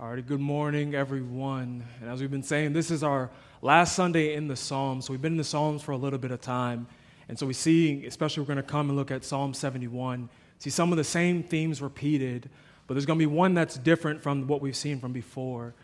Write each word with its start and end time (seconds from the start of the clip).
All 0.00 0.08
right, 0.08 0.24
good 0.24 0.38
morning, 0.38 0.94
everyone. 0.94 1.82
And 2.00 2.08
as 2.08 2.20
we've 2.20 2.30
been 2.30 2.44
saying, 2.44 2.72
this 2.72 2.92
is 2.92 3.02
our 3.02 3.30
last 3.62 3.96
Sunday 3.96 4.34
in 4.34 4.46
the 4.46 4.54
Psalms. 4.54 5.06
So 5.06 5.12
we've 5.12 5.20
been 5.20 5.32
in 5.32 5.38
the 5.38 5.42
Psalms 5.42 5.82
for 5.82 5.90
a 5.90 5.96
little 5.96 6.20
bit 6.20 6.30
of 6.30 6.40
time. 6.40 6.86
And 7.28 7.36
so 7.36 7.46
we 7.46 7.52
see, 7.52 8.06
especially 8.06 8.44
we're 8.44 8.46
going 8.46 8.58
to 8.58 8.62
come 8.62 8.90
and 8.90 8.96
look 8.96 9.10
at 9.10 9.24
Psalm 9.24 9.52
71, 9.52 10.28
see 10.60 10.70
some 10.70 10.92
of 10.92 10.98
the 10.98 11.02
same 11.02 11.42
themes 11.42 11.82
repeated, 11.82 12.48
but 12.86 12.94
there's 12.94 13.06
going 13.06 13.18
to 13.18 13.22
be 13.24 13.26
one 13.26 13.54
that's 13.54 13.76
different 13.76 14.22
from 14.22 14.46
what 14.46 14.60
we've 14.60 14.76
seen 14.76 15.00
from 15.00 15.12
before. 15.12 15.74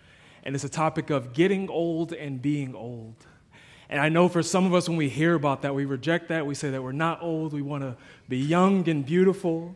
And 0.44 0.54
it's 0.54 0.62
a 0.62 0.68
topic 0.68 1.10
of 1.10 1.32
getting 1.32 1.68
old 1.68 2.12
and 2.12 2.40
being 2.40 2.76
old. 2.76 3.16
And 3.88 4.00
I 4.00 4.10
know 4.10 4.28
for 4.28 4.44
some 4.44 4.64
of 4.64 4.74
us, 4.74 4.88
when 4.88 4.96
we 4.96 5.08
hear 5.08 5.34
about 5.34 5.62
that, 5.62 5.74
we 5.74 5.86
reject 5.86 6.28
that. 6.28 6.46
We 6.46 6.54
say 6.54 6.70
that 6.70 6.80
we're 6.80 6.92
not 6.92 7.20
old, 7.20 7.52
we 7.52 7.62
want 7.62 7.82
to 7.82 7.96
be 8.28 8.38
young 8.38 8.88
and 8.88 9.04
beautiful. 9.04 9.74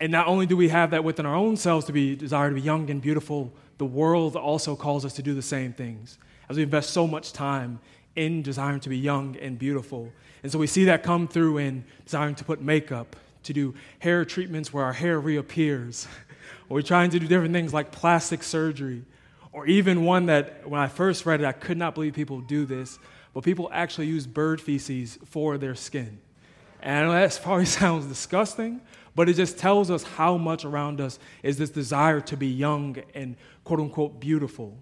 And 0.00 0.12
not 0.12 0.28
only 0.28 0.46
do 0.46 0.56
we 0.56 0.68
have 0.68 0.90
that 0.92 1.02
within 1.02 1.26
our 1.26 1.34
own 1.34 1.56
selves 1.56 1.86
to 1.86 1.92
be 1.92 2.14
desire 2.14 2.48
to 2.48 2.54
be 2.54 2.60
young 2.60 2.88
and 2.90 3.02
beautiful, 3.02 3.52
the 3.78 3.86
world 3.86 4.36
also 4.36 4.76
calls 4.76 5.04
us 5.04 5.14
to 5.14 5.22
do 5.22 5.34
the 5.34 5.42
same 5.42 5.72
things. 5.72 6.18
As 6.48 6.56
we 6.56 6.62
invest 6.62 6.90
so 6.90 7.06
much 7.06 7.32
time 7.32 7.80
in 8.16 8.42
desiring 8.42 8.80
to 8.80 8.88
be 8.88 8.98
young 8.98 9.36
and 9.36 9.58
beautiful. 9.58 10.12
And 10.42 10.50
so 10.50 10.58
we 10.58 10.66
see 10.66 10.84
that 10.84 11.02
come 11.02 11.28
through 11.28 11.58
in 11.58 11.84
desiring 12.04 12.34
to 12.36 12.44
put 12.44 12.60
makeup, 12.60 13.16
to 13.44 13.52
do 13.52 13.74
hair 14.00 14.24
treatments 14.24 14.72
where 14.72 14.84
our 14.84 14.92
hair 14.92 15.20
reappears, 15.20 16.06
or 16.68 16.74
we're 16.76 16.82
trying 16.82 17.10
to 17.10 17.20
do 17.20 17.26
different 17.26 17.54
things 17.54 17.72
like 17.72 17.92
plastic 17.92 18.42
surgery, 18.42 19.04
or 19.52 19.66
even 19.66 20.04
one 20.04 20.26
that 20.26 20.68
when 20.68 20.80
I 20.80 20.88
first 20.88 21.26
read 21.26 21.40
it, 21.40 21.46
I 21.46 21.52
could 21.52 21.78
not 21.78 21.94
believe 21.94 22.14
people 22.14 22.40
do 22.40 22.66
this, 22.66 22.98
but 23.34 23.44
people 23.44 23.68
actually 23.72 24.06
use 24.06 24.26
bird 24.26 24.60
feces 24.60 25.18
for 25.26 25.58
their 25.58 25.74
skin. 25.74 26.18
And 26.82 27.10
that 27.10 27.38
probably 27.42 27.64
sounds 27.80 28.06
disgusting, 28.06 28.80
but 29.18 29.28
it 29.28 29.34
just 29.34 29.58
tells 29.58 29.90
us 29.90 30.04
how 30.04 30.36
much 30.36 30.64
around 30.64 31.00
us 31.00 31.18
is 31.42 31.58
this 31.58 31.70
desire 31.70 32.20
to 32.20 32.36
be 32.36 32.46
young 32.46 32.96
and 33.16 33.34
quote 33.64 33.80
unquote 33.80 34.20
beautiful. 34.20 34.78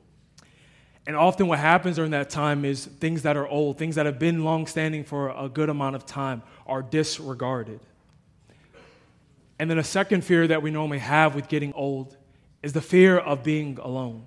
And 1.06 1.16
often 1.16 1.46
what 1.46 1.58
happens 1.58 1.96
during 1.96 2.10
that 2.10 2.28
time 2.28 2.66
is 2.66 2.84
things 2.84 3.22
that 3.22 3.38
are 3.38 3.48
old, 3.48 3.78
things 3.78 3.94
that 3.94 4.04
have 4.04 4.18
been 4.18 4.44
long 4.44 4.66
standing 4.66 5.04
for 5.04 5.30
a 5.30 5.48
good 5.48 5.70
amount 5.70 5.96
of 5.96 6.04
time, 6.04 6.42
are 6.66 6.82
disregarded. 6.82 7.80
And 9.58 9.70
then 9.70 9.78
a 9.78 9.84
second 9.84 10.22
fear 10.22 10.46
that 10.46 10.62
we 10.62 10.70
normally 10.70 10.98
have 10.98 11.34
with 11.34 11.48
getting 11.48 11.72
old 11.72 12.14
is 12.62 12.74
the 12.74 12.82
fear 12.82 13.16
of 13.16 13.42
being 13.42 13.78
alone. 13.80 14.26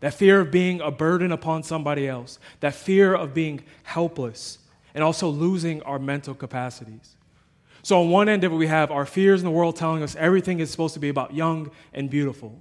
That 0.00 0.12
fear 0.14 0.40
of 0.40 0.50
being 0.50 0.80
a 0.80 0.90
burden 0.90 1.30
upon 1.30 1.62
somebody 1.62 2.08
else, 2.08 2.40
that 2.58 2.74
fear 2.74 3.14
of 3.14 3.32
being 3.32 3.62
helpless, 3.84 4.58
and 4.92 5.04
also 5.04 5.28
losing 5.28 5.84
our 5.84 6.00
mental 6.00 6.34
capacities. 6.34 7.14
So, 7.82 8.00
on 8.00 8.10
one 8.10 8.28
end 8.28 8.44
of 8.44 8.52
it, 8.52 8.56
we 8.56 8.66
have 8.66 8.90
our 8.90 9.06
fears 9.06 9.40
in 9.40 9.44
the 9.44 9.50
world 9.50 9.76
telling 9.76 10.02
us 10.02 10.14
everything 10.16 10.60
is 10.60 10.70
supposed 10.70 10.94
to 10.94 11.00
be 11.00 11.08
about 11.08 11.34
young 11.34 11.70
and 11.94 12.10
beautiful. 12.10 12.58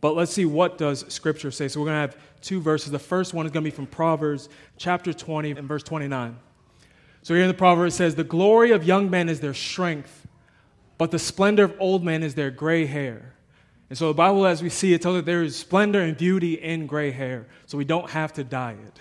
But 0.00 0.14
let's 0.14 0.32
see 0.32 0.44
what 0.44 0.78
does 0.78 1.04
Scripture 1.12 1.50
say. 1.50 1.68
So, 1.68 1.80
we're 1.80 1.86
going 1.86 1.96
to 1.96 2.00
have 2.00 2.16
two 2.40 2.60
verses. 2.60 2.90
The 2.90 2.98
first 2.98 3.34
one 3.34 3.46
is 3.46 3.52
going 3.52 3.64
to 3.64 3.70
be 3.70 3.74
from 3.74 3.86
Proverbs 3.86 4.48
chapter 4.76 5.12
20 5.12 5.52
and 5.52 5.68
verse 5.68 5.82
29. 5.82 6.36
So, 7.22 7.34
here 7.34 7.44
in 7.44 7.48
the 7.48 7.54
Proverbs, 7.54 7.94
it 7.94 7.98
says, 7.98 8.14
The 8.14 8.24
glory 8.24 8.72
of 8.72 8.84
young 8.84 9.10
men 9.10 9.28
is 9.28 9.40
their 9.40 9.54
strength, 9.54 10.26
but 10.96 11.10
the 11.10 11.18
splendor 11.18 11.64
of 11.64 11.76
old 11.78 12.04
men 12.04 12.22
is 12.22 12.34
their 12.34 12.50
gray 12.50 12.86
hair. 12.86 13.34
And 13.90 13.96
so, 13.96 14.08
the 14.08 14.14
Bible, 14.14 14.44
as 14.46 14.62
we 14.62 14.70
see, 14.70 14.92
it 14.92 15.02
tells 15.02 15.18
us 15.18 15.24
there 15.24 15.42
is 15.42 15.56
splendor 15.56 16.00
and 16.00 16.16
beauty 16.16 16.54
in 16.54 16.86
gray 16.86 17.12
hair, 17.12 17.46
so 17.66 17.78
we 17.78 17.84
don't 17.84 18.10
have 18.10 18.32
to 18.34 18.44
dye 18.44 18.72
it. 18.72 18.98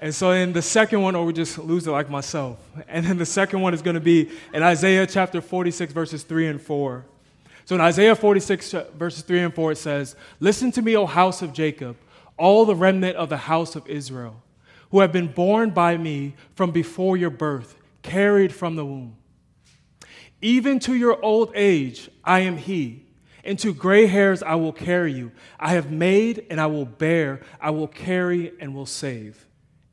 And 0.00 0.14
so 0.14 0.30
in 0.30 0.52
the 0.52 0.62
second 0.62 1.02
one, 1.02 1.16
or 1.16 1.24
we 1.24 1.32
just 1.32 1.58
lose 1.58 1.86
it 1.86 1.90
like 1.90 2.08
myself. 2.08 2.58
And 2.86 3.04
then 3.04 3.18
the 3.18 3.26
second 3.26 3.60
one 3.60 3.74
is 3.74 3.82
going 3.82 3.94
to 3.94 4.00
be 4.00 4.30
in 4.54 4.62
Isaiah 4.62 5.06
chapter 5.06 5.40
46, 5.40 5.92
verses 5.92 6.22
3 6.22 6.46
and 6.46 6.62
4. 6.62 7.04
So 7.64 7.74
in 7.74 7.80
Isaiah 7.80 8.14
46, 8.14 8.74
verses 8.94 9.22
3 9.22 9.40
and 9.40 9.54
4, 9.54 9.72
it 9.72 9.78
says, 9.78 10.14
Listen 10.38 10.70
to 10.72 10.82
me, 10.82 10.96
O 10.96 11.04
house 11.04 11.42
of 11.42 11.52
Jacob, 11.52 11.96
all 12.36 12.64
the 12.64 12.76
remnant 12.76 13.16
of 13.16 13.28
the 13.28 13.36
house 13.36 13.74
of 13.74 13.86
Israel, 13.88 14.42
who 14.90 15.00
have 15.00 15.12
been 15.12 15.32
born 15.32 15.70
by 15.70 15.96
me 15.96 16.34
from 16.54 16.70
before 16.70 17.16
your 17.16 17.30
birth, 17.30 17.76
carried 18.02 18.54
from 18.54 18.76
the 18.76 18.86
womb. 18.86 19.16
Even 20.40 20.78
to 20.78 20.94
your 20.94 21.22
old 21.24 21.50
age, 21.56 22.08
I 22.22 22.40
am 22.40 22.56
he. 22.56 23.04
Into 23.42 23.74
gray 23.74 24.06
hairs 24.06 24.42
I 24.42 24.54
will 24.54 24.72
carry 24.72 25.12
you. 25.12 25.32
I 25.58 25.72
have 25.72 25.90
made 25.90 26.46
and 26.50 26.60
I 26.60 26.66
will 26.66 26.84
bear. 26.84 27.40
I 27.60 27.70
will 27.70 27.88
carry 27.88 28.52
and 28.60 28.74
will 28.74 28.86
save. 28.86 29.47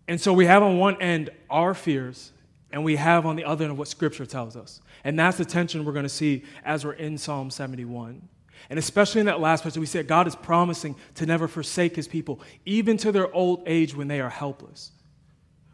And 0.08 0.20
so 0.20 0.34
we 0.34 0.46
have 0.46 0.62
on 0.62 0.78
one 0.78 1.02
end 1.02 1.32
our 1.50 1.74
fears, 1.74 2.32
and 2.72 2.84
we 2.84 2.96
have 2.96 3.26
on 3.26 3.36
the 3.36 3.46
other 3.46 3.66
end 3.66 3.78
what 3.78 3.88
Scripture 3.88 4.26
tells 4.26 4.56
us. 4.56 4.82
And 5.04 5.18
that's 5.18 5.38
the 5.38 5.46
tension 5.46 5.86
we're 5.86 5.94
going 5.94 6.04
to 6.04 6.10
see 6.10 6.44
as 6.64 6.86
we're 6.86 6.94
in 6.94 7.18
Psalm 7.18 7.50
71. 7.50 8.28
And 8.70 8.80
especially 8.80 9.20
in 9.20 9.28
that 9.28 9.40
last 9.40 9.64
passage, 9.64 9.80
we 9.80 9.86
see 9.86 10.02
God 10.04 10.28
is 10.28 10.36
promising 10.36 10.96
to 11.16 11.26
never 11.26 11.48
forsake 11.48 11.96
his 11.96 12.08
people, 12.08 12.40
even 12.66 12.98
to 12.98 13.12
their 13.12 13.34
old 13.34 13.64
age 13.66 13.96
when 13.96 14.08
they 14.08 14.20
are 14.20 14.30
helpless, 14.30 14.92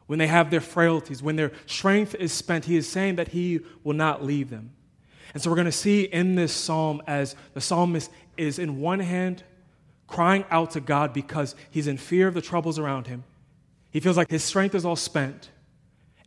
when 0.08 0.20
they 0.20 0.28
have 0.28 0.52
their 0.52 0.62
frailties, 0.62 1.24
when 1.24 1.36
their 1.36 1.52
strength 1.66 2.16
is 2.16 2.34
spent. 2.34 2.66
He 2.66 2.76
is 2.76 2.88
saying 2.88 3.16
that 3.16 3.30
he 3.30 3.62
will 3.84 3.94
not 3.94 4.24
leave 4.24 4.50
them. 4.50 4.72
And 5.34 5.42
so 5.42 5.50
we're 5.50 5.56
going 5.56 5.66
to 5.66 5.72
see 5.72 6.04
in 6.04 6.36
this 6.36 6.52
psalm 6.52 7.02
as 7.08 7.36
the 7.54 7.62
psalmist 7.62 8.12
is, 8.36 8.60
in 8.60 8.82
one 8.82 9.00
hand, 9.00 9.44
crying 10.08 10.44
out 10.50 10.72
to 10.72 10.82
God 10.82 11.14
because 11.14 11.56
he's 11.70 11.88
in 11.88 11.98
fear 11.98 12.28
of 12.28 12.34
the 12.34 12.42
troubles 12.42 12.78
around 12.78 13.08
him. 13.08 13.24
He 13.92 14.00
feels 14.00 14.18
like 14.18 14.32
his 14.32 14.44
strength 14.44 14.74
is 14.74 14.86
all 14.86 14.96
spent. 14.96 15.50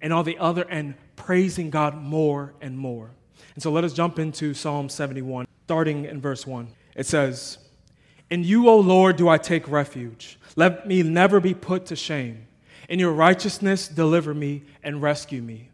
And 0.01 0.13
on 0.13 0.25
the 0.25 0.39
other 0.39 0.69
end, 0.69 0.95
praising 1.17 1.71
God 1.71 1.97
more 1.97 2.55
and 2.61 2.77
more. 2.77 3.11
And 3.55 3.63
so 3.63 3.73
let 3.73 3.85
us 3.85 3.93
jump 3.93 4.19
into 4.19 4.53
Psalm 4.53 4.89
71, 4.89 5.47
starting 5.65 6.05
in 6.05 6.21
verse 6.21 6.47
1. 6.47 6.69
It 6.95 7.07
says, 7.07 7.59
In 8.31 8.45
you, 8.45 8.69
O 8.69 8.79
Lord, 8.79 9.17
do 9.17 9.29
I 9.29 9.39
take 9.39 9.69
refuge. 9.69 10.39
Let 10.57 10.87
me 10.87 11.03
never 11.03 11.41
be 11.41 11.55
put 11.55 11.87
to 11.87 11.97
shame. 11.97 12.47
In 12.89 12.99
your 12.99 13.13
righteousness, 13.13 13.89
deliver 13.89 14.35
me 14.35 14.63
and 14.83 15.01
rescue 15.01 15.41
me. 15.41 15.71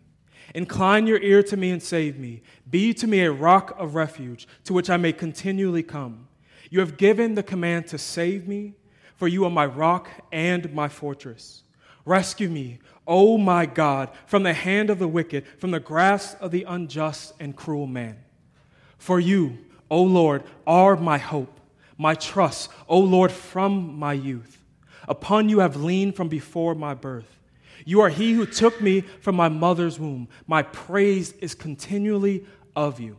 Incline 0.54 1.06
your 1.06 1.20
ear 1.20 1.42
to 1.44 1.56
me 1.56 1.70
and 1.70 1.82
save 1.82 2.18
me. 2.18 2.42
Be 2.68 2.92
to 2.94 3.06
me 3.06 3.20
a 3.20 3.32
rock 3.32 3.74
of 3.78 3.94
refuge 3.94 4.46
to 4.64 4.72
which 4.72 4.90
I 4.90 4.96
may 4.96 5.12
continually 5.12 5.82
come. 5.82 6.28
You 6.70 6.80
have 6.80 6.96
given 6.96 7.34
the 7.34 7.42
command 7.42 7.88
to 7.88 7.98
save 7.98 8.46
me, 8.46 8.74
for 9.16 9.28
you 9.28 9.44
are 9.44 9.50
my 9.50 9.66
rock 9.66 10.08
and 10.32 10.72
my 10.72 10.88
fortress. 10.88 11.62
Rescue 12.04 12.48
me, 12.48 12.78
O 13.06 13.36
my 13.38 13.66
God, 13.66 14.10
from 14.26 14.42
the 14.42 14.52
hand 14.52 14.90
of 14.90 14.98
the 14.98 15.08
wicked, 15.08 15.46
from 15.58 15.70
the 15.70 15.80
grasp 15.80 16.40
of 16.40 16.50
the 16.50 16.64
unjust 16.64 17.32
and 17.40 17.56
cruel 17.56 17.86
man. 17.86 18.18
For 18.98 19.18
you, 19.18 19.58
O 19.90 20.02
Lord, 20.02 20.44
are 20.66 20.96
my 20.96 21.18
hope, 21.18 21.60
my 21.98 22.14
trust, 22.14 22.70
O 22.88 22.98
Lord, 22.98 23.32
from 23.32 23.98
my 23.98 24.12
youth. 24.12 24.62
Upon 25.08 25.48
you 25.48 25.58
have 25.58 25.76
leaned 25.76 26.14
from 26.14 26.28
before 26.28 26.74
my 26.74 26.94
birth. 26.94 27.38
You 27.84 28.00
are 28.02 28.10
he 28.10 28.32
who 28.32 28.46
took 28.46 28.80
me 28.80 29.00
from 29.00 29.34
my 29.34 29.48
mother's 29.48 29.98
womb. 29.98 30.28
My 30.46 30.62
praise 30.62 31.32
is 31.32 31.54
continually 31.54 32.44
of 32.76 33.00
you. 33.00 33.16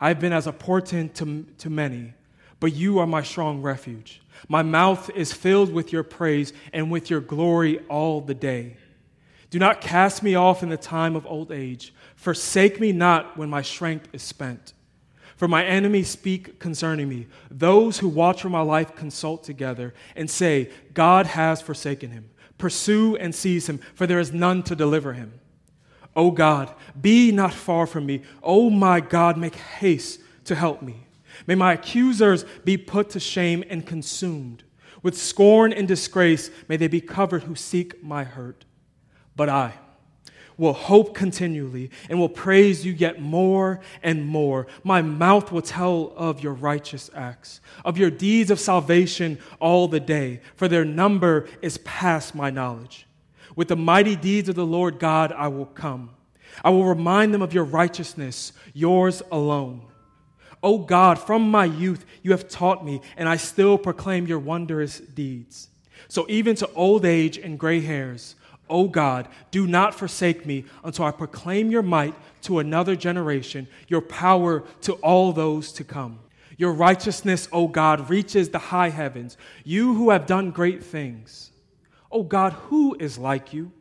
I 0.00 0.08
have 0.08 0.20
been 0.20 0.32
as 0.32 0.46
a 0.46 0.52
portent 0.52 1.14
to, 1.16 1.44
to 1.58 1.68
many, 1.68 2.14
but 2.58 2.72
you 2.72 2.98
are 3.00 3.06
my 3.06 3.22
strong 3.22 3.60
refuge. 3.60 4.22
My 4.48 4.62
mouth 4.62 5.10
is 5.14 5.32
filled 5.32 5.72
with 5.72 5.92
your 5.92 6.02
praise 6.02 6.52
and 6.72 6.90
with 6.90 7.10
your 7.10 7.20
glory 7.20 7.80
all 7.88 8.20
the 8.20 8.34
day. 8.34 8.76
Do 9.50 9.58
not 9.58 9.80
cast 9.80 10.22
me 10.22 10.34
off 10.34 10.62
in 10.62 10.68
the 10.68 10.76
time 10.76 11.16
of 11.16 11.26
old 11.26 11.50
age. 11.50 11.92
Forsake 12.14 12.80
me 12.80 12.92
not 12.92 13.36
when 13.36 13.50
my 13.50 13.62
strength 13.62 14.08
is 14.12 14.22
spent. 14.22 14.72
For 15.36 15.48
my 15.48 15.64
enemies 15.64 16.08
speak 16.08 16.58
concerning 16.58 17.08
me. 17.08 17.26
Those 17.50 17.98
who 17.98 18.08
watch 18.08 18.42
for 18.42 18.50
my 18.50 18.60
life 18.60 18.94
consult 18.94 19.42
together 19.42 19.94
and 20.14 20.30
say, 20.30 20.70
God 20.92 21.26
has 21.26 21.60
forsaken 21.62 22.10
him. 22.10 22.30
Pursue 22.58 23.16
and 23.16 23.34
seize 23.34 23.68
him, 23.68 23.80
for 23.94 24.06
there 24.06 24.20
is 24.20 24.32
none 24.32 24.62
to 24.64 24.76
deliver 24.76 25.14
him. 25.14 25.32
O 26.14 26.30
God, 26.30 26.74
be 27.00 27.32
not 27.32 27.54
far 27.54 27.86
from 27.86 28.04
me. 28.04 28.22
O 28.42 28.68
my 28.68 29.00
God, 29.00 29.38
make 29.38 29.54
haste 29.54 30.20
to 30.44 30.54
help 30.54 30.82
me. 30.82 31.06
May 31.46 31.54
my 31.54 31.72
accusers 31.72 32.44
be 32.64 32.76
put 32.76 33.10
to 33.10 33.20
shame 33.20 33.64
and 33.68 33.86
consumed. 33.86 34.64
With 35.02 35.16
scorn 35.16 35.72
and 35.72 35.88
disgrace, 35.88 36.50
may 36.68 36.76
they 36.76 36.88
be 36.88 37.00
covered 37.00 37.44
who 37.44 37.54
seek 37.54 38.02
my 38.02 38.24
hurt. 38.24 38.64
But 39.36 39.48
I 39.48 39.74
will 40.60 40.72
hope 40.74 41.14
continually 41.14 41.90
and 42.10 42.18
will 42.20 42.28
praise 42.28 42.84
you 42.84 42.92
yet 42.92 43.18
more 43.18 43.80
and 44.02 44.26
more. 44.26 44.66
My 44.84 45.00
mouth 45.00 45.50
will 45.50 45.62
tell 45.62 46.12
of 46.16 46.42
your 46.42 46.52
righteous 46.52 47.08
acts, 47.14 47.62
of 47.82 47.96
your 47.96 48.10
deeds 48.10 48.50
of 48.50 48.60
salvation 48.60 49.38
all 49.58 49.88
the 49.88 50.00
day, 50.00 50.42
for 50.56 50.68
their 50.68 50.84
number 50.84 51.48
is 51.62 51.78
past 51.78 52.34
my 52.34 52.50
knowledge. 52.50 53.06
With 53.56 53.68
the 53.68 53.76
mighty 53.76 54.16
deeds 54.16 54.50
of 54.50 54.54
the 54.54 54.66
Lord 54.66 54.98
God, 54.98 55.32
I 55.32 55.48
will 55.48 55.64
come. 55.64 56.10
I 56.62 56.68
will 56.68 56.84
remind 56.84 57.32
them 57.32 57.42
of 57.42 57.54
your 57.54 57.64
righteousness, 57.64 58.52
yours 58.74 59.22
alone. 59.32 59.89
O 60.62 60.78
God, 60.78 61.18
from 61.18 61.50
my 61.50 61.64
youth 61.64 62.04
you 62.22 62.32
have 62.32 62.48
taught 62.48 62.84
me, 62.84 63.00
and 63.16 63.28
I 63.28 63.36
still 63.36 63.78
proclaim 63.78 64.26
your 64.26 64.38
wondrous 64.38 64.98
deeds. 64.98 65.68
So 66.08 66.26
even 66.28 66.56
to 66.56 66.70
old 66.74 67.04
age 67.04 67.38
and 67.38 67.58
gray 67.58 67.80
hairs, 67.80 68.34
O 68.68 68.86
God, 68.86 69.28
do 69.50 69.66
not 69.66 69.94
forsake 69.94 70.46
me 70.46 70.64
until 70.84 71.04
I 71.04 71.10
proclaim 71.10 71.70
your 71.70 71.82
might 71.82 72.14
to 72.42 72.58
another 72.58 72.94
generation, 72.94 73.66
your 73.88 74.00
power 74.00 74.64
to 74.82 74.92
all 74.94 75.32
those 75.32 75.72
to 75.72 75.84
come. 75.84 76.20
Your 76.56 76.72
righteousness, 76.72 77.48
O 77.52 77.68
God, 77.68 78.10
reaches 78.10 78.50
the 78.50 78.58
high 78.58 78.90
heavens. 78.90 79.36
You 79.64 79.94
who 79.94 80.10
have 80.10 80.26
done 80.26 80.50
great 80.50 80.84
things. 80.84 81.50
O 82.12 82.22
God, 82.22 82.52
who 82.52 82.96
is 83.00 83.18
like 83.18 83.52
you? 83.52 83.72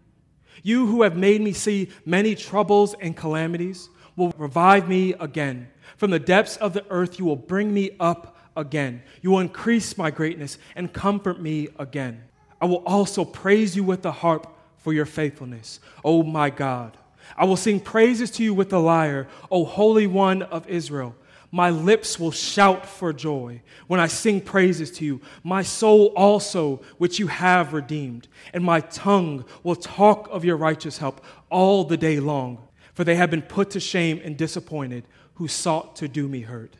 You 0.63 0.87
who 0.87 1.03
have 1.03 1.17
made 1.17 1.41
me 1.41 1.53
see 1.53 1.89
many 2.05 2.35
troubles 2.35 2.95
and 2.99 3.15
calamities 3.15 3.89
will 4.15 4.33
revive 4.37 4.87
me 4.87 5.13
again. 5.13 5.69
From 5.97 6.12
the 6.12 6.19
depths 6.19 6.57
of 6.57 6.74
the 6.74 6.86
earth, 6.89 7.19
you 7.19 7.25
will 7.25 7.36
bring 7.36 7.74
me 7.74 7.91
up 8.00 8.38
again. 8.56 9.01
You 9.21 9.31
will 9.31 9.39
increase 9.39 9.97
my 9.97 10.12
greatness 10.12 10.57
and 10.75 10.91
comfort 10.91 11.41
me 11.41 11.69
again. 11.77 12.24
I 12.62 12.65
will 12.65 12.83
also 12.86 13.24
praise 13.25 13.75
you 13.75 13.83
with 13.83 14.01
the 14.01 14.12
harp 14.12 14.47
for 14.77 14.94
your 14.94 15.06
faithfulness, 15.06 15.80
O 16.03 16.24
my 16.24 16.50
God. 16.50 16.97
I 17.38 17.45
will 17.45 17.57
sing 17.57 17.80
praises 17.80 18.31
to 18.31 18.44
you 18.44 18.53
with 18.53 18.69
the 18.69 18.80
lyre, 18.80 19.27
O 19.51 19.65
Holy 19.65 20.07
One 20.07 20.41
of 20.41 20.68
Israel. 20.68 21.15
My 21.51 21.71
lips 21.71 22.19
will 22.19 22.31
shout 22.31 22.86
for 22.86 23.12
joy 23.12 23.62
when 23.88 24.00
I 24.00 24.07
sing 24.07 24.39
praises 24.39 24.91
to 24.91 25.06
you. 25.06 25.21
My 25.44 25.63
soul 25.63 26.13
also, 26.15 26.81
which 26.97 27.18
you 27.18 27.27
have 27.27 27.74
redeemed, 27.74 28.27
and 28.53 28.63
my 28.63 28.81
tongue 28.81 29.45
will 29.63 29.75
talk 29.75 30.27
of 30.31 30.45
your 30.45 30.57
righteous 30.57 31.00
help 31.00 31.24
all 31.50 31.83
the 31.83 31.97
day 31.97 32.19
long. 32.19 32.68
For 32.94 33.03
they 33.03 33.15
have 33.15 33.31
been 33.31 33.41
put 33.41 33.71
to 33.71 33.80
shame 33.80 34.21
and 34.24 34.38
disappointed 34.38 35.06
who 35.39 35.47
sought 35.47 35.95
to 35.95 36.07
do 36.09 36.27
me 36.27 36.41
hurt. 36.41 36.75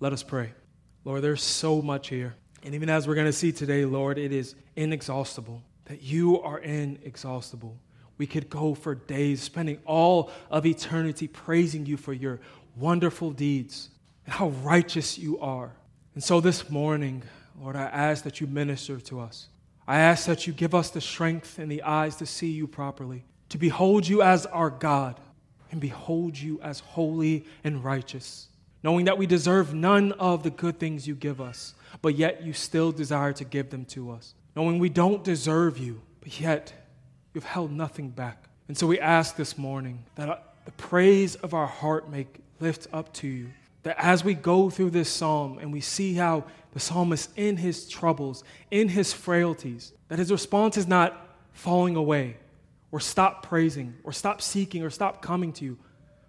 Let 0.00 0.12
us 0.12 0.24
pray. 0.24 0.52
Lord, 1.04 1.22
there's 1.22 1.42
so 1.42 1.80
much 1.80 2.08
here. 2.08 2.34
And 2.64 2.74
even 2.74 2.88
as 2.88 3.06
we're 3.06 3.14
going 3.14 3.28
to 3.28 3.32
see 3.32 3.52
today, 3.52 3.84
Lord, 3.84 4.18
it 4.18 4.32
is 4.32 4.56
inexhaustible 4.74 5.62
that 5.84 6.02
you 6.02 6.40
are 6.42 6.58
inexhaustible. 6.58 7.76
We 8.18 8.26
could 8.26 8.50
go 8.50 8.74
for 8.74 8.96
days 8.96 9.40
spending 9.40 9.78
all 9.86 10.32
of 10.50 10.66
eternity 10.66 11.28
praising 11.28 11.86
you 11.86 11.96
for 11.96 12.12
your 12.12 12.40
wonderful 12.76 13.30
deeds 13.30 13.88
and 14.26 14.34
how 14.34 14.48
righteous 14.48 15.16
you 15.16 15.38
are. 15.38 15.70
And 16.14 16.24
so 16.24 16.40
this 16.40 16.68
morning, 16.68 17.22
Lord, 17.60 17.76
I 17.76 17.84
ask 17.84 18.24
that 18.24 18.40
you 18.40 18.48
minister 18.48 18.98
to 18.98 19.20
us. 19.20 19.46
I 19.86 20.00
ask 20.00 20.26
that 20.26 20.48
you 20.48 20.52
give 20.52 20.74
us 20.74 20.90
the 20.90 21.00
strength 21.00 21.60
and 21.60 21.70
the 21.70 21.84
eyes 21.84 22.16
to 22.16 22.26
see 22.26 22.50
you 22.50 22.66
properly, 22.66 23.24
to 23.50 23.58
behold 23.58 24.08
you 24.08 24.22
as 24.22 24.44
our 24.46 24.70
God, 24.70 25.20
and 25.72 25.80
behold 25.80 26.38
you 26.38 26.60
as 26.60 26.78
holy 26.80 27.44
and 27.64 27.82
righteous, 27.82 28.46
knowing 28.84 29.06
that 29.06 29.18
we 29.18 29.26
deserve 29.26 29.74
none 29.74 30.12
of 30.12 30.44
the 30.44 30.50
good 30.50 30.78
things 30.78 31.08
you 31.08 31.14
give 31.16 31.40
us, 31.40 31.74
but 32.00 32.14
yet 32.14 32.42
you 32.42 32.52
still 32.52 32.92
desire 32.92 33.32
to 33.32 33.44
give 33.44 33.70
them 33.70 33.84
to 33.86 34.12
us, 34.12 34.34
knowing 34.54 34.78
we 34.78 34.88
don't 34.88 35.24
deserve 35.24 35.78
you, 35.78 36.00
but 36.20 36.38
yet 36.38 36.72
you've 37.34 37.44
held 37.44 37.72
nothing 37.72 38.10
back. 38.10 38.44
And 38.68 38.78
so 38.78 38.86
we 38.86 39.00
ask 39.00 39.34
this 39.34 39.58
morning 39.58 40.04
that 40.14 40.28
uh, 40.28 40.36
the 40.64 40.72
praise 40.72 41.34
of 41.36 41.54
our 41.54 41.66
heart 41.66 42.08
may 42.08 42.26
lift 42.60 42.86
up 42.92 43.12
to 43.14 43.26
you 43.26 43.48
that 43.82 43.96
as 43.98 44.22
we 44.22 44.34
go 44.34 44.70
through 44.70 44.90
this 44.90 45.08
psalm 45.08 45.58
and 45.58 45.72
we 45.72 45.80
see 45.80 46.14
how 46.14 46.44
the 46.72 46.80
psalmist, 46.80 47.30
in 47.36 47.56
his 47.56 47.88
troubles, 47.88 48.44
in 48.70 48.88
his 48.88 49.12
frailties, 49.12 49.92
that 50.08 50.18
his 50.18 50.30
response 50.30 50.76
is 50.76 50.86
not 50.86 51.36
falling 51.52 51.96
away 51.96 52.36
or 52.92 53.00
stop 53.00 53.44
praising 53.44 53.94
or 54.04 54.12
stop 54.12 54.40
seeking 54.40 54.84
or 54.84 54.90
stop 54.90 55.22
coming 55.22 55.52
to 55.54 55.64
you, 55.64 55.78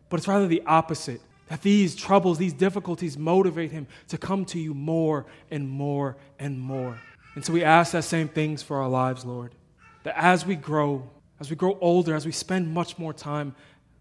but 0.09 0.17
it's 0.17 0.27
rather 0.27 0.47
the 0.47 0.63
opposite. 0.65 1.21
That 1.47 1.61
these 1.61 1.95
troubles, 1.95 2.37
these 2.37 2.53
difficulties 2.53 3.17
motivate 3.17 3.71
him 3.71 3.85
to 4.07 4.17
come 4.17 4.45
to 4.45 4.59
you 4.59 4.73
more 4.73 5.25
and 5.51 5.69
more 5.69 6.15
and 6.39 6.59
more. 6.59 6.97
And 7.35 7.43
so 7.43 7.51
we 7.51 7.63
ask 7.63 7.91
that 7.91 8.05
same 8.05 8.29
things 8.29 8.63
for 8.63 8.77
our 8.77 8.87
lives, 8.87 9.25
Lord. 9.25 9.53
That 10.03 10.17
as 10.17 10.45
we 10.45 10.55
grow, 10.55 11.09
as 11.39 11.49
we 11.49 11.55
grow 11.55 11.77
older, 11.81 12.15
as 12.15 12.25
we 12.25 12.31
spend 12.31 12.73
much 12.73 12.97
more 12.97 13.13
time 13.13 13.55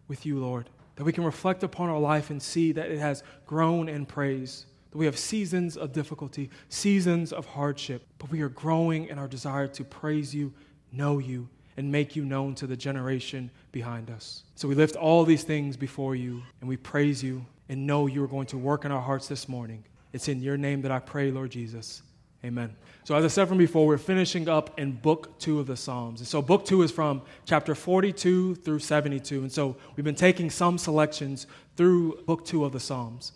with 0.07 0.25
you, 0.25 0.39
Lord, 0.39 0.71
that 0.97 1.05
we 1.05 1.13
can 1.13 1.25
reflect 1.25 1.65
upon 1.65 1.89
our 1.89 1.99
life 1.99 2.31
and 2.31 2.41
see 2.41 2.73
that 2.73 2.91
it 2.91 2.99
has 2.99 3.25
grown 3.45 3.89
in 3.89 4.07
praise. 4.07 4.67
That 4.91 4.99
we 4.99 5.07
have 5.07 5.19
seasons 5.19 5.77
of 5.77 5.93
difficulty, 5.93 6.51
seasons 6.69 7.33
of 7.33 7.47
hardship, 7.47 8.07
but 8.19 8.31
we 8.31 8.43
are 8.43 8.51
growing 8.51 9.09
in 9.09 9.19
our 9.19 9.29
desire 9.29 9.67
to 9.69 9.85
praise 9.85 10.35
you, 10.35 10.53
know 10.93 11.19
you, 11.19 11.49
and 11.77 11.91
make 11.91 12.17
you 12.17 12.25
known 12.25 12.55
to 12.57 12.67
the 12.67 12.77
generation 12.77 13.51
behind 13.73 14.11
us. 14.11 14.43
So 14.55 14.69
we 14.69 14.75
lift 14.75 14.97
all 14.97 15.25
these 15.25 15.45
things 15.45 15.77
before 15.77 16.15
you 16.15 16.43
and 16.61 16.69
we 16.69 16.77
praise 16.77 17.23
you 17.23 17.45
and 17.69 17.87
know 17.87 18.07
you 18.07 18.23
are 18.23 18.29
going 18.29 18.47
to 18.49 18.59
work 18.59 18.85
in 18.85 18.93
our 18.93 19.01
hearts 19.01 19.29
this 19.29 19.49
morning. 19.49 19.85
It's 20.13 20.29
in 20.29 20.43
your 20.43 20.57
name 20.57 20.83
that 20.83 20.93
I 20.93 20.99
pray, 20.99 21.31
Lord 21.31 21.51
Jesus. 21.51 22.03
Amen. 22.45 22.75
So, 23.05 23.15
as 23.15 23.25
I 23.25 23.29
said 23.29 23.49
from 23.49 23.59
before, 23.59 23.87
we're 23.87 23.99
finishing 23.99 24.49
up 24.49 24.79
in 24.79 24.93
book 24.93 25.39
two 25.39 25.61
of 25.61 25.69
the 25.69 25.77
Psalms. 25.77 26.21
And 26.21 26.27
so, 26.27 26.43
book 26.43 26.65
two 26.65 26.83
is 26.83 26.91
from 26.91 27.23
chapter 27.45 27.75
42 27.75 28.57
through 28.57 28.81
72. 28.81 29.43
And 29.43 29.53
so, 29.53 29.77
we've 29.95 30.05
been 30.05 30.17
taking 30.17 30.51
some 30.51 30.77
selections 30.77 31.47
through 31.77 32.21
book 32.27 32.45
two 32.45 32.65
of 32.65 32.73
the 32.73 32.81
Psalms. 32.81 33.33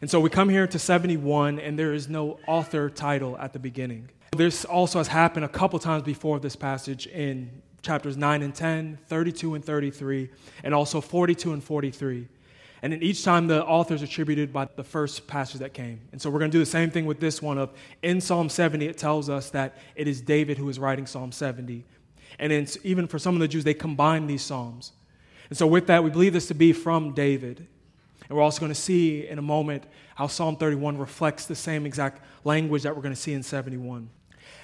And 0.00 0.08
so, 0.08 0.20
we 0.20 0.30
come 0.30 0.48
here 0.48 0.66
to 0.68 0.78
71, 0.78 1.58
and 1.58 1.76
there 1.76 1.92
is 1.92 2.08
no 2.08 2.38
author 2.46 2.88
title 2.88 3.36
at 3.38 3.52
the 3.52 3.58
beginning. 3.58 4.10
This 4.36 4.64
also 4.64 4.98
has 4.98 5.08
happened 5.08 5.44
a 5.44 5.48
couple 5.48 5.78
times 5.78 6.02
before 6.02 6.38
this 6.38 6.56
passage 6.56 7.06
in 7.06 7.62
chapters 7.82 8.16
9 8.16 8.42
and 8.42 8.54
10, 8.54 8.98
32 9.06 9.54
and 9.54 9.64
33, 9.64 10.28
and 10.64 10.74
also 10.74 11.00
42 11.00 11.52
and 11.52 11.62
43. 11.62 12.28
And 12.82 12.92
then 12.92 13.02
each 13.02 13.24
time 13.24 13.46
the 13.46 13.64
author 13.64 13.94
is 13.94 14.02
attributed 14.02 14.52
by 14.52 14.68
the 14.76 14.84
first 14.84 15.26
passage 15.26 15.60
that 15.60 15.72
came. 15.72 16.00
And 16.12 16.20
so 16.20 16.28
we're 16.28 16.38
going 16.38 16.50
to 16.50 16.54
do 16.56 16.60
the 16.60 16.66
same 16.66 16.90
thing 16.90 17.06
with 17.06 17.20
this 17.20 17.40
one 17.40 17.58
of 17.58 17.72
in 18.02 18.20
Psalm 18.20 18.48
70 18.48 18.86
it 18.86 18.98
tells 18.98 19.30
us 19.30 19.50
that 19.50 19.76
it 19.94 20.06
is 20.06 20.20
David 20.20 20.58
who 20.58 20.68
is 20.68 20.78
writing 20.78 21.06
Psalm 21.06 21.32
70. 21.32 21.84
And 22.38 22.52
it's, 22.52 22.76
even 22.84 23.06
for 23.06 23.18
some 23.18 23.34
of 23.34 23.40
the 23.40 23.48
Jews 23.48 23.64
they 23.64 23.74
combine 23.74 24.26
these 24.26 24.42
psalms. 24.42 24.92
And 25.48 25.56
so 25.56 25.66
with 25.66 25.86
that 25.86 26.04
we 26.04 26.10
believe 26.10 26.32
this 26.32 26.48
to 26.48 26.54
be 26.54 26.72
from 26.72 27.12
David. 27.12 27.66
And 28.28 28.36
we're 28.36 28.42
also 28.42 28.60
going 28.60 28.72
to 28.72 28.80
see 28.80 29.26
in 29.26 29.38
a 29.38 29.42
moment 29.42 29.84
how 30.14 30.26
Psalm 30.26 30.56
31 30.56 30.98
reflects 30.98 31.46
the 31.46 31.54
same 31.54 31.86
exact 31.86 32.22
language 32.44 32.82
that 32.82 32.94
we're 32.94 33.02
going 33.02 33.14
to 33.14 33.20
see 33.20 33.32
in 33.32 33.42
71. 33.42 34.10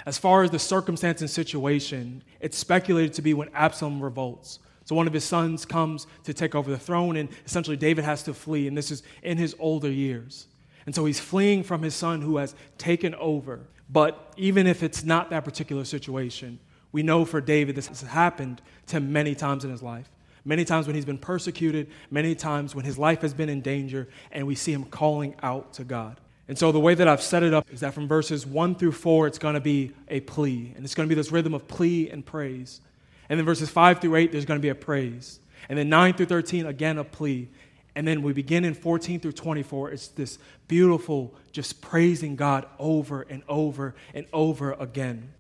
As 0.05 0.19
far 0.19 0.43
as 0.43 0.51
the 0.51 0.59
circumstance 0.59 1.21
and 1.21 1.31
situation, 1.31 2.23
it's 2.41 2.59
speculated 2.59 3.13
to 3.15 3.23
be 3.23 3.35
when 3.35 3.49
Absalom 3.55 4.03
revolts. 4.03 4.59
So 4.85 4.97
one 4.97 5.07
of 5.07 5.13
his 5.13 5.25
sons 5.25 5.65
comes 5.65 6.07
to 6.25 6.35
take 6.35 6.55
over 6.55 6.71
the 6.71 6.79
throne, 6.79 7.17
and 7.17 7.29
essentially 7.47 7.77
David 7.77 8.05
has 8.05 8.23
to 8.25 8.35
flee, 8.35 8.67
and 8.67 8.77
this 8.77 8.91
is 8.91 9.03
in 9.23 9.39
his 9.39 9.55
older 9.59 9.91
years. 9.91 10.49
And 10.87 10.95
so 10.95 11.05
he's 11.05 11.21
fleeing 11.21 11.63
from 11.63 11.83
his 11.83 11.95
son 11.95 12.21
who 12.21 12.39
has 12.39 12.55
taken 12.79 13.15
over. 13.15 13.61
But 13.89 14.33
even 14.37 14.67
if 14.67 14.83
it's 14.83 15.05
not 15.05 15.31
that 15.31 15.45
particular 15.45 15.85
situation, 15.85 16.59
we 16.91 17.03
know 17.03 17.25
for 17.25 17.41
David 17.41 17.77
this 17.77 17.87
has 17.87 18.03
happened 18.03 18.61
to 18.89 18.97
him 18.97 19.13
many 19.13 19.35
times 19.35 19.65
in 19.65 19.71
his 19.71 19.83
life. 19.83 20.11
Many 20.45 20.65
times 20.65 20.89
when 20.89 20.97
he's 20.97 21.05
been 21.05 21.19
persecuted, 21.19 21.89
many 22.11 22.35
times 22.35 22.75
when 22.75 22.85
his 22.85 22.99
life 22.99 23.21
has 23.23 23.33
been 23.33 23.49
in 23.49 23.61
danger, 23.61 24.09
and 24.33 24.47
we 24.47 24.57
see 24.57 24.73
him 24.73 24.85
calling 24.85 25.37
out 25.43 25.73
to 25.75 25.85
God. 25.85 26.21
And 26.49 26.59
so 26.59 26.73
the 26.73 26.81
way 26.81 26.95
that 26.95 27.07
I've 27.07 27.23
set 27.23 27.43
it 27.43 27.55
up 27.55 27.73
is 27.73 27.81
that 27.81 27.95
from 27.95 28.09
verses 28.09 28.47
1 28.47 28.75
through 28.75 28.93
4, 28.93 29.27
it's 29.27 29.39
going 29.39 29.55
to 29.55 29.61
be 29.61 29.93
a 30.09 30.21
plea. 30.21 30.73
And 30.75 30.85
it's 30.85 30.95
going 30.95 31.09
to 31.09 31.15
be 31.15 31.15
this 31.15 31.31
rhythm 31.31 31.55
of 31.55 31.69
plea 31.69 32.11
and 32.11 32.25
praise. 32.25 32.81
And 33.29 33.39
then 33.39 33.47
verses 33.47 33.71
5 33.71 34.01
through 34.01 34.17
8, 34.17 34.33
there's 34.33 34.45
going 34.45 34.59
to 34.59 34.63
be 34.63 34.69
a 34.69 34.75
praise. 34.75 35.41
And 35.69 35.79
then 35.79 35.89
9 35.89 36.15
through 36.15 36.27
13, 36.27 36.67
again, 36.67 36.99
a 36.99 37.05
plea. 37.05 37.49
And 37.95 38.09
then 38.09 38.23
we 38.23 38.33
begin 38.33 38.65
in 38.65 38.75
14 38.75 39.21
through 39.21 39.33
24. 39.33 39.91
It's 39.91 40.09
this 40.09 40.39
beautiful, 40.67 41.35
just 41.53 41.81
praising 41.81 42.37
God 42.37 42.67
over 42.79 43.23
and 43.23 43.43
over 43.49 43.95
and 44.15 44.27
over 44.33 44.73
again. 44.73 45.33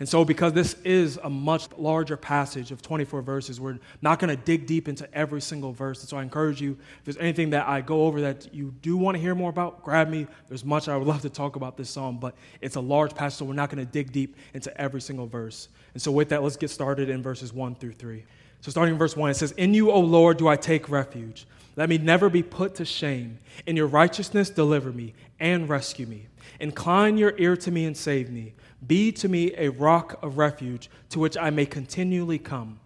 And 0.00 0.08
so, 0.08 0.24
because 0.24 0.52
this 0.52 0.74
is 0.84 1.18
a 1.24 1.28
much 1.28 1.68
larger 1.76 2.16
passage 2.16 2.70
of 2.70 2.80
24 2.80 3.20
verses, 3.20 3.60
we're 3.60 3.78
not 4.00 4.20
going 4.20 4.30
to 4.30 4.40
dig 4.40 4.64
deep 4.64 4.86
into 4.86 5.12
every 5.12 5.40
single 5.40 5.72
verse. 5.72 6.00
And 6.00 6.08
so, 6.08 6.16
I 6.16 6.22
encourage 6.22 6.60
you, 6.60 6.78
if 6.98 7.04
there's 7.04 7.16
anything 7.16 7.50
that 7.50 7.66
I 7.66 7.80
go 7.80 8.04
over 8.04 8.20
that 8.20 8.54
you 8.54 8.72
do 8.80 8.96
want 8.96 9.16
to 9.16 9.20
hear 9.20 9.34
more 9.34 9.50
about, 9.50 9.82
grab 9.82 10.08
me. 10.08 10.28
There's 10.46 10.64
much 10.64 10.86
I 10.86 10.96
would 10.96 11.08
love 11.08 11.22
to 11.22 11.30
talk 11.30 11.56
about 11.56 11.76
this 11.76 11.90
psalm, 11.90 12.18
but 12.18 12.36
it's 12.60 12.76
a 12.76 12.80
large 12.80 13.12
passage, 13.12 13.40
so 13.40 13.44
we're 13.44 13.54
not 13.54 13.70
going 13.70 13.84
to 13.84 13.90
dig 13.90 14.12
deep 14.12 14.36
into 14.54 14.76
every 14.80 15.00
single 15.00 15.26
verse. 15.26 15.68
And 15.94 16.00
so, 16.00 16.12
with 16.12 16.28
that, 16.28 16.44
let's 16.44 16.56
get 16.56 16.70
started 16.70 17.10
in 17.10 17.20
verses 17.20 17.52
1 17.52 17.74
through 17.74 17.94
3. 17.94 18.24
So, 18.60 18.70
starting 18.70 18.94
in 18.94 18.98
verse 18.98 19.16
1, 19.16 19.30
it 19.30 19.34
says, 19.34 19.50
In 19.52 19.74
you, 19.74 19.90
O 19.90 19.98
Lord, 19.98 20.36
do 20.36 20.46
I 20.46 20.54
take 20.54 20.88
refuge. 20.88 21.44
Let 21.74 21.88
me 21.88 21.98
never 21.98 22.28
be 22.28 22.44
put 22.44 22.76
to 22.76 22.84
shame. 22.84 23.38
In 23.66 23.76
your 23.76 23.86
righteousness, 23.88 24.48
deliver 24.50 24.92
me 24.92 25.14
and 25.40 25.68
rescue 25.68 26.06
me. 26.06 26.26
Incline 26.60 27.18
your 27.18 27.34
ear 27.38 27.56
to 27.56 27.70
me 27.70 27.84
and 27.84 27.96
save 27.96 28.30
me. 28.30 28.54
Be 28.86 29.12
to 29.12 29.28
me 29.28 29.52
a 29.56 29.70
rock 29.70 30.18
of 30.22 30.38
refuge 30.38 30.88
to 31.10 31.18
which 31.18 31.36
I 31.36 31.50
may 31.50 31.66
continually 31.66 32.38
come. 32.38 32.80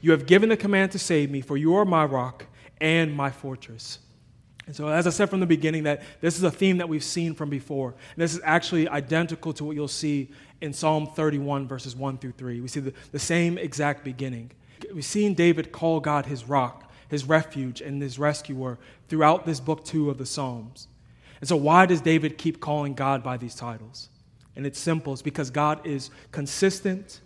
You 0.00 0.10
have 0.10 0.26
given 0.26 0.48
the 0.48 0.56
command 0.56 0.92
to 0.92 0.98
save 0.98 1.30
me, 1.30 1.40
for 1.40 1.56
you 1.56 1.74
are 1.76 1.84
my 1.84 2.04
rock 2.04 2.46
and 2.80 3.14
my 3.14 3.30
fortress. 3.30 4.00
And 4.66 4.74
so, 4.74 4.88
as 4.88 5.06
I 5.06 5.10
said 5.10 5.30
from 5.30 5.40
the 5.40 5.46
beginning, 5.46 5.84
that 5.84 6.02
this 6.20 6.36
is 6.36 6.42
a 6.42 6.50
theme 6.50 6.78
that 6.78 6.88
we've 6.88 7.04
seen 7.04 7.34
from 7.34 7.48
before. 7.48 7.90
And 7.90 8.22
this 8.22 8.34
is 8.34 8.40
actually 8.42 8.88
identical 8.88 9.52
to 9.54 9.64
what 9.64 9.76
you'll 9.76 9.86
see 9.86 10.30
in 10.60 10.72
Psalm 10.72 11.06
31, 11.06 11.68
verses 11.68 11.94
1 11.94 12.18
through 12.18 12.32
3. 12.32 12.60
We 12.60 12.68
see 12.68 12.80
the, 12.80 12.92
the 13.12 13.18
same 13.18 13.58
exact 13.58 14.04
beginning. 14.04 14.50
We've 14.92 15.04
seen 15.04 15.34
David 15.34 15.70
call 15.70 16.00
God 16.00 16.26
his 16.26 16.48
rock, 16.48 16.90
his 17.08 17.24
refuge, 17.24 17.80
and 17.80 18.02
his 18.02 18.18
rescuer 18.18 18.78
throughout 19.08 19.46
this 19.46 19.60
book 19.60 19.84
two 19.84 20.10
of 20.10 20.18
the 20.18 20.26
Psalms. 20.26 20.88
And 21.40 21.48
so, 21.48 21.54
why 21.56 21.86
does 21.86 22.00
David 22.00 22.36
keep 22.36 22.60
calling 22.60 22.94
God 22.94 23.22
by 23.22 23.36
these 23.36 23.54
titles? 23.54 24.08
And 24.56 24.66
it's 24.66 24.78
simple 24.78 25.12
it's 25.12 25.22
because 25.22 25.50
God 25.50 25.86
is 25.86 26.10
consistent, 26.32 27.20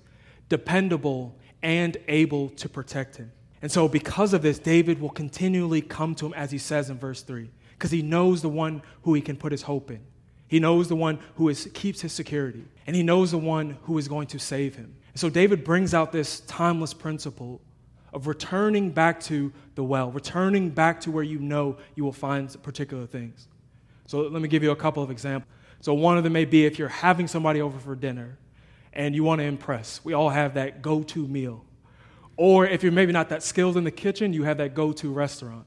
dependable, 0.48 1.36
and 1.62 1.96
able 2.08 2.50
to 2.50 2.68
protect 2.68 3.16
him. 3.16 3.32
And 3.62 3.70
so, 3.70 3.88
because 3.88 4.32
of 4.32 4.42
this, 4.42 4.58
David 4.58 5.00
will 5.00 5.10
continually 5.10 5.82
come 5.82 6.14
to 6.16 6.26
him, 6.26 6.34
as 6.34 6.50
he 6.50 6.58
says 6.58 6.90
in 6.90 6.98
verse 6.98 7.22
3, 7.22 7.50
because 7.72 7.90
he 7.90 8.02
knows 8.02 8.42
the 8.42 8.48
one 8.48 8.82
who 9.02 9.14
he 9.14 9.20
can 9.20 9.36
put 9.36 9.52
his 9.52 9.62
hope 9.62 9.90
in. 9.90 10.00
He 10.48 10.58
knows 10.58 10.88
the 10.88 10.96
one 10.96 11.20
who 11.36 11.48
is, 11.48 11.68
keeps 11.74 12.00
his 12.00 12.12
security, 12.12 12.64
and 12.86 12.96
he 12.96 13.02
knows 13.02 13.30
the 13.30 13.38
one 13.38 13.78
who 13.82 13.98
is 13.98 14.08
going 14.08 14.26
to 14.28 14.38
save 14.38 14.74
him. 14.74 14.96
And 15.12 15.20
so 15.20 15.28
David 15.28 15.62
brings 15.62 15.94
out 15.94 16.10
this 16.10 16.40
timeless 16.40 16.94
principle 16.94 17.60
of 18.12 18.26
returning 18.26 18.90
back 18.90 19.20
to 19.20 19.52
the 19.74 19.84
well, 19.84 20.10
returning 20.10 20.70
back 20.70 21.00
to 21.02 21.10
where 21.10 21.22
you 21.22 21.38
know 21.38 21.76
you 21.94 22.04
will 22.04 22.12
find 22.12 22.60
particular 22.62 23.06
things. 23.06 23.46
So 24.06 24.22
let 24.22 24.42
me 24.42 24.48
give 24.48 24.62
you 24.62 24.72
a 24.72 24.76
couple 24.76 25.02
of 25.02 25.10
examples. 25.10 25.52
So 25.80 25.94
one 25.94 26.18
of 26.18 26.24
them 26.24 26.32
may 26.32 26.44
be 26.44 26.66
if 26.66 26.78
you're 26.78 26.88
having 26.88 27.26
somebody 27.26 27.60
over 27.60 27.78
for 27.78 27.94
dinner 27.94 28.38
and 28.92 29.14
you 29.14 29.24
want 29.24 29.40
to 29.40 29.44
impress. 29.44 30.00
We 30.04 30.12
all 30.12 30.30
have 30.30 30.54
that 30.54 30.82
go 30.82 31.02
to 31.02 31.26
meal. 31.26 31.64
Or 32.36 32.66
if 32.66 32.82
you're 32.82 32.92
maybe 32.92 33.12
not 33.12 33.28
that 33.30 33.42
skilled 33.42 33.76
in 33.76 33.84
the 33.84 33.90
kitchen, 33.90 34.32
you 34.32 34.44
have 34.44 34.58
that 34.58 34.74
go 34.74 34.92
to 34.92 35.12
restaurant. 35.12 35.66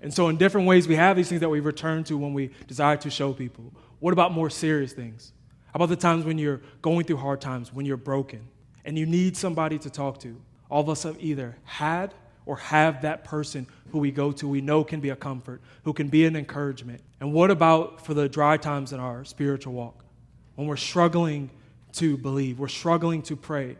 And 0.00 0.14
so, 0.14 0.28
in 0.28 0.36
different 0.36 0.66
ways, 0.66 0.86
we 0.86 0.94
have 0.94 1.16
these 1.16 1.28
things 1.28 1.40
that 1.40 1.48
we 1.48 1.58
return 1.58 2.04
to 2.04 2.16
when 2.16 2.32
we 2.32 2.50
desire 2.68 2.96
to 2.98 3.10
show 3.10 3.32
people. 3.32 3.72
What 3.98 4.12
about 4.12 4.32
more 4.32 4.48
serious 4.48 4.92
things? 4.92 5.32
How 5.66 5.72
about 5.74 5.88
the 5.88 5.96
times 5.96 6.24
when 6.24 6.38
you're 6.38 6.60
going 6.82 7.04
through 7.04 7.16
hard 7.16 7.40
times, 7.40 7.72
when 7.72 7.84
you're 7.84 7.96
broken, 7.96 8.46
and 8.84 8.96
you 8.96 9.06
need 9.06 9.36
somebody 9.36 9.76
to 9.80 9.90
talk 9.90 10.20
to? 10.20 10.40
All 10.70 10.80
of 10.80 10.88
us 10.88 11.02
have 11.02 11.16
either 11.18 11.56
had 11.64 12.14
or 12.48 12.56
have 12.56 13.02
that 13.02 13.24
person 13.24 13.66
who 13.92 13.98
we 13.98 14.10
go 14.10 14.32
to, 14.32 14.48
we 14.48 14.62
know 14.62 14.82
can 14.82 15.00
be 15.00 15.10
a 15.10 15.16
comfort, 15.16 15.60
who 15.84 15.92
can 15.92 16.08
be 16.08 16.24
an 16.24 16.34
encouragement. 16.34 17.02
And 17.20 17.30
what 17.34 17.50
about 17.50 18.06
for 18.06 18.14
the 18.14 18.26
dry 18.26 18.56
times 18.56 18.94
in 18.94 18.98
our 18.98 19.22
spiritual 19.26 19.74
walk? 19.74 20.02
When 20.54 20.66
we're 20.66 20.76
struggling 20.76 21.50
to 21.92 22.16
believe, 22.16 22.58
we're 22.58 22.68
struggling 22.68 23.20
to 23.22 23.36
pray. 23.36 23.76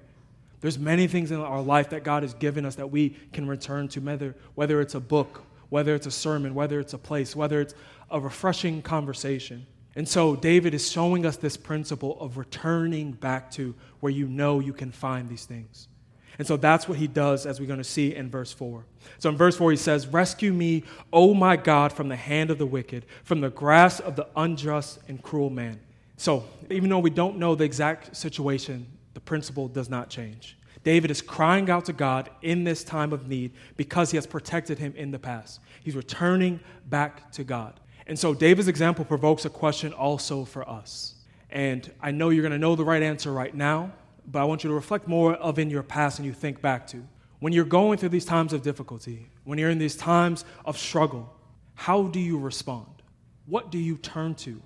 There's 0.61 0.79
many 0.79 1.07
things 1.07 1.31
in 1.31 1.41
our 1.41 1.63
life 1.63 1.91
that 1.91 2.05
God 2.05 2.23
has 2.23 2.35
given 2.35 2.67
us 2.67 2.75
that 2.75 2.91
we 2.91 3.17
can 3.33 3.49
return 3.49 3.89
to, 3.89 4.01
whether, 4.01 4.37
whether 4.55 4.83
it's 4.83 4.95
a 4.95 5.01
book, 5.01 5.45
whether 5.71 5.95
it's 5.95 6.07
a 6.07 6.11
sermon, 6.11 6.55
whether 6.55 6.79
it's 6.79 6.93
a 6.93 6.99
place, 6.99 7.35
whether 7.35 7.63
it's 7.63 7.75
a 8.11 8.21
refreshing 8.21 8.83
conversation. 8.83 9.67
And 9.97 10.07
so 10.07 10.37
David 10.37 10.75
is 10.75 10.91
showing 10.91 11.25
us 11.25 11.39
this 11.39 11.57
principle 11.57 12.21
of 12.21 12.37
returning 12.37 13.13
back 13.13 13.51
to 13.53 13.75
where 14.01 14.13
you 14.13 14.29
know 14.29 14.61
you 14.61 14.75
can 14.75 14.93
find 14.93 15.31
these 15.31 15.47
things. 15.47 15.89
And 16.39 16.47
so 16.47 16.57
that's 16.57 16.89
what 16.89 16.99
he 16.99 17.09
does, 17.09 17.47
as 17.47 17.59
we're 17.59 17.67
going 17.67 17.79
to 17.79 17.85
see 17.85 18.15
in 18.15 18.31
verse 18.31 18.53
4. 18.53 18.85
So 19.19 19.29
in 19.29 19.37
verse 19.37 19.57
4, 19.57 19.73
he 19.73 19.77
says, 19.77 20.07
Rescue 20.07 20.53
me, 20.53 20.85
O 21.13 21.35
my 21.35 21.57
God, 21.57 21.93
from 21.93 22.09
the 22.09 22.17
hand 22.17 22.51
of 22.51 22.59
the 22.59 22.67
wicked, 22.67 23.05
from 23.25 23.41
the 23.41 23.51
grasp 23.51 24.05
of 24.05 24.15
the 24.15 24.29
unjust 24.37 25.01
and 25.09 25.21
cruel 25.21 25.51
man. 25.51 25.81
So 26.17 26.45
even 26.71 26.91
though 26.91 27.01
we 27.01 27.11
don't 27.11 27.39
know 27.39 27.57
the 27.57 27.65
exact 27.65 28.17
situation, 28.17 28.87
the 29.15 29.21
principle 29.21 29.67
does 29.67 29.91
not 29.91 30.11
change. 30.11 30.57
David 30.85 31.11
is 31.11 31.21
crying 31.21 31.69
out 31.71 31.87
to 31.87 31.93
God 31.93 32.31
in 32.41 32.63
this 32.65 32.85
time 32.85 33.13
of 33.13 33.29
need 33.29 33.53
because 33.77 34.13
he 34.13 34.17
has 34.17 34.27
protected 34.27 34.79
him 34.79 34.95
in 34.97 35.11
the 35.11 35.19
past. 35.19 35.61
He's 35.83 35.97
returning 35.97 36.61
back 36.87 37.33
to 37.33 37.45
God. 37.45 37.81
And 38.07 38.19
so 38.19 38.33
David's 38.33 38.69
example 38.69 39.05
provokes 39.05 39.45
a 39.45 39.51
question 39.51 39.93
also 39.93 40.45
for 40.45 40.69
us. 40.69 41.15
And 41.51 41.91
I 42.01 42.11
know 42.11 42.31
you're 42.31 42.43
going 42.43 42.53
to 42.53 42.59
know 42.59 42.77
the 42.77 42.85
right 42.85 43.03
answer 43.03 43.33
right 43.33 43.55
now, 43.55 43.93
but 44.31 44.41
I 44.41 44.45
want 44.45 44.63
you 44.63 44.69
to 44.69 44.75
reflect 44.75 45.09
more 45.09 45.35
of 45.35 45.59
in 45.59 45.71
your 45.71 45.83
past 45.83 46.19
and 46.19 46.27
you 46.27 46.33
think 46.33 46.61
back 46.61 46.87
to. 46.89 47.03
When 47.41 47.53
you're 47.53 47.65
going 47.65 47.99
through 47.99 48.11
these 48.11 48.25
times 48.25 48.53
of 48.53 48.63
difficulty, 48.63 49.31
when 49.45 49.59
you're 49.59 49.71
in 49.71 49.79
these 49.79 49.97
times 49.97 50.45
of 50.65 50.77
struggle, 50.77 51.35
how 51.75 52.05
do 52.05 52.21
you 52.21 52.39
respond? 52.39 53.03
What 53.47 53.71
do 53.71 53.79
you 53.79 53.97
turn 53.97 54.35
to? 54.37 54.61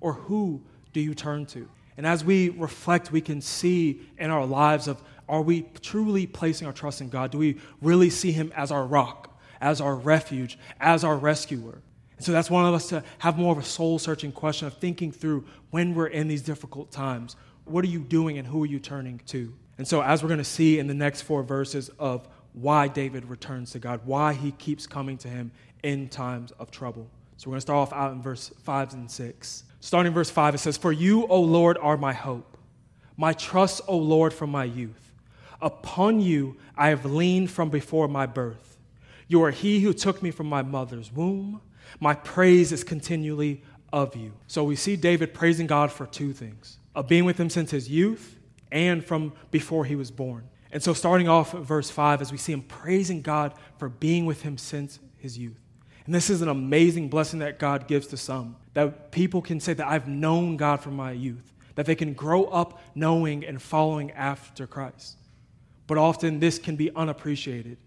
Or 0.00 0.12
who 0.12 0.62
do 0.92 1.00
you 1.00 1.14
turn 1.14 1.46
to? 1.46 1.68
And 1.96 2.06
as 2.06 2.24
we 2.24 2.50
reflect, 2.50 3.10
we 3.10 3.20
can 3.20 3.40
see 3.40 4.02
in 4.18 4.30
our 4.30 4.44
lives 4.44 4.88
of 4.88 5.02
are 5.28 5.42
we 5.42 5.62
truly 5.80 6.26
placing 6.26 6.66
our 6.66 6.72
trust 6.72 7.00
in 7.00 7.08
God? 7.08 7.30
Do 7.30 7.38
we 7.38 7.58
really 7.80 8.10
see 8.10 8.32
Him 8.32 8.52
as 8.56 8.70
our 8.70 8.84
rock, 8.84 9.38
as 9.60 9.80
our 9.80 9.94
refuge, 9.94 10.58
as 10.80 11.04
our 11.04 11.16
rescuer? 11.16 11.82
And 12.16 12.24
so 12.24 12.32
that's 12.32 12.50
one 12.50 12.64
of 12.64 12.74
us 12.74 12.88
to 12.88 13.04
have 13.18 13.38
more 13.38 13.52
of 13.52 13.58
a 13.58 13.64
soul 13.64 13.98
searching 13.98 14.32
question 14.32 14.66
of 14.66 14.74
thinking 14.74 15.12
through 15.12 15.46
when 15.70 15.94
we're 15.94 16.08
in 16.08 16.28
these 16.28 16.42
difficult 16.42 16.90
times. 16.90 17.36
What 17.68 17.84
are 17.84 17.88
you 17.88 18.00
doing 18.00 18.38
and 18.38 18.46
who 18.46 18.62
are 18.62 18.66
you 18.66 18.78
turning 18.78 19.20
to? 19.26 19.52
And 19.78 19.86
so, 19.86 20.02
as 20.02 20.22
we're 20.22 20.28
going 20.28 20.38
to 20.38 20.44
see 20.44 20.78
in 20.78 20.86
the 20.86 20.94
next 20.94 21.22
four 21.22 21.42
verses 21.42 21.88
of 21.98 22.28
why 22.52 22.88
David 22.88 23.26
returns 23.26 23.70
to 23.72 23.78
God, 23.78 24.00
why 24.04 24.32
he 24.32 24.50
keeps 24.52 24.86
coming 24.86 25.16
to 25.18 25.28
him 25.28 25.52
in 25.82 26.08
times 26.08 26.52
of 26.58 26.70
trouble. 26.70 27.08
So, 27.36 27.48
we're 27.48 27.52
going 27.52 27.58
to 27.58 27.62
start 27.62 27.76
off 27.76 27.92
out 27.92 28.12
in 28.12 28.20
verse 28.20 28.50
5 28.64 28.94
and 28.94 29.10
6. 29.10 29.64
Starting 29.80 30.12
verse 30.12 30.30
5, 30.30 30.56
it 30.56 30.58
says, 30.58 30.76
For 30.76 30.90
you, 30.90 31.26
O 31.28 31.40
Lord, 31.40 31.78
are 31.78 31.96
my 31.96 32.12
hope, 32.12 32.58
my 33.16 33.32
trust, 33.32 33.82
O 33.86 33.96
Lord, 33.96 34.32
from 34.32 34.50
my 34.50 34.64
youth. 34.64 35.12
Upon 35.60 36.20
you 36.20 36.56
I 36.76 36.88
have 36.88 37.04
leaned 37.04 37.50
from 37.50 37.70
before 37.70 38.08
my 38.08 38.26
birth. 38.26 38.78
You 39.28 39.42
are 39.44 39.50
he 39.50 39.80
who 39.80 39.92
took 39.92 40.22
me 40.22 40.30
from 40.30 40.48
my 40.48 40.62
mother's 40.62 41.12
womb. 41.12 41.60
My 42.00 42.14
praise 42.14 42.72
is 42.72 42.82
continually 42.82 43.62
of 43.92 44.16
you. 44.16 44.32
So 44.46 44.64
we 44.64 44.76
see 44.76 44.96
David 44.96 45.34
praising 45.34 45.66
God 45.66 45.92
for 45.92 46.06
two 46.06 46.32
things 46.32 46.77
of 46.98 47.06
being 47.06 47.24
with 47.24 47.38
him 47.38 47.48
since 47.48 47.70
his 47.70 47.88
youth 47.88 48.36
and 48.72 49.04
from 49.04 49.32
before 49.52 49.84
he 49.84 49.94
was 49.94 50.10
born. 50.10 50.48
And 50.72 50.82
so, 50.82 50.92
starting 50.92 51.28
off 51.28 51.54
at 51.54 51.60
verse 51.60 51.90
5, 51.90 52.20
as 52.20 52.32
we 52.32 52.38
see 52.38 52.52
him 52.52 52.62
praising 52.62 53.22
God 53.22 53.54
for 53.78 53.88
being 53.88 54.26
with 54.26 54.42
him 54.42 54.58
since 54.58 54.98
his 55.16 55.38
youth. 55.38 55.60
And 56.06 56.12
this 56.12 56.28
is 56.28 56.42
an 56.42 56.48
amazing 56.48 57.08
blessing 57.08 57.38
that 57.38 57.60
God 57.60 57.86
gives 57.86 58.08
to 58.08 58.16
some. 58.16 58.56
That 58.74 59.12
people 59.12 59.40
can 59.40 59.60
say 59.60 59.74
that 59.74 59.86
I've 59.86 60.08
known 60.08 60.56
God 60.56 60.80
from 60.80 60.96
my 60.96 61.12
youth, 61.12 61.52
that 61.76 61.86
they 61.86 61.94
can 61.94 62.14
grow 62.14 62.46
up 62.46 62.82
knowing 62.96 63.44
and 63.44 63.62
following 63.62 64.10
after 64.10 64.66
Christ. 64.66 65.18
But 65.86 65.98
often 65.98 66.40
this 66.40 66.58
can 66.58 66.74
be 66.74 66.90
unappreciated. 66.96 67.78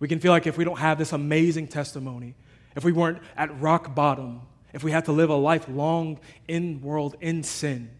We 0.00 0.08
can 0.08 0.18
feel 0.18 0.32
like 0.32 0.48
if 0.48 0.58
we 0.58 0.64
don't 0.64 0.78
have 0.78 0.98
this 0.98 1.12
amazing 1.12 1.68
testimony, 1.68 2.34
if 2.74 2.84
we 2.84 2.90
weren't 2.90 3.22
at 3.36 3.60
rock 3.60 3.94
bottom, 3.94 4.42
if 4.72 4.82
we 4.82 4.90
had 4.90 5.04
to 5.04 5.12
live 5.12 5.30
a 5.30 5.36
life 5.36 5.68
long 5.68 6.18
in 6.48 6.80
world 6.82 7.14
in 7.20 7.44
sin, 7.44 7.90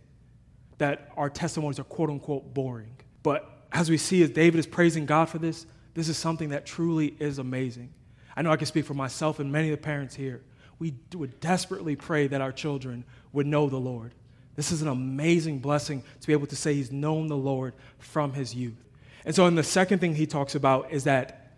that 0.78 1.10
our 1.16 1.28
testimonies 1.28 1.78
are 1.78 1.84
quote 1.84 2.10
unquote 2.10 2.54
boring. 2.54 2.96
But 3.22 3.66
as 3.72 3.90
we 3.90 3.98
see 3.98 4.22
as 4.22 4.30
David 4.30 4.58
is 4.58 4.66
praising 4.66 5.06
God 5.06 5.28
for 5.28 5.38
this, 5.38 5.66
this 5.94 6.08
is 6.08 6.16
something 6.16 6.50
that 6.50 6.64
truly 6.64 7.16
is 7.18 7.38
amazing. 7.38 7.92
I 8.36 8.42
know 8.42 8.52
I 8.52 8.56
can 8.56 8.66
speak 8.66 8.84
for 8.84 8.94
myself 8.94 9.40
and 9.40 9.50
many 9.50 9.70
of 9.70 9.76
the 9.76 9.82
parents 9.82 10.14
here. 10.14 10.42
We 10.78 10.94
would 11.14 11.40
desperately 11.40 11.96
pray 11.96 12.28
that 12.28 12.40
our 12.40 12.52
children 12.52 13.04
would 13.32 13.46
know 13.46 13.68
the 13.68 13.78
Lord. 13.78 14.14
This 14.54 14.70
is 14.70 14.82
an 14.82 14.88
amazing 14.88 15.58
blessing 15.58 16.02
to 16.20 16.26
be 16.26 16.32
able 16.32 16.46
to 16.48 16.56
say 16.56 16.74
he's 16.74 16.92
known 16.92 17.26
the 17.26 17.36
Lord 17.36 17.74
from 17.98 18.32
his 18.32 18.54
youth. 18.54 18.84
And 19.24 19.34
so, 19.34 19.46
in 19.46 19.54
the 19.54 19.62
second 19.62 19.98
thing 19.98 20.14
he 20.14 20.26
talks 20.26 20.54
about 20.54 20.90
is 20.92 21.04
that 21.04 21.52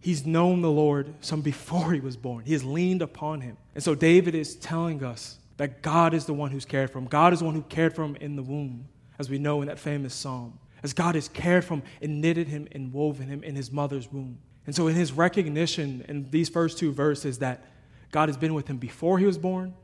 he's 0.00 0.26
known 0.26 0.60
the 0.60 0.70
Lord 0.70 1.14
some 1.20 1.40
before 1.42 1.92
he 1.92 2.00
was 2.00 2.16
born. 2.16 2.44
He 2.44 2.52
has 2.52 2.64
leaned 2.64 3.02
upon 3.02 3.40
him. 3.40 3.56
And 3.74 3.82
so, 3.82 3.94
David 3.94 4.34
is 4.34 4.56
telling 4.56 5.02
us 5.02 5.38
that 5.56 5.82
God 5.82 6.14
is 6.14 6.26
the 6.26 6.34
one 6.34 6.50
who's 6.50 6.64
cared 6.64 6.90
for 6.90 6.98
him. 6.98 7.06
God 7.06 7.32
is 7.32 7.38
the 7.38 7.44
one 7.44 7.54
who 7.54 7.62
cared 7.62 7.94
for 7.94 8.02
him 8.04 8.16
in 8.16 8.36
the 8.36 8.42
womb, 8.42 8.88
as 9.18 9.30
we 9.30 9.38
know 9.38 9.60
in 9.62 9.68
that 9.68 9.78
famous 9.78 10.14
psalm. 10.14 10.58
As 10.82 10.92
God 10.92 11.14
has 11.14 11.28
cared 11.28 11.64
for 11.64 11.74
him 11.74 11.82
and 12.02 12.20
knitted 12.20 12.48
him 12.48 12.68
and 12.72 12.92
woven 12.92 13.28
him 13.28 13.42
in 13.42 13.54
his 13.54 13.72
mother's 13.72 14.12
womb. 14.12 14.38
And 14.66 14.74
so, 14.74 14.86
in 14.86 14.94
his 14.94 15.12
recognition 15.12 16.04
in 16.08 16.30
these 16.30 16.48
first 16.48 16.78
two 16.78 16.92
verses, 16.92 17.38
that 17.38 17.64
God 18.10 18.28
has 18.28 18.36
been 18.36 18.54
with 18.54 18.68
him 18.68 18.76
before 18.76 19.18
he 19.18 19.26
was 19.26 19.38
born, 19.38 19.74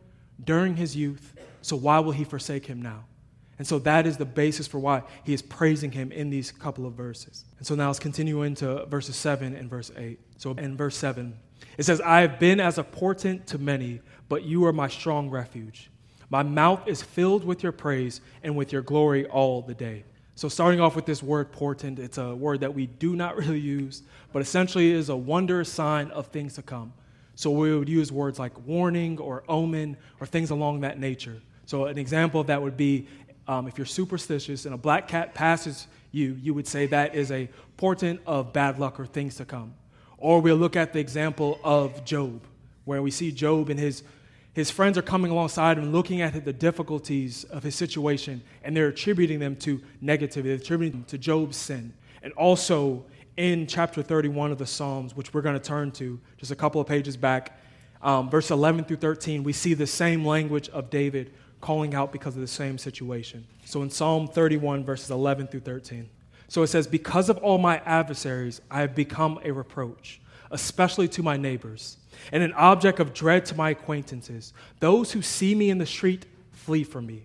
during 0.43 0.77
his 0.77 0.97
youth, 0.97 1.35
so 1.63 1.77
why 1.77 1.99
will 1.99 2.13
he 2.13 2.25
forsake 2.25 2.67
him 2.67 2.81
now? 2.81 3.05
And 3.59 3.67
so 3.67 3.79
that 3.81 4.07
is 4.07 4.17
the 4.17 4.25
basis 4.25 4.67
for 4.67 4.79
why 4.79 5.03
he 5.23 5.35
is 5.35 5.43
praising 5.43 5.93
him 5.93 6.13
in 6.13 6.31
these 6.31 6.51
couple 6.51 6.87
of 6.87 6.95
verses. 6.95 7.45
And 7.59 7.67
so 7.67 7.75
now 7.75 7.89
let's 7.89 7.99
continue 7.99 8.43
into 8.43 8.87
verses 8.87 9.17
7 9.17 9.55
and 9.55 9.69
verse 9.69 9.91
8. 9.95 10.19
So 10.39 10.53
in 10.53 10.79
verse 10.79 10.97
7, 10.97 11.39
it 11.77 11.83
says, 11.83 12.01
I 12.01 12.23
have 12.23 12.41
been 12.41 12.59
as 12.59 12.79
a 12.79 12.83
portent 12.83 13.47
to 13.49 13.59
many, 13.59 14.01
but 14.31 14.45
you 14.45 14.65
are 14.65 14.73
my 14.73 14.89
strong 14.89 15.29
refuge. 15.29 15.91
My 16.31 16.45
mouth 16.45 16.87
is 16.87 17.03
filled 17.03 17.45
with 17.45 17.65
your 17.65 17.73
praise 17.73 18.21
and 18.45 18.57
with 18.57 18.73
your 18.73 18.81
glory 18.81 19.27
all 19.27 19.61
the 19.61 19.75
day. 19.75 20.05
So, 20.37 20.49
starting 20.49 20.81
off 20.81 20.95
with 20.95 21.05
this 21.05 21.21
word 21.21 21.51
portent, 21.51 21.99
it's 21.99 22.17
a 22.17 22.35
word 22.35 22.61
that 22.61 22.73
we 22.73 22.87
do 22.87 23.17
not 23.17 23.37
really 23.43 23.59
use, 23.59 24.03
but 24.33 24.41
essentially 24.41 24.93
is 24.93 25.09
a 25.09 25.17
wondrous 25.17 25.71
sign 25.71 26.13
of 26.13 26.29
things 26.29 26.55
to 26.55 26.63
come. 26.63 26.93
So, 27.35 27.51
we 27.51 27.77
would 27.77 27.89
use 27.89 28.13
words 28.13 28.39
like 28.39 28.53
warning 28.67 29.19
or 29.19 29.43
omen 29.49 29.97
or 30.21 30.27
things 30.27 30.51
along 30.51 30.81
that 30.83 31.01
nature. 31.01 31.43
So, 31.67 31.87
an 31.87 31.99
example 31.99 32.41
of 32.41 32.47
that 32.47 32.63
would 32.63 32.77
be 32.77 33.09
um, 33.49 33.67
if 33.67 33.77
you're 33.79 33.85
superstitious 33.85 34.65
and 34.65 34.75
a 34.75 34.79
black 34.79 35.09
cat 35.09 35.35
passes 35.35 35.89
you, 36.13 36.39
you 36.41 36.55
would 36.55 36.69
say 36.69 36.87
that 36.87 37.17
is 37.17 37.33
a 37.33 37.51
portent 37.77 38.21
of 38.27 38.53
bad 38.53 38.79
luck 38.79 39.01
or 39.01 39.07
things 39.07 39.35
to 39.37 39.45
come. 39.45 39.75
Or 40.19 40.41
we'll 40.41 40.57
look 40.57 40.77
at 40.77 40.93
the 40.93 41.01
example 41.01 41.59
of 41.65 42.05
Job, 42.05 42.47
where 42.85 43.03
we 43.03 43.11
see 43.11 43.33
Job 43.33 43.71
in 43.71 43.77
his 43.77 44.05
his 44.53 44.71
friends 44.71 44.99
are 44.99 45.03
coming 45.03 45.31
alongside 45.31 45.79
him, 45.79 45.93
looking 45.93 46.23
at 46.23 46.45
the 46.45 46.53
difficulties 46.53 47.45
of 47.45 47.63
his 47.63 47.75
situation, 47.75 48.43
and 48.65 48.77
they're 48.77 48.89
attributing 48.89 49.39
them 49.39 49.57
to 49.57 49.81
negativity, 50.03 50.45
they're 50.45 50.55
attributing 50.55 51.01
them 51.01 51.05
to 51.05 51.19
Job's 51.19 51.57
sin. 51.57 51.93
And 52.23 52.33
also 52.35 53.05
in 53.37 53.67
chapter 53.67 54.03
31 54.03 54.51
of 54.51 54.59
the 54.59 54.67
Psalms, 54.67 55.15
which 55.15 55.33
we're 55.33 55.43
going 55.43 55.59
to 55.59 55.65
turn 55.65 55.93
to 55.93 56.21
just 56.37 56.51
a 56.51 56.57
couple 56.57 56.81
of 56.81 56.87
pages 56.87 57.17
back, 57.17 57.59
um, 58.03 58.29
verse 58.29 58.51
11 58.51 58.85
through 58.85 58.97
13, 58.97 59.45
we 59.45 59.53
see 59.53 59.75
the 59.75 59.87
same 59.87 60.25
language 60.25 60.69
of 60.71 60.91
David 60.91 61.33
calling 61.61 61.95
out 61.95 62.13
because 62.13 62.35
of 62.35 62.41
the 62.41 62.49
same 62.49 62.79
situation. 62.79 63.47
So 63.65 63.83
in 63.83 63.91
Psalm 63.91 64.27
31, 64.27 64.85
verses 64.85 65.11
11 65.11 65.49
through 65.49 65.61
13. 65.61 66.09
So 66.49 66.63
it 66.63 66.67
says, 66.67 66.87
Because 66.87 67.29
of 67.29 67.39
all 67.39 67.59
my 67.59 67.79
adversaries, 67.85 68.61
I 68.71 68.81
have 68.81 68.95
become 68.95 69.39
a 69.45 69.53
reproach 69.53 70.21
especially 70.51 71.09
to 71.09 71.23
my 71.23 71.37
neighbors, 71.37 71.97
and 72.33 72.43
an 72.43 72.53
object 72.55 73.01
of 73.01 73.15
dread 73.15 73.45
to 73.47 73.55
my 73.55 73.71
acquaintances. 73.71 74.53
Those 74.81 75.13
who 75.13 75.23
see 75.23 75.55
me 75.55 75.71
in 75.71 75.79
the 75.79 75.87
street 75.87 76.27
flee 76.53 76.85
from 76.85 77.07
me. 77.07 77.25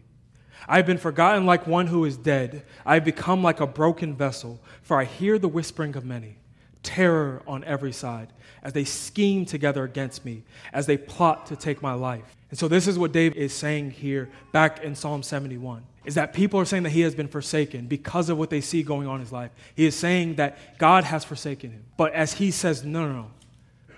I 0.67 0.77
have 0.77 0.85
been 0.85 0.97
forgotten 0.97 1.45
like 1.45 1.67
one 1.67 1.87
who 1.87 2.05
is 2.05 2.17
dead. 2.17 2.63
I 2.85 2.95
have 2.95 3.05
become 3.05 3.43
like 3.43 3.59
a 3.59 3.67
broken 3.67 4.15
vessel, 4.15 4.59
for 4.81 4.99
I 4.99 5.05
hear 5.05 5.37
the 5.37 5.47
whispering 5.47 5.95
of 5.95 6.05
many. 6.05 6.37
Terror 6.81 7.41
on 7.47 7.63
every 7.63 7.91
side 7.91 8.31
as 8.61 8.73
they 8.73 8.83
scheme 8.83 9.45
together 9.45 9.83
against 9.83 10.25
me, 10.25 10.43
as 10.73 10.87
they 10.87 10.97
plot 10.97 11.45
to 11.47 11.55
take 11.55 11.81
my 11.81 11.93
life. 11.93 12.35
And 12.55 12.59
so, 12.61 12.69
this 12.69 12.87
is 12.87 12.97
what 12.97 13.11
David 13.11 13.37
is 13.37 13.51
saying 13.51 13.91
here 13.91 14.29
back 14.53 14.81
in 14.81 14.95
Psalm 14.95 15.23
71 15.23 15.83
is 16.05 16.15
that 16.15 16.31
people 16.31 16.57
are 16.57 16.63
saying 16.63 16.83
that 16.83 16.91
he 16.91 17.01
has 17.01 17.13
been 17.13 17.27
forsaken 17.27 17.85
because 17.85 18.29
of 18.29 18.37
what 18.37 18.49
they 18.49 18.61
see 18.61 18.81
going 18.81 19.09
on 19.09 19.15
in 19.15 19.19
his 19.19 19.33
life. 19.33 19.51
He 19.75 19.85
is 19.85 19.93
saying 19.93 20.35
that 20.35 20.57
God 20.77 21.03
has 21.03 21.25
forsaken 21.25 21.71
him. 21.71 21.83
But 21.97 22.13
as 22.13 22.35
he 22.35 22.51
says, 22.51 22.85
no, 22.85 23.05
no, 23.09 23.13
no. 23.13 23.31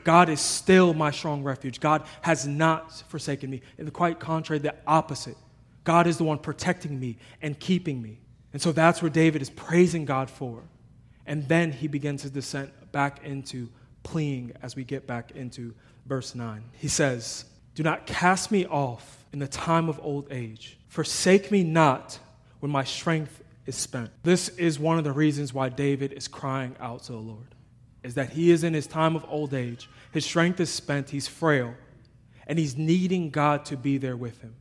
God 0.04 0.28
is 0.28 0.42
still 0.42 0.96
my 0.96 1.12
strong 1.12 1.44
refuge. 1.44 1.80
God 1.80 2.04
has 2.22 2.48
not 2.48 2.92
forsaken 3.10 3.52
me. 3.52 3.62
And 3.78 3.94
quite 3.94 4.20
contrary, 4.20 4.58
the 4.58 4.74
opposite. 4.88 5.38
God 5.84 6.08
is 6.08 6.18
the 6.18 6.24
one 6.24 6.40
protecting 6.40 7.00
me 7.00 7.20
and 7.44 7.60
keeping 7.60 8.02
me. 8.02 8.18
And 8.54 8.60
so 8.60 8.72
that's 8.72 9.04
where 9.04 9.12
David 9.12 9.44
is 9.44 9.52
praising 9.52 10.04
God 10.04 10.32
for. 10.32 10.64
And 11.28 11.48
then 11.48 11.72
he 11.72 11.88
begins 11.88 12.24
his 12.24 12.32
descent 12.32 12.72
back 12.92 13.24
into 13.24 13.70
pleading 14.02 14.54
as 14.64 14.76
we 14.76 14.84
get 14.84 15.06
back 15.06 15.30
into 15.36 15.76
verse 16.08 16.34
9. 16.34 16.64
He 16.80 16.88
says, 16.88 17.46
Do 17.78 17.84
not 17.84 18.08
cast 18.08 18.52
me 18.52 18.66
off 18.66 19.24
in 19.32 19.38
the 19.38 19.48
time 19.48 19.88
of 19.88 20.00
old 20.02 20.30
age 20.32 20.80
Forsake 20.88 21.52
me 21.52 21.64
not 21.64 22.18
when 22.60 22.72
my 22.72 22.84
strength 22.84 23.44
is 23.68 23.76
spent. 23.76 24.10
This 24.24 24.50
is 24.50 24.80
one 24.80 24.98
of 24.98 25.04
the 25.04 25.12
reasons 25.12 25.54
why 25.54 25.70
David 25.70 26.12
is 26.12 26.28
crying 26.28 26.76
out 26.80 27.04
to 27.04 27.12
the 27.12 27.20
Lord. 27.20 27.54
Is 28.02 28.16
that 28.16 28.32
he 28.32 28.50
is 28.50 28.64
in 28.64 28.74
his 28.74 28.88
time 28.88 29.16
of 29.16 29.24
old 29.30 29.54
age. 29.54 29.88
His 30.12 30.26
strength 30.26 30.60
is 30.60 30.72
spent, 30.72 31.12
he's 31.12 31.28
frail, 31.28 31.76
and 32.48 32.58
he's 32.58 32.76
needing 32.78 33.30
God 33.30 33.64
to 33.66 33.78
be 33.78 34.00
there 34.00 34.18
with 34.18 34.42
him. 34.42 34.56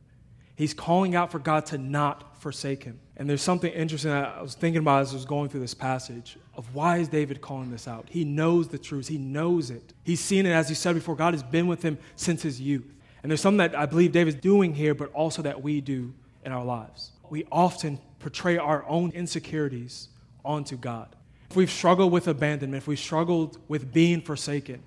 He's 0.55 0.75
calling 0.75 1.15
out 1.15 1.31
for 1.31 1.39
God 1.39 1.65
to 1.67 1.79
not 1.79 2.39
forsake 2.39 2.83
him. 2.83 2.99
And 3.15 3.27
there's 3.27 3.41
something 3.41 3.73
interesting 3.73 4.11
that 4.11 4.35
I 4.37 4.43
was 4.43 4.53
thinking 4.53 4.81
about 4.81 5.01
as 5.01 5.13
I 5.13 5.15
was 5.15 5.25
going 5.25 5.49
through 5.49 5.61
this 5.61 5.73
passage 5.73 6.37
of 6.53 6.75
why 6.75 6.97
is 6.97 7.07
David 7.07 7.41
calling 7.41 7.71
this 7.71 7.87
out? 7.87 8.09
He 8.11 8.25
knows 8.25 8.67
the 8.67 8.77
truth. 8.77 9.07
He 9.07 9.17
knows 9.17 9.71
it. 9.71 9.93
He's 10.03 10.19
seen 10.19 10.45
it, 10.45 10.51
as 10.51 10.69
he 10.69 10.75
said 10.75 10.93
before, 10.93 11.15
God 11.15 11.33
has 11.33 11.41
been 11.41 11.65
with 11.65 11.81
him 11.81 11.97
since 12.15 12.43
his 12.43 12.61
youth. 12.61 12.93
And 13.27 13.31
there's 13.33 13.41
something 13.41 13.57
that 13.57 13.77
I 13.77 13.85
believe 13.85 14.13
David's 14.13 14.39
doing 14.39 14.73
here, 14.73 14.95
but 14.95 15.11
also 15.11 15.41
that 15.41 15.61
we 15.61 15.81
do 15.81 16.13
in 16.45 16.53
our 16.53 16.63
lives. 16.63 17.11
We 17.29 17.45
often 17.51 17.99
portray 18.19 18.57
our 18.57 18.85
own 18.87 19.11
insecurities 19.11 20.07
onto 20.45 20.77
God. 20.77 21.13
If 21.49 21.57
we've 21.57 21.69
struggled 21.69 22.13
with 22.13 22.29
abandonment, 22.29 22.83
if 22.83 22.87
we've 22.87 22.97
struggled 22.97 23.57
with 23.67 23.91
being 23.91 24.21
forsaken, 24.21 24.81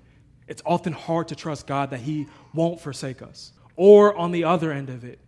it's 0.47 0.63
often 0.65 0.91
hard 0.91 1.27
to 1.27 1.35
trust 1.35 1.67
God 1.67 1.91
that 1.91 1.99
He 1.99 2.25
won't 2.51 2.81
forsake 2.81 3.21
us. 3.21 3.53
Or 3.75 4.17
on 4.17 4.31
the 4.31 4.43
other 4.43 4.71
end 4.71 4.89
of 4.89 5.03
it, 5.03 5.19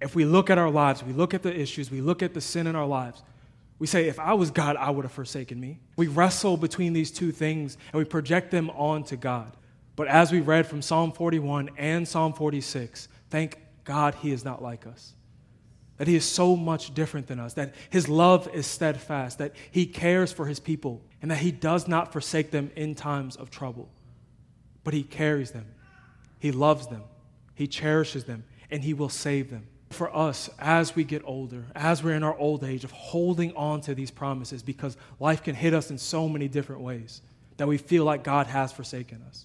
if 0.00 0.14
we 0.14 0.24
look 0.24 0.48
at 0.48 0.56
our 0.56 0.70
lives, 0.70 1.02
we 1.02 1.12
look 1.12 1.34
at 1.34 1.42
the 1.42 1.52
issues, 1.52 1.90
we 1.90 2.00
look 2.00 2.22
at 2.22 2.34
the 2.34 2.40
sin 2.40 2.68
in 2.68 2.76
our 2.76 2.86
lives, 2.86 3.24
we 3.80 3.88
say, 3.88 4.06
if 4.06 4.20
I 4.20 4.34
was 4.34 4.52
God, 4.52 4.76
I 4.76 4.90
would 4.90 5.04
have 5.04 5.10
forsaken 5.10 5.58
me. 5.58 5.80
We 5.96 6.06
wrestle 6.06 6.56
between 6.56 6.92
these 6.92 7.10
two 7.10 7.32
things 7.32 7.78
and 7.92 7.98
we 7.98 8.04
project 8.04 8.52
them 8.52 8.70
onto 8.70 9.16
God. 9.16 9.56
But 10.00 10.08
as 10.08 10.32
we 10.32 10.40
read 10.40 10.66
from 10.66 10.80
Psalm 10.80 11.12
41 11.12 11.72
and 11.76 12.08
Psalm 12.08 12.32
46, 12.32 13.06
thank 13.28 13.58
God 13.84 14.14
He 14.14 14.32
is 14.32 14.46
not 14.46 14.62
like 14.62 14.86
us 14.86 15.12
that 15.98 16.08
he 16.08 16.16
is 16.16 16.24
so 16.24 16.56
much 16.56 16.94
different 16.94 17.26
than 17.26 17.38
us, 17.38 17.52
that 17.52 17.74
his 17.90 18.08
love 18.08 18.48
is 18.54 18.66
steadfast, 18.66 19.36
that 19.36 19.54
he 19.70 19.84
cares 19.84 20.32
for 20.32 20.46
his 20.46 20.58
people, 20.58 21.02
and 21.20 21.30
that 21.30 21.36
he 21.36 21.52
does 21.52 21.86
not 21.86 22.10
forsake 22.14 22.50
them 22.50 22.70
in 22.74 22.94
times 22.94 23.36
of 23.36 23.50
trouble. 23.50 23.90
But 24.84 24.94
he 24.94 25.02
carries 25.02 25.50
them, 25.50 25.66
he 26.38 26.50
loves 26.50 26.86
them, 26.86 27.02
he 27.54 27.66
cherishes 27.66 28.24
them, 28.24 28.44
and 28.70 28.82
he 28.82 28.94
will 28.94 29.10
save 29.10 29.50
them. 29.50 29.66
For 29.90 30.16
us, 30.16 30.48
as 30.58 30.96
we 30.96 31.04
get 31.04 31.20
older, 31.26 31.66
as 31.74 32.02
we're 32.02 32.14
in 32.14 32.22
our 32.22 32.38
old 32.38 32.64
age, 32.64 32.84
of 32.84 32.92
holding 32.92 33.54
on 33.54 33.82
to 33.82 33.94
these 33.94 34.10
promises 34.10 34.62
because 34.62 34.96
life 35.18 35.42
can 35.42 35.54
hit 35.54 35.74
us 35.74 35.90
in 35.90 35.98
so 35.98 36.26
many 36.26 36.48
different 36.48 36.80
ways 36.80 37.20
that 37.58 37.68
we 37.68 37.76
feel 37.76 38.06
like 38.06 38.24
God 38.24 38.46
has 38.46 38.72
forsaken 38.72 39.22
us. 39.28 39.44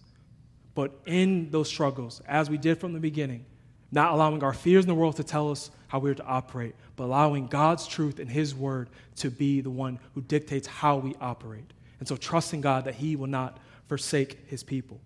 But 0.76 0.92
in 1.06 1.50
those 1.50 1.70
struggles, 1.70 2.22
as 2.28 2.50
we 2.50 2.58
did 2.58 2.80
from 2.80 2.94
the 2.94 3.00
beginning, 3.00 3.46
not 3.92 4.12
allowing 4.14 4.44
our 4.44 4.54
fears 4.54 4.84
in 4.84 4.90
the 4.90 4.96
world 4.96 5.16
to 5.16 5.24
tell 5.24 5.50
us 5.50 5.72
how 5.88 6.00
we're 6.00 6.14
to 6.14 6.26
operate, 6.26 6.76
but 6.98 7.06
allowing 7.06 7.48
God's 7.48 7.88
truth 7.88 8.20
and 8.20 8.30
His 8.30 8.54
word 8.54 8.90
to 9.18 9.32
be 9.32 9.62
the 9.62 9.70
one 9.70 10.00
who 10.14 10.22
dictates 10.22 10.68
how 10.68 10.98
we 10.98 11.16
operate. 11.22 11.72
And 12.00 12.08
so 12.08 12.18
trusting 12.18 12.62
God 12.62 12.84
that 12.86 12.96
He 12.96 13.16
will 13.16 13.28
not 13.28 13.58
forsake 13.88 14.48
His 14.48 14.64
people. 14.64 15.00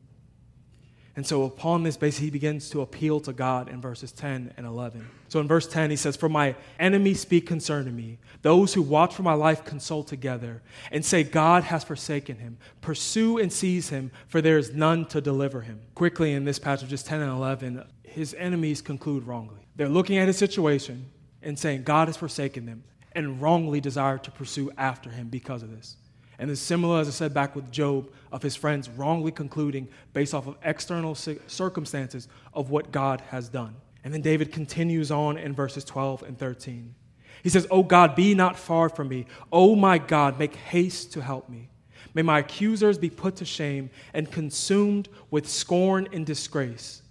And 1.16 1.26
so, 1.26 1.44
upon 1.44 1.84
this 1.84 1.98
basis, 1.98 2.20
he 2.20 2.30
begins 2.30 2.70
to 2.70 2.82
appeal 2.82 3.20
to 3.22 3.34
God 3.34 3.68
in 3.68 3.82
verses 3.82 4.12
10 4.12 4.54
and 4.56 4.66
11. 4.66 5.06
So, 5.28 5.40
in 5.40 5.48
verse 5.48 5.68
10, 5.68 5.90
he 5.90 5.96
says, 5.96 6.16
For 6.16 6.30
my 6.30 6.56
enemies 6.80 7.20
speak 7.20 7.48
concerning 7.48 7.96
me. 7.96 8.20
Those 8.42 8.74
who 8.74 8.82
watch 8.82 9.14
for 9.14 9.24
my 9.24 9.34
life 9.34 9.66
consult 9.66 10.08
together 10.08 10.62
and 10.92 11.04
say, 11.04 11.24
God 11.24 11.64
has 11.64 11.84
forsaken 11.84 12.38
him. 12.38 12.58
Pursue 12.82 13.38
and 13.38 13.52
seize 13.52 13.90
him, 13.90 14.12
for 14.28 14.42
there 14.42 14.58
is 14.58 14.74
none 14.74 15.06
to 15.08 15.20
deliver 15.20 15.62
him. 15.62 15.82
Quickly, 15.96 16.34
in 16.34 16.46
this 16.46 16.60
passage, 16.60 16.90
just 16.90 17.06
10 17.08 17.22
and 17.22 17.32
11, 17.32 17.84
his 18.04 18.34
enemies 18.36 18.82
conclude 18.82 19.24
wrongly. 19.24 19.68
They're 19.76 19.90
looking 19.90 20.18
at 20.18 20.28
his 20.28 20.38
situation 20.38 21.10
and 21.42 21.58
saying, 21.58 21.84
God 21.84 22.08
has 22.08 22.18
forsaken 22.18 22.66
them, 22.66 22.84
and 23.14 23.42
wrongly 23.42 23.82
desire 23.82 24.18
to 24.20 24.32
pursue 24.32 24.72
after 24.78 25.10
him 25.10 25.30
because 25.30 25.64
of 25.64 25.72
this. 25.72 25.98
And 26.40 26.50
it's 26.50 26.62
similar, 26.62 27.02
as 27.02 27.08
I 27.08 27.12
said 27.12 27.34
back 27.34 27.56
with 27.56 27.70
Job, 27.72 28.10
of 28.32 28.42
his 28.42 28.56
friends 28.56 28.90
wrongly 28.90 29.32
concluding 29.32 29.90
based 30.14 30.34
off 30.34 30.48
of 30.48 30.56
external 30.64 31.14
circumstances 31.14 32.28
of 32.54 32.70
what 32.70 32.92
God 32.92 33.22
has 33.30 33.50
done. 33.50 33.76
And 34.04 34.14
then 34.14 34.22
David 34.22 34.52
continues 34.52 35.12
on 35.12 35.38
in 35.38 35.54
verses 35.54 35.84
12 35.84 36.24
and 36.24 36.38
13. 36.38 36.96
He 37.44 37.50
says, 37.50 37.68
Oh 37.70 37.84
God, 37.84 38.16
be 38.16 38.34
not 38.34 38.58
far 38.58 38.90
from 38.90 39.10
me. 39.10 39.26
Oh 39.52 39.76
my 39.76 39.98
God, 39.98 40.40
make 40.40 40.56
haste 40.56 41.14
to 41.14 41.22
help 41.22 41.50
me. 41.50 41.70
May 42.14 42.22
my 42.22 42.40
accusers 42.40 42.98
be 42.98 43.10
put 43.10 43.36
to 43.38 43.46
shame 43.46 43.90
and 44.14 44.32
consumed 44.32 45.10
with 45.30 45.48
scorn 45.48 46.08
and 46.12 46.26
disgrace. 46.26 47.02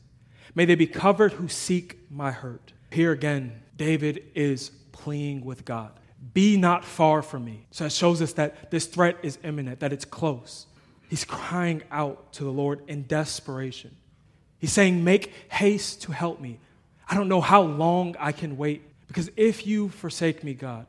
May 0.54 0.64
they 0.64 0.74
be 0.74 0.86
covered 0.86 1.32
who 1.32 1.48
seek 1.48 1.98
my 2.10 2.30
hurt. 2.30 2.72
Here 2.90 3.12
again, 3.12 3.62
David 3.76 4.24
is 4.34 4.70
pleading 4.92 5.44
with 5.44 5.64
God. 5.64 5.92
Be 6.34 6.56
not 6.56 6.84
far 6.84 7.22
from 7.22 7.44
me. 7.44 7.66
So 7.70 7.86
it 7.86 7.92
shows 7.92 8.20
us 8.20 8.32
that 8.34 8.70
this 8.70 8.86
threat 8.86 9.16
is 9.22 9.38
imminent, 9.44 9.80
that 9.80 9.92
it's 9.92 10.04
close. 10.04 10.66
He's 11.08 11.24
crying 11.24 11.82
out 11.90 12.32
to 12.34 12.44
the 12.44 12.50
Lord 12.50 12.82
in 12.88 13.06
desperation. 13.06 13.96
He's 14.58 14.72
saying, 14.72 15.04
Make 15.04 15.32
haste 15.48 16.02
to 16.02 16.12
help 16.12 16.40
me. 16.40 16.58
I 17.08 17.14
don't 17.14 17.28
know 17.28 17.40
how 17.40 17.62
long 17.62 18.16
I 18.18 18.32
can 18.32 18.56
wait. 18.56 18.82
Because 19.06 19.30
if 19.36 19.66
you 19.66 19.88
forsake 19.88 20.44
me, 20.44 20.52
God, 20.54 20.86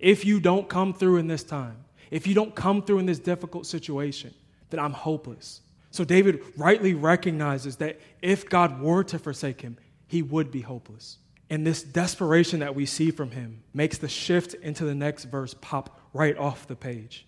if 0.00 0.24
you 0.24 0.40
don't 0.40 0.68
come 0.68 0.92
through 0.92 1.18
in 1.18 1.28
this 1.28 1.44
time, 1.44 1.76
if 2.10 2.26
you 2.26 2.34
don't 2.34 2.54
come 2.54 2.82
through 2.82 2.98
in 2.98 3.06
this 3.06 3.18
difficult 3.18 3.66
situation, 3.66 4.34
then 4.70 4.80
I'm 4.80 4.92
hopeless. 4.92 5.60
So 5.90 6.04
David 6.04 6.42
rightly 6.56 6.94
recognizes 6.94 7.76
that 7.76 8.00
if 8.20 8.48
God 8.48 8.80
were 8.80 9.04
to 9.04 9.18
forsake 9.18 9.60
him, 9.60 9.76
he 10.08 10.22
would 10.22 10.50
be 10.50 10.60
hopeless. 10.60 11.18
And 11.54 11.64
this 11.64 11.84
desperation 11.84 12.58
that 12.58 12.74
we 12.74 12.84
see 12.84 13.12
from 13.12 13.30
him 13.30 13.62
makes 13.72 13.96
the 13.96 14.08
shift 14.08 14.54
into 14.54 14.84
the 14.84 14.94
next 14.94 15.26
verse 15.26 15.54
pop 15.60 16.00
right 16.12 16.36
off 16.36 16.66
the 16.66 16.74
page. 16.74 17.26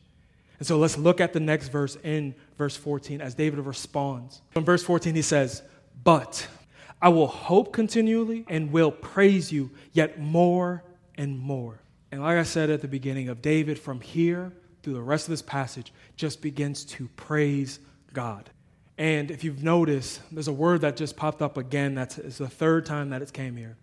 And 0.58 0.66
so 0.66 0.78
let's 0.78 0.98
look 0.98 1.20
at 1.20 1.32
the 1.32 1.38
next 1.38 1.68
verse 1.68 1.96
in 2.02 2.34
verse 2.58 2.76
14 2.76 3.20
as 3.20 3.36
David 3.36 3.60
responds. 3.60 4.42
In 4.56 4.64
verse 4.64 4.82
14, 4.82 5.14
he 5.14 5.22
says, 5.22 5.62
But 6.02 6.44
I 7.00 7.10
will 7.10 7.28
hope 7.28 7.72
continually 7.72 8.44
and 8.48 8.72
will 8.72 8.90
praise 8.90 9.52
you 9.52 9.70
yet 9.92 10.18
more 10.18 10.82
and 11.16 11.38
more. 11.38 11.78
And 12.10 12.20
like 12.20 12.36
I 12.36 12.42
said 12.42 12.68
at 12.68 12.82
the 12.82 12.88
beginning 12.88 13.28
of 13.28 13.40
David, 13.40 13.78
from 13.78 14.00
here 14.00 14.52
through 14.82 14.94
the 14.94 15.02
rest 15.02 15.26
of 15.26 15.30
this 15.30 15.42
passage, 15.42 15.92
just 16.16 16.42
begins 16.42 16.84
to 16.86 17.06
praise 17.14 17.78
God. 18.12 18.50
And 18.98 19.30
if 19.30 19.44
you've 19.44 19.62
noticed, 19.62 20.20
there's 20.32 20.48
a 20.48 20.52
word 20.52 20.80
that 20.80 20.96
just 20.96 21.16
popped 21.16 21.42
up 21.42 21.56
again. 21.56 21.94
That's 21.94 22.18
it's 22.18 22.38
the 22.38 22.48
third 22.48 22.86
time 22.86 23.10
that 23.10 23.22
it's 23.22 23.30
came 23.30 23.56
here. 23.56 23.76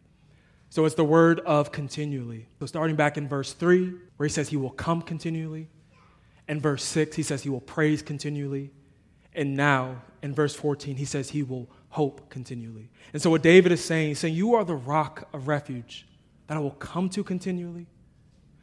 So 0.74 0.86
it's 0.86 0.96
the 0.96 1.06
word 1.06 1.40
of 1.42 1.72
continually. 1.72 2.48
So 2.60 2.66
starting 2.66 2.96
back 2.96 3.16
in 3.16 3.28
verse 3.28 3.54
3, 3.54 3.94
where 4.18 4.26
he 4.26 4.34
says 4.34 4.50
he 4.50 4.58
will 4.58 4.72
come 4.72 5.04
continually. 5.04 5.70
In 6.48 6.60
verse 6.60 6.84
6, 6.84 7.16
he 7.16 7.22
says 7.22 7.44
he 7.44 7.50
will 7.50 7.62
praise 7.62 8.02
continually. 8.02 8.72
And 9.36 9.56
now, 9.56 10.02
in 10.24 10.34
verse 10.34 10.56
14, 10.56 10.96
he 10.96 11.06
says 11.06 11.30
he 11.30 11.44
will 11.44 11.70
hope 11.90 12.28
continually. 12.32 12.90
And 13.14 13.22
so 13.22 13.30
what 13.30 13.44
David 13.44 13.72
is 13.72 13.86
saying, 13.86 14.08
he's 14.08 14.18
saying, 14.18 14.34
You 14.34 14.56
are 14.56 14.64
the 14.64 14.74
rock 14.74 15.30
of 15.32 15.48
refuge 15.48 16.08
that 16.48 16.58
I 16.58 16.60
will 16.60 16.72
come 16.72 17.08
to 17.10 17.24
continually, 17.24 17.86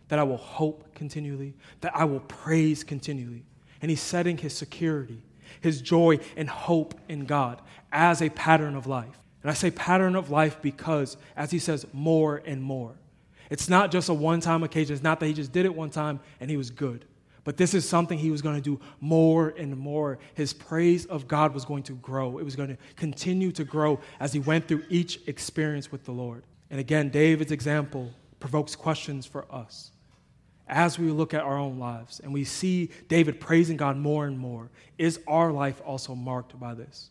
that 0.09 0.19
I 0.19 0.25
will 0.25 0.37
hope 0.37 0.93
continually, 0.97 1.55
that 1.81 1.95
I 1.95 2.07
will 2.07 2.19
praise 2.27 2.83
continually. 2.83 3.45
And 3.83 3.89
he's 3.89 4.03
setting 4.03 4.37
his 4.37 4.53
security 4.53 5.23
his 5.61 5.81
joy 5.81 6.19
and 6.37 6.49
hope 6.49 6.95
in 7.09 7.25
God 7.25 7.61
as 7.93 8.23
a 8.23 8.31
pattern 8.31 8.77
of 8.77 8.87
life. 8.87 9.21
And 9.43 9.51
I 9.51 9.55
say 9.55 9.71
pattern 9.71 10.17
of 10.17 10.31
life 10.31 10.61
because, 10.61 11.17
as 11.37 11.51
he 11.51 11.59
says, 11.59 11.87
more 11.93 12.43
and 12.45 12.63
more. 12.63 12.95
It's 13.49 13.69
not 13.69 13.91
just 13.91 14.09
a 14.09 14.15
one 14.15 14.41
time 14.41 14.63
occasion. 14.63 14.95
It's 14.95 15.03
not 15.03 15.21
that 15.21 15.27
he 15.27 15.33
just 15.33 15.53
did 15.53 15.65
it 15.65 15.75
one 15.75 15.91
time 15.91 16.21
and 16.41 16.51
he 16.51 16.57
was 16.57 16.71
good, 16.71 17.05
But 17.43 17.57
this 17.57 17.75
is 17.75 17.89
something 17.89 18.19
he 18.19 18.31
was 18.31 18.43
going 18.43 18.57
to 18.57 18.61
do 18.63 18.81
more 19.01 19.55
and 19.57 19.77
more. 19.77 20.19
His 20.35 20.53
praise 20.53 21.07
of 21.07 21.27
God 21.27 21.55
was 21.55 21.65
going 21.65 21.83
to 21.85 21.95
grow. 21.95 22.39
It 22.39 22.45
was 22.45 22.55
going 22.55 22.69
to 22.69 22.79
continue 22.97 23.51
to 23.53 23.65
grow 23.65 23.99
as 24.21 24.33
he 24.33 24.41
went 24.41 24.69
through 24.69 24.85
each 24.89 25.21
experience 25.27 25.91
with 25.91 26.05
the 26.05 26.13
Lord. 26.13 26.45
And 26.71 26.79
again, 26.79 27.09
David's 27.09 27.51
example 27.51 28.13
provokes 28.39 28.77
questions 28.77 29.27
for 29.27 29.45
us 29.53 29.91
as 30.69 30.99
we 30.99 31.11
look 31.11 31.35
at 31.35 31.43
our 31.43 31.59
own 31.59 31.79
lives 31.79 32.21
and 32.21 32.33
we 32.33 32.45
see 32.45 32.91
David 33.09 33.41
praising 33.41 33.77
God 33.77 33.97
more 33.97 34.27
and 34.27 34.39
more. 34.39 34.71
Is 34.97 35.19
our 35.27 35.51
life 35.51 35.83
also 35.85 36.15
marked 36.15 36.59
by 36.59 36.75
this? 36.75 37.11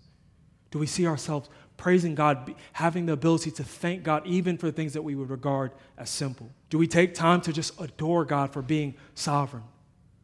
Do 0.71 0.79
we 0.79 0.85
see 0.85 1.05
ourselves 1.05 1.49
praising 1.79 2.13
God, 2.13 2.53
having 2.73 3.07
the 3.07 3.13
ability 3.13 3.49
to 3.51 3.63
thank 3.63 4.03
God 4.03 4.27
even 4.27 4.57
for 4.57 4.69
things 4.69 4.93
that 4.93 5.01
we 5.01 5.15
would 5.15 5.29
regard 5.29 5.71
as 5.97 6.09
simple? 6.09 6.51
Do 6.69 6.77
we 6.77 6.85
take 6.85 7.15
time 7.15 7.41
to 7.41 7.53
just 7.53 7.79
adore 7.79 8.25
God 8.25 8.53
for 8.53 8.61
being 8.61 8.93
sovereign, 9.15 9.63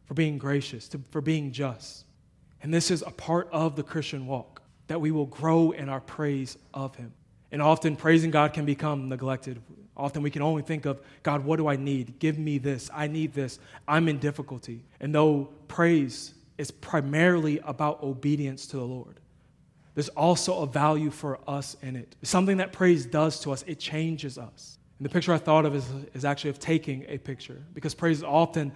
for 0.06 0.14
being 0.14 0.38
gracious, 0.38 0.88
to, 0.90 1.02
for 1.10 1.22
being 1.22 1.52
just? 1.52 2.06
And 2.62 2.74
this 2.74 2.92
is 2.92 3.02
a 3.02 3.12
part 3.12 3.48
of 3.52 3.76
the 3.76 3.84
Christian 3.84 4.28
walk 4.28 4.62
that 4.88 5.02
we 5.02 5.12
will 5.12 5.26
grow 5.26 5.72
in 5.72 5.90
our 5.90 6.02
praise 6.02 6.58
of 6.74 6.96
Him. 6.96 7.14
And 7.52 7.62
often 7.62 7.96
praising 7.96 8.32
God 8.32 8.54
can 8.54 8.66
become 8.66 9.08
neglected. 9.08 9.62
Often 9.96 10.24
we 10.24 10.30
can 10.30 10.42
only 10.42 10.62
think 10.62 10.86
of, 10.86 11.00
God, 11.24 11.46
what 11.46 11.56
do 11.56 11.68
I 11.68 11.78
need? 11.78 12.20
Give 12.20 12.38
me 12.38 12.58
this. 12.58 12.90
I 12.94 13.08
need 13.08 13.34
this. 13.34 13.60
I'm 13.88 14.10
in 14.10 14.20
difficulty. 14.20 14.84
And 15.00 15.16
though 15.16 15.50
praise 15.70 16.34
is 16.58 16.70
primarily 16.70 17.60
about 17.60 18.04
obedience 18.04 18.68
to 18.68 18.78
the 18.78 18.84
Lord, 18.84 19.22
there's 19.96 20.10
also 20.10 20.62
a 20.62 20.68
value 20.68 21.10
for 21.10 21.40
us 21.48 21.76
in 21.82 21.96
it. 21.96 22.16
Something 22.22 22.58
that 22.58 22.72
praise 22.72 23.06
does 23.06 23.40
to 23.42 23.52
us, 23.52 23.64
it 23.66 23.80
changes 23.80 24.38
us. 24.38 24.78
And 25.00 25.06
the 25.06 25.10
picture 25.10 25.34
I 25.34 25.38
thought 25.38 25.66
of 25.66 25.74
is, 25.74 25.86
is 26.14 26.24
actually 26.24 26.52
of 26.52 26.60
taking 26.60 27.06
a 27.08 27.18
picture, 27.18 27.62
because 27.74 27.96
praise 27.96 28.18
is 28.18 28.24
often 28.24 28.72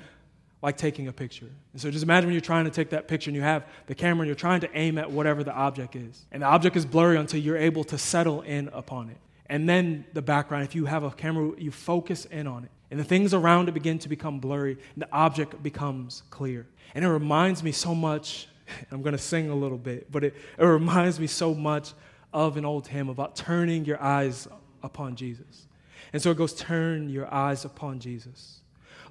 like 0.62 0.76
taking 0.76 1.08
a 1.08 1.14
picture. 1.14 1.50
And 1.72 1.82
so 1.82 1.90
just 1.90 2.04
imagine 2.04 2.28
when 2.28 2.34
you're 2.34 2.42
trying 2.42 2.66
to 2.66 2.72
take 2.72 2.90
that 2.90 3.08
picture 3.08 3.30
and 3.30 3.36
you 3.36 3.42
have 3.42 3.66
the 3.88 3.96
camera 3.96 4.24
and 4.24 4.28
you're 4.28 4.36
trying 4.36 4.62
to 4.62 4.78
aim 4.78 4.98
at 4.98 5.10
whatever 5.10 5.44
the 5.44 5.54
object 5.54 5.96
is. 5.96 6.26
And 6.32 6.42
the 6.42 6.48
object 6.48 6.76
is 6.76 6.86
blurry 6.86 7.18
until 7.18 7.40
you're 7.40 7.58
able 7.58 7.84
to 7.86 7.98
settle 7.98 8.42
in 8.42 8.68
upon 8.70 9.10
it. 9.10 9.18
And 9.46 9.68
then 9.68 10.06
the 10.14 10.22
background, 10.22 10.66
if 10.66 10.76
you 10.76 10.86
have 10.86 11.04
a 11.04 11.12
camera, 11.12 11.52
you 11.58 11.72
focus 11.72 12.26
in 12.26 12.46
on 12.46 12.66
it. 12.66 12.72
And 12.92 13.00
the 13.00 13.06
things 13.06 13.34
around 13.34 13.70
it 13.70 13.74
begin 13.74 14.00
to 14.00 14.10
become 14.10 14.40
blurry 14.40 14.78
and 14.94 15.02
the 15.02 15.12
object 15.14 15.62
becomes 15.64 16.24
clear. 16.30 16.68
And 16.94 17.06
it 17.06 17.10
reminds 17.10 17.64
me 17.64 17.72
so 17.72 17.96
much 17.96 18.48
I'm 18.92 19.02
going 19.02 19.14
to 19.14 19.18
sing 19.18 19.50
a 19.50 19.56
little 19.56 19.78
bit, 19.78 20.12
but 20.12 20.24
it, 20.24 20.36
it 20.58 20.64
reminds 20.64 21.20
me 21.20 21.28
so 21.28 21.54
much 21.54 21.94
of 22.34 22.58
an 22.58 22.66
old 22.66 22.88
hymn 22.88 23.10
about 23.10 23.36
turning 23.36 23.86
your 23.86 24.02
eyes 24.02 24.48
upon 24.84 25.16
Jesus. 25.16 25.68
And 26.14 26.22
so 26.22 26.32
it 26.32 26.38
goes, 26.38 26.54
Turn 26.54 27.10
your 27.10 27.32
eyes 27.34 27.66
upon 27.66 28.00
Jesus. 28.00 28.62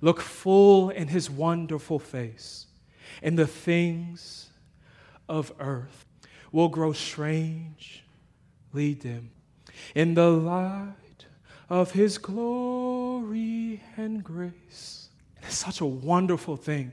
Look 0.00 0.20
full 0.20 0.90
in 0.90 1.08
his 1.08 1.28
wonderful 1.28 1.98
face, 1.98 2.66
and 3.22 3.38
the 3.38 3.46
things 3.46 4.50
of 5.28 5.52
earth 5.58 6.06
will 6.52 6.68
grow 6.68 6.92
strangely 6.92 8.04
dim 8.72 9.30
in 9.94 10.14
the 10.14 10.30
light 10.30 11.26
of 11.68 11.92
his 11.92 12.18
glory 12.18 13.82
and 13.96 14.24
grace. 14.24 15.08
it's 15.42 15.56
such 15.56 15.80
a 15.80 15.86
wonderful 15.86 16.56
thing 16.56 16.92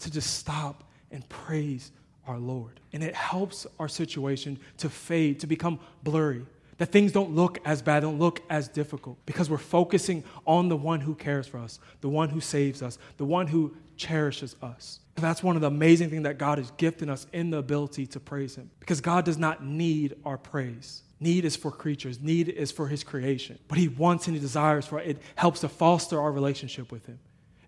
to 0.00 0.10
just 0.10 0.38
stop 0.38 0.84
and 1.16 1.28
praise 1.28 1.90
our 2.26 2.38
Lord. 2.38 2.78
And 2.92 3.02
it 3.02 3.14
helps 3.14 3.66
our 3.80 3.88
situation 3.88 4.58
to 4.78 4.90
fade, 4.90 5.40
to 5.40 5.46
become 5.46 5.80
blurry. 6.04 6.46
That 6.78 6.92
things 6.92 7.10
don't 7.10 7.34
look 7.34 7.58
as 7.64 7.80
bad, 7.80 8.00
don't 8.00 8.18
look 8.18 8.42
as 8.50 8.68
difficult, 8.68 9.16
because 9.24 9.48
we're 9.48 9.56
focusing 9.56 10.22
on 10.46 10.68
the 10.68 10.76
one 10.76 11.00
who 11.00 11.14
cares 11.14 11.46
for 11.46 11.56
us, 11.58 11.80
the 12.02 12.08
one 12.10 12.28
who 12.28 12.40
saves 12.40 12.82
us, 12.82 12.98
the 13.16 13.24
one 13.24 13.46
who 13.46 13.74
cherishes 13.96 14.56
us. 14.60 15.00
And 15.16 15.24
that's 15.24 15.42
one 15.42 15.56
of 15.56 15.62
the 15.62 15.68
amazing 15.68 16.10
things 16.10 16.24
that 16.24 16.36
God 16.36 16.58
has 16.58 16.70
gifted 16.72 17.08
us 17.08 17.26
in 17.32 17.48
the 17.48 17.56
ability 17.56 18.06
to 18.08 18.20
praise 18.20 18.56
Him. 18.56 18.70
Because 18.78 19.00
God 19.00 19.24
does 19.24 19.38
not 19.38 19.64
need 19.64 20.16
our 20.26 20.36
praise. 20.36 21.02
Need 21.18 21.46
is 21.46 21.56
for 21.56 21.70
creatures, 21.70 22.20
need 22.20 22.50
is 22.50 22.70
for 22.70 22.88
His 22.88 23.02
creation. 23.02 23.58
But 23.68 23.78
He 23.78 23.88
wants 23.88 24.26
and 24.26 24.36
He 24.36 24.40
desires 24.40 24.84
for 24.84 25.00
it. 25.00 25.08
It 25.08 25.22
helps 25.36 25.60
to 25.60 25.70
foster 25.70 26.20
our 26.20 26.30
relationship 26.30 26.92
with 26.92 27.06
Him, 27.06 27.18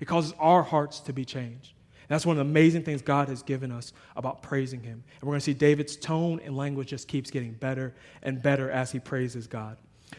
it 0.01 0.05
causes 0.05 0.35
our 0.39 0.63
hearts 0.63 1.01
to 1.01 1.15
be 1.15 1.25
changed. 1.25 1.73
That's 2.09 2.25
one 2.25 2.38
of 2.38 2.44
the 2.44 2.51
amazing 2.51 2.83
things 2.83 3.03
God 3.03 3.29
has 3.29 3.42
given 3.42 3.71
us 3.71 3.92
about 4.16 4.42
praising 4.42 4.83
Him. 4.83 5.05
And 5.21 5.23
we're 5.23 5.33
going 5.33 5.40
to 5.40 5.44
see 5.44 5.55
David's 5.55 5.97
tone 5.97 6.40
and 6.44 6.57
language 6.57 6.88
just 6.88 7.07
keeps 7.07 7.31
getting 7.31 7.53
better 7.53 7.94
and 8.23 8.42
better 8.42 8.71
as 8.71 8.90
he 8.90 8.99
praises 8.99 9.47
God. 9.47 9.77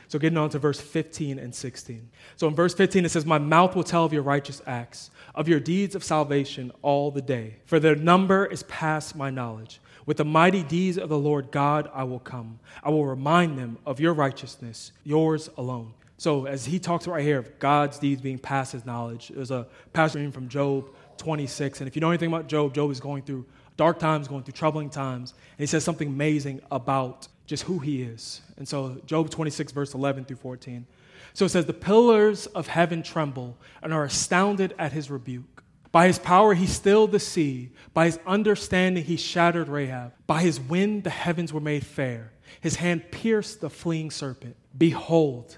So, 0.08 0.20
getting 0.20 0.38
on 0.38 0.50
to 0.52 0.60
verse 0.60 0.80
15 0.80 1.40
and 1.40 1.54
16. 1.54 2.10
So, 2.36 2.48
in 2.48 2.56
verse 2.56 2.76
15, 2.76 3.06
it 3.06 3.10
says, 3.10 3.26
My 3.26 3.40
mouth 3.40 3.76
will 3.76 3.84
tell 3.84 4.06
of 4.06 4.14
your 4.14 4.22
righteous 4.22 4.62
acts, 4.68 5.10
of 5.34 5.48
your 5.48 5.60
deeds 5.60 5.96
of 5.96 6.04
salvation 6.04 6.72
all 6.84 7.10
the 7.10 7.22
day, 7.22 7.56
for 7.66 7.80
their 7.80 7.96
number 7.96 8.46
is 8.46 8.64
past 8.64 9.16
my 9.16 9.32
knowledge. 9.32 9.80
With 10.06 10.18
the 10.18 10.26
mighty 10.26 10.64
deeds 10.64 10.98
of 10.98 11.10
the 11.10 11.18
Lord 11.18 11.52
God, 11.52 11.90
I 11.94 12.04
will 12.04 12.20
come. 12.20 12.60
I 12.84 12.90
will 12.90 13.06
remind 13.06 13.58
them 13.58 13.78
of 13.86 14.00
your 14.00 14.14
righteousness, 14.14 14.92
yours 15.04 15.50
alone. 15.58 15.94
So, 16.18 16.46
as 16.46 16.66
he 16.66 16.80
talks 16.80 17.08
right 17.08 17.24
here 17.24 17.40
of 17.40 17.60
God's 17.60 17.98
deeds 17.98 18.22
being 18.22 18.40
past 18.40 18.74
his 18.74 18.86
knowledge, 18.86 19.30
there's 19.30 19.52
a 19.52 19.68
passage 19.94 20.34
from 20.34 20.50
Job 20.50 20.90
26. 21.20 21.82
And 21.82 21.88
if 21.88 21.96
you 21.96 22.00
know 22.00 22.10
anything 22.10 22.30
about 22.30 22.48
Job, 22.48 22.74
Job 22.74 22.90
is 22.90 23.00
going 23.00 23.22
through 23.24 23.46
dark 23.78 24.00
times, 24.00 24.28
going 24.28 24.44
through 24.44 24.54
troubling 24.54 24.90
times. 24.90 25.34
And 25.58 25.60
he 25.60 25.68
says 25.68 25.84
something 25.84 26.08
amazing 26.08 26.62
about 26.72 27.28
just 27.46 27.64
who 27.64 27.80
he 27.80 28.02
is. 28.02 28.42
And 28.58 28.68
so, 28.68 29.00
Job 29.06 29.30
26, 29.30 29.72
verse 29.72 29.94
11 29.94 30.26
through 30.26 30.38
14. 30.38 30.86
So 31.34 31.46
it 31.46 31.50
says, 31.50 31.66
The 31.66 31.74
pillars 31.74 32.48
of 32.48 32.68
heaven 32.68 33.04
tremble 33.04 33.58
and 33.82 33.94
are 33.94 34.04
astounded 34.04 34.74
at 34.80 34.92
his 34.92 35.12
rebuke. 35.12 35.64
By 35.92 36.08
his 36.08 36.20
power, 36.20 36.54
he 36.54 36.68
stilled 36.68 37.12
the 37.12 37.20
sea. 37.20 37.72
By 37.94 38.06
his 38.06 38.20
understanding, 38.28 39.04
he 39.04 39.18
shattered 39.18 39.68
Rahab. 39.68 40.14
By 40.28 40.42
his 40.42 40.60
wind, 40.60 41.04
the 41.04 41.10
heavens 41.10 41.52
were 41.52 41.60
made 41.60 41.86
fair. 41.86 42.34
His 42.62 42.76
hand 42.76 43.12
pierced 43.12 43.62
the 43.62 43.70
fleeing 43.70 44.12
serpent. 44.12 44.56
Behold, 44.78 45.58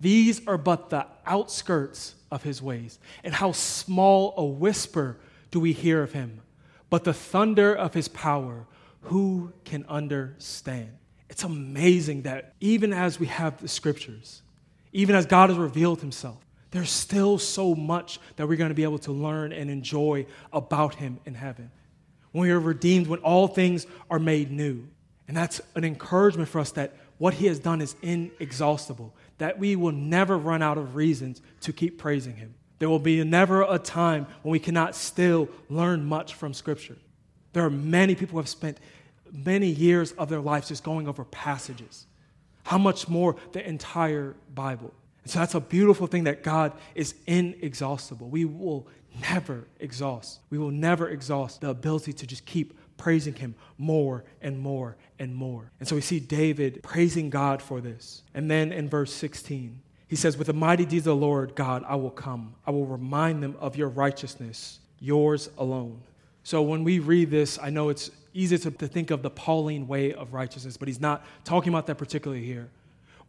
these 0.00 0.46
are 0.46 0.58
but 0.58 0.90
the 0.90 1.06
outskirts 1.26 2.14
of 2.30 2.42
his 2.42 2.62
ways. 2.62 2.98
And 3.24 3.34
how 3.34 3.52
small 3.52 4.34
a 4.36 4.44
whisper 4.44 5.16
do 5.50 5.60
we 5.60 5.72
hear 5.72 6.02
of 6.02 6.12
him? 6.12 6.40
But 6.90 7.04
the 7.04 7.12
thunder 7.12 7.74
of 7.74 7.94
his 7.94 8.08
power, 8.08 8.66
who 9.02 9.52
can 9.64 9.84
understand? 9.88 10.92
It's 11.28 11.44
amazing 11.44 12.22
that 12.22 12.54
even 12.60 12.92
as 12.92 13.20
we 13.20 13.26
have 13.26 13.60
the 13.60 13.68
scriptures, 13.68 14.42
even 14.92 15.14
as 15.14 15.26
God 15.26 15.50
has 15.50 15.58
revealed 15.58 16.00
himself, 16.00 16.38
there's 16.70 16.90
still 16.90 17.38
so 17.38 17.74
much 17.74 18.20
that 18.36 18.46
we're 18.46 18.56
going 18.56 18.70
to 18.70 18.74
be 18.74 18.82
able 18.82 18.98
to 19.00 19.12
learn 19.12 19.52
and 19.52 19.70
enjoy 19.70 20.26
about 20.52 20.96
him 20.96 21.18
in 21.24 21.34
heaven. 21.34 21.70
When 22.32 22.42
we 22.42 22.50
are 22.50 22.60
redeemed, 22.60 23.06
when 23.06 23.20
all 23.20 23.48
things 23.48 23.86
are 24.10 24.18
made 24.18 24.50
new. 24.50 24.86
And 25.26 25.36
that's 25.36 25.60
an 25.74 25.84
encouragement 25.84 26.48
for 26.48 26.60
us 26.60 26.72
that 26.72 26.94
what 27.18 27.34
he 27.34 27.46
has 27.46 27.58
done 27.58 27.80
is 27.80 27.96
inexhaustible, 28.02 29.14
that 29.38 29.58
we 29.58 29.76
will 29.76 29.92
never 29.92 30.36
run 30.36 30.62
out 30.62 30.78
of 30.78 30.94
reasons 30.94 31.40
to 31.62 31.72
keep 31.72 31.98
praising 31.98 32.36
him. 32.36 32.54
There 32.78 32.88
will 32.88 32.98
be 32.98 33.22
never 33.24 33.62
a 33.62 33.78
time 33.78 34.26
when 34.42 34.52
we 34.52 34.58
cannot 34.58 34.94
still 34.94 35.48
learn 35.68 36.04
much 36.04 36.34
from 36.34 36.54
Scripture. 36.54 36.96
There 37.52 37.64
are 37.64 37.70
many 37.70 38.14
people 38.14 38.32
who 38.32 38.38
have 38.38 38.48
spent 38.48 38.78
many 39.32 39.68
years 39.68 40.12
of 40.12 40.28
their 40.28 40.40
lives 40.40 40.68
just 40.68 40.84
going 40.84 41.08
over 41.08 41.24
passages. 41.24 42.06
How 42.64 42.78
much 42.78 43.08
more 43.08 43.36
the 43.52 43.66
entire 43.66 44.36
Bible? 44.54 44.92
And 45.24 45.32
so 45.32 45.40
that's 45.40 45.54
a 45.54 45.60
beautiful 45.60 46.06
thing 46.06 46.24
that 46.24 46.42
God 46.42 46.72
is 46.94 47.14
inexhaustible. 47.26 48.28
We 48.28 48.44
will 48.44 48.86
never 49.30 49.66
exhaust. 49.80 50.40
We 50.50 50.58
will 50.58 50.70
never 50.70 51.08
exhaust 51.08 51.60
the 51.62 51.70
ability 51.70 52.12
to 52.12 52.26
just 52.26 52.46
keep 52.46 52.78
praising 52.98 53.34
him 53.34 53.54
more 53.78 54.24
and 54.42 54.58
more 54.58 54.96
and 55.18 55.34
more. 55.34 55.70
And 55.80 55.88
so 55.88 55.94
we 55.94 56.02
see 56.02 56.20
David 56.20 56.82
praising 56.82 57.30
God 57.30 57.62
for 57.62 57.80
this. 57.80 58.22
And 58.34 58.50
then 58.50 58.72
in 58.72 58.88
verse 58.88 59.12
16, 59.14 59.80
he 60.08 60.16
says, 60.16 60.36
With 60.36 60.48
the 60.48 60.52
mighty 60.52 60.84
deeds 60.84 61.06
of 61.06 61.18
the 61.18 61.26
Lord 61.26 61.54
God, 61.54 61.84
I 61.86 61.96
will 61.96 62.10
come. 62.10 62.54
I 62.66 62.70
will 62.70 62.86
remind 62.86 63.42
them 63.42 63.56
of 63.60 63.76
your 63.76 63.88
righteousness, 63.88 64.80
yours 65.00 65.48
alone. 65.56 66.02
So 66.42 66.62
when 66.62 66.84
we 66.84 66.98
read 66.98 67.30
this, 67.30 67.58
I 67.62 67.70
know 67.70 67.88
it's 67.88 68.10
easy 68.34 68.58
to, 68.58 68.70
to 68.70 68.88
think 68.88 69.10
of 69.10 69.22
the 69.22 69.30
Pauline 69.30 69.86
way 69.86 70.12
of 70.12 70.32
righteousness, 70.32 70.76
but 70.76 70.88
he's 70.88 71.00
not 71.00 71.24
talking 71.44 71.72
about 71.72 71.86
that 71.86 71.96
particularly 71.96 72.44
here. 72.44 72.70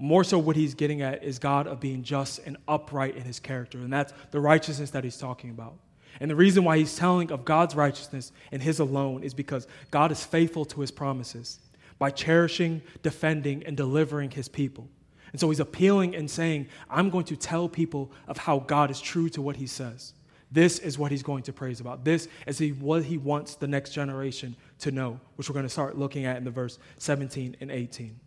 More 0.02 0.24
so, 0.24 0.40
what 0.40 0.56
he's 0.56 0.74
getting 0.74 1.02
at 1.02 1.26
is 1.26 1.40
God 1.40 1.68
of 1.68 1.82
being 1.82 2.04
just 2.04 2.40
and 2.46 2.56
upright 2.70 3.18
in 3.18 3.24
his 3.24 3.38
character. 3.38 3.80
And 3.80 3.92
that's 3.92 4.14
the 4.32 4.40
righteousness 4.40 4.92
that 4.92 5.04
he's 5.04 5.18
talking 5.18 5.50
about. 5.50 5.74
And 6.20 6.30
the 6.30 6.36
reason 6.36 6.64
why 6.64 6.78
he's 6.78 6.96
telling 6.96 7.32
of 7.32 7.46
God's 7.46 7.76
righteousness 7.76 8.32
and 8.52 8.62
his 8.62 8.80
alone 8.80 9.24
is 9.24 9.34
because 9.34 9.68
God 9.90 10.12
is 10.12 10.24
faithful 10.24 10.66
to 10.66 10.82
his 10.82 10.92
promises 10.92 11.60
by 11.98 12.10
cherishing, 12.10 12.82
defending, 13.04 13.64
and 13.66 13.78
delivering 13.78 14.32
his 14.32 14.48
people. 14.48 14.88
And 15.32 15.40
so 15.40 15.50
he's 15.50 15.60
appealing 15.60 16.16
and 16.16 16.30
saying, 16.30 16.68
I'm 16.90 17.10
going 17.10 17.26
to 17.26 17.36
tell 17.36 17.70
people 17.70 18.12
of 18.28 18.38
how 18.38 18.60
God 18.60 18.90
is 18.90 19.00
true 19.00 19.30
to 19.30 19.42
what 19.42 19.58
he 19.58 19.68
says. 19.68 20.14
This 20.52 20.80
is 20.80 20.98
what 20.98 21.12
he's 21.12 21.22
going 21.22 21.44
to 21.44 21.54
praise 21.54 21.80
about. 21.80 22.04
This 22.04 22.28
is 22.48 22.60
what 22.80 23.04
he 23.04 23.18
wants 23.18 23.56
the 23.56 23.68
next 23.68 23.92
generation 23.92 24.56
to 24.80 24.92
know, 24.92 25.20
which 25.36 25.48
we're 25.48 25.54
going 25.54 25.66
to 25.66 25.70
start 25.70 25.98
looking 25.98 26.26
at 26.26 26.38
in 26.38 26.44
the 26.44 26.52
verse 26.52 26.80
17 26.98 27.58
and 27.62 27.70
18. 27.70 28.20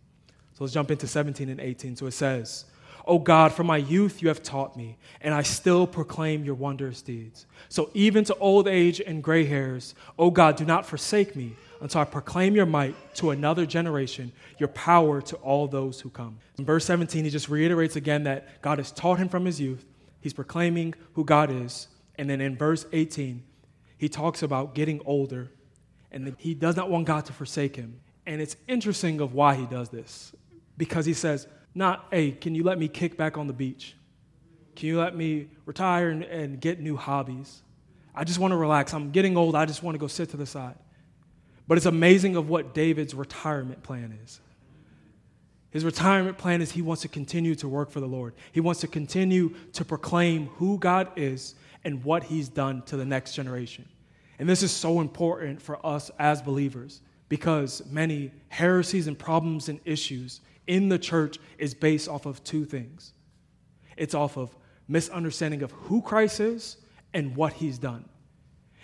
So 0.53 0.63
let's 0.63 0.73
jump 0.73 0.91
into 0.91 1.07
17 1.07 1.49
and 1.49 1.59
18. 1.59 1.97
So 1.97 2.05
it 2.05 2.11
says, 2.11 2.65
O 3.05 3.19
God, 3.19 3.51
from 3.51 3.67
my 3.67 3.77
youth 3.77 4.21
you 4.21 4.29
have 4.29 4.41
taught 4.41 4.77
me, 4.77 4.97
and 5.21 5.33
I 5.33 5.41
still 5.41 5.85
proclaim 5.85 6.45
your 6.45 6.55
wondrous 6.55 7.01
deeds. 7.01 7.45
So 7.69 7.89
even 7.93 8.23
to 8.25 8.35
old 8.35 8.67
age 8.67 9.01
and 9.01 9.23
gray 9.23 9.45
hairs, 9.45 9.95
O 10.17 10.31
God, 10.31 10.55
do 10.55 10.65
not 10.65 10.85
forsake 10.85 11.35
me 11.35 11.55
until 11.81 12.01
I 12.01 12.05
proclaim 12.05 12.55
your 12.55 12.65
might 12.65 12.95
to 13.15 13.31
another 13.31 13.65
generation, 13.65 14.31
your 14.57 14.69
power 14.69 15.21
to 15.21 15.35
all 15.37 15.67
those 15.67 15.99
who 15.99 16.09
come. 16.09 16.39
In 16.57 16.65
verse 16.65 16.85
17, 16.85 17.25
he 17.25 17.29
just 17.29 17.49
reiterates 17.49 17.97
again 17.97 18.23
that 18.23 18.61
God 18.61 18.77
has 18.77 18.91
taught 18.91 19.19
him 19.19 19.27
from 19.27 19.43
his 19.43 19.59
youth. 19.59 19.85
He's 20.21 20.33
proclaiming 20.33 20.93
who 21.13 21.25
God 21.25 21.51
is. 21.51 21.89
And 22.15 22.29
then 22.29 22.39
in 22.39 22.55
verse 22.55 22.85
18, 22.93 23.43
he 23.97 24.07
talks 24.07 24.43
about 24.43 24.75
getting 24.75 25.01
older 25.05 25.49
and 26.11 26.35
he 26.37 26.53
does 26.53 26.77
not 26.77 26.89
want 26.89 27.05
God 27.05 27.25
to 27.25 27.33
forsake 27.33 27.75
him. 27.75 27.99
And 28.25 28.39
it's 28.39 28.55
interesting 28.67 29.19
of 29.19 29.33
why 29.33 29.55
he 29.55 29.65
does 29.65 29.89
this 29.89 30.33
because 30.77 31.05
he 31.05 31.13
says, 31.13 31.47
not, 31.75 32.07
hey, 32.11 32.31
can 32.31 32.55
you 32.55 32.63
let 32.63 32.77
me 32.77 32.87
kick 32.87 33.17
back 33.17 33.37
on 33.37 33.47
the 33.47 33.53
beach? 33.53 33.95
Can 34.75 34.87
you 34.87 34.99
let 34.99 35.15
me 35.15 35.47
retire 35.65 36.09
and, 36.09 36.23
and 36.23 36.59
get 36.59 36.79
new 36.79 36.95
hobbies? 36.95 37.61
I 38.15 38.23
just 38.23 38.39
want 38.39 38.51
to 38.51 38.57
relax. 38.57 38.93
I'm 38.93 39.11
getting 39.11 39.37
old. 39.37 39.55
I 39.55 39.65
just 39.65 39.81
want 39.81 39.95
to 39.95 39.99
go 39.99 40.07
sit 40.07 40.29
to 40.29 40.37
the 40.37 40.45
side. 40.45 40.75
But 41.67 41.77
it's 41.77 41.87
amazing 41.87 42.35
of 42.35 42.49
what 42.49 42.73
David's 42.73 43.13
retirement 43.13 43.83
plan 43.83 44.17
is. 44.23 44.39
His 45.71 45.83
retirement 45.83 46.37
plan 46.37 46.61
is 46.61 46.71
he 46.71 46.83
wants 46.83 47.01
to 47.01 47.07
continue 47.07 47.55
to 47.55 47.67
work 47.67 47.89
for 47.89 47.99
the 47.99 48.07
Lord. 48.07 48.35
He 48.51 48.59
wants 48.59 48.81
to 48.81 48.87
continue 48.87 49.55
to 49.73 49.83
proclaim 49.83 50.47
who 50.57 50.77
God 50.77 51.09
is 51.15 51.55
and 51.83 52.03
what 52.03 52.23
he's 52.23 52.47
done 52.47 52.83
to 52.83 52.97
the 52.97 53.05
next 53.05 53.33
generation. 53.33 53.85
And 54.37 54.47
this 54.47 54.61
is 54.61 54.71
so 54.71 55.01
important 55.01 55.61
for 55.61 55.83
us 55.85 56.11
as 56.19 56.41
believers 56.41 57.01
because 57.27 57.81
many 57.89 58.31
heresies 58.49 59.07
and 59.07 59.17
problems 59.17 59.69
and 59.69 59.79
issues 59.85 60.41
in 60.67 60.89
the 60.89 60.99
church 60.99 61.37
is 61.57 61.73
based 61.73 62.07
off 62.07 62.25
of 62.25 62.43
two 62.43 62.65
things 62.65 63.13
it's 63.95 64.15
off 64.15 64.37
of 64.37 64.55
misunderstanding 64.87 65.61
of 65.61 65.71
who 65.71 66.01
Christ 66.01 66.39
is 66.39 66.77
and 67.13 67.35
what 67.35 67.53
he's 67.53 67.77
done. 67.77 68.05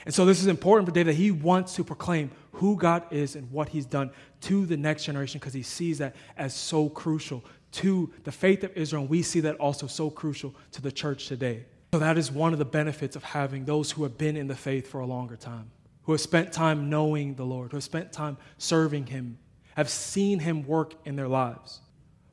And 0.05 0.13
so 0.13 0.25
this 0.25 0.39
is 0.39 0.47
important 0.47 0.87
for 0.87 0.93
David 0.93 1.15
he 1.15 1.31
wants 1.31 1.75
to 1.75 1.83
proclaim 1.83 2.31
who 2.53 2.77
God 2.77 3.03
is 3.11 3.35
and 3.35 3.51
what 3.51 3.69
he's 3.69 3.85
done 3.85 4.11
to 4.41 4.65
the 4.65 4.77
next 4.77 5.03
generation 5.03 5.39
because 5.39 5.53
he 5.53 5.63
sees 5.63 5.97
that 5.97 6.15
as 6.37 6.53
so 6.55 6.89
crucial 6.89 7.43
to 7.71 8.11
the 8.23 8.31
faith 8.31 8.63
of 8.63 8.75
Israel. 8.77 9.01
And 9.01 9.09
we 9.09 9.21
see 9.21 9.41
that 9.41 9.55
also 9.55 9.87
so 9.87 10.09
crucial 10.09 10.55
to 10.71 10.81
the 10.81 10.91
church 10.91 11.27
today. 11.27 11.65
So 11.93 11.99
that 11.99 12.17
is 12.17 12.31
one 12.31 12.53
of 12.53 12.59
the 12.59 12.65
benefits 12.65 13.15
of 13.15 13.23
having 13.23 13.65
those 13.65 13.91
who 13.91 14.03
have 14.03 14.17
been 14.17 14.37
in 14.37 14.47
the 14.47 14.55
faith 14.55 14.87
for 14.87 14.99
a 14.99 15.05
longer 15.05 15.35
time, 15.35 15.71
who 16.03 16.11
have 16.11 16.21
spent 16.21 16.53
time 16.53 16.89
knowing 16.89 17.35
the 17.35 17.45
Lord, 17.45 17.71
who 17.71 17.77
have 17.77 17.83
spent 17.83 18.13
time 18.13 18.37
serving 18.57 19.07
him, 19.07 19.37
have 19.79 19.89
seen 19.89 20.39
him 20.39 20.67
work 20.67 20.93
in 21.05 21.15
their 21.15 21.29
lives. 21.29 21.79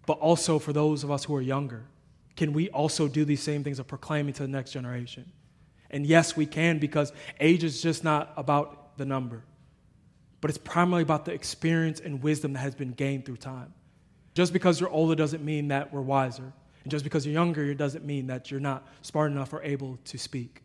But 0.05 0.19
also 0.19 0.59
for 0.59 0.73
those 0.73 1.05
of 1.05 1.13
us 1.13 1.23
who 1.23 1.37
are 1.37 1.41
younger, 1.41 1.85
can 2.35 2.53
we 2.53 2.69
also 2.71 3.07
do 3.07 3.25
these 3.25 3.41
same 3.41 3.63
things 3.63 3.79
of 3.79 3.87
proclaiming 3.87 4.35
to 4.35 4.43
the 4.43 4.49
next 4.49 4.73
generation? 4.73 5.31
And 5.89 6.05
yes, 6.05 6.37
we 6.37 6.45
can 6.45 6.81
because 6.81 7.13
age 7.39 7.63
is 7.63 7.81
just 7.81 8.03
not 8.03 8.33
about 8.37 8.99
the 8.99 9.05
number, 9.05 9.45
but 10.41 10.51
it's 10.51 10.59
primarily 10.59 11.05
about 11.05 11.25
the 11.25 11.33
experience 11.33 12.01
and 12.01 12.21
wisdom 12.21 12.53
that 12.55 12.59
has 12.59 12.75
been 12.75 12.91
gained 12.91 13.25
through 13.25 13.37
time. 13.37 13.73
Just 14.35 14.53
because 14.53 14.81
you're 14.81 14.91
older 14.91 15.15
doesn't 15.15 15.45
mean 15.45 15.69
that 15.69 15.93
we're 15.93 16.01
wiser. 16.01 16.53
And 16.83 16.91
just 16.91 17.05
because 17.05 17.25
you're 17.25 17.33
younger, 17.33 17.63
it 17.71 17.79
doesn't 17.79 18.05
mean 18.05 18.27
that 18.27 18.51
you're 18.51 18.59
not 18.59 18.89
smart 19.03 19.31
enough 19.31 19.53
or 19.53 19.63
able 19.63 20.01
to 20.07 20.19
speak. 20.19 20.63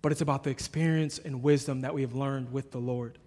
But 0.00 0.12
it's 0.12 0.20
about 0.20 0.44
the 0.44 0.50
experience 0.50 1.18
and 1.18 1.42
wisdom 1.42 1.80
that 1.80 1.92
we 1.92 2.02
have 2.02 2.14
learned 2.14 2.52
with 2.52 2.70
the 2.70 2.78
Lord 2.78 3.18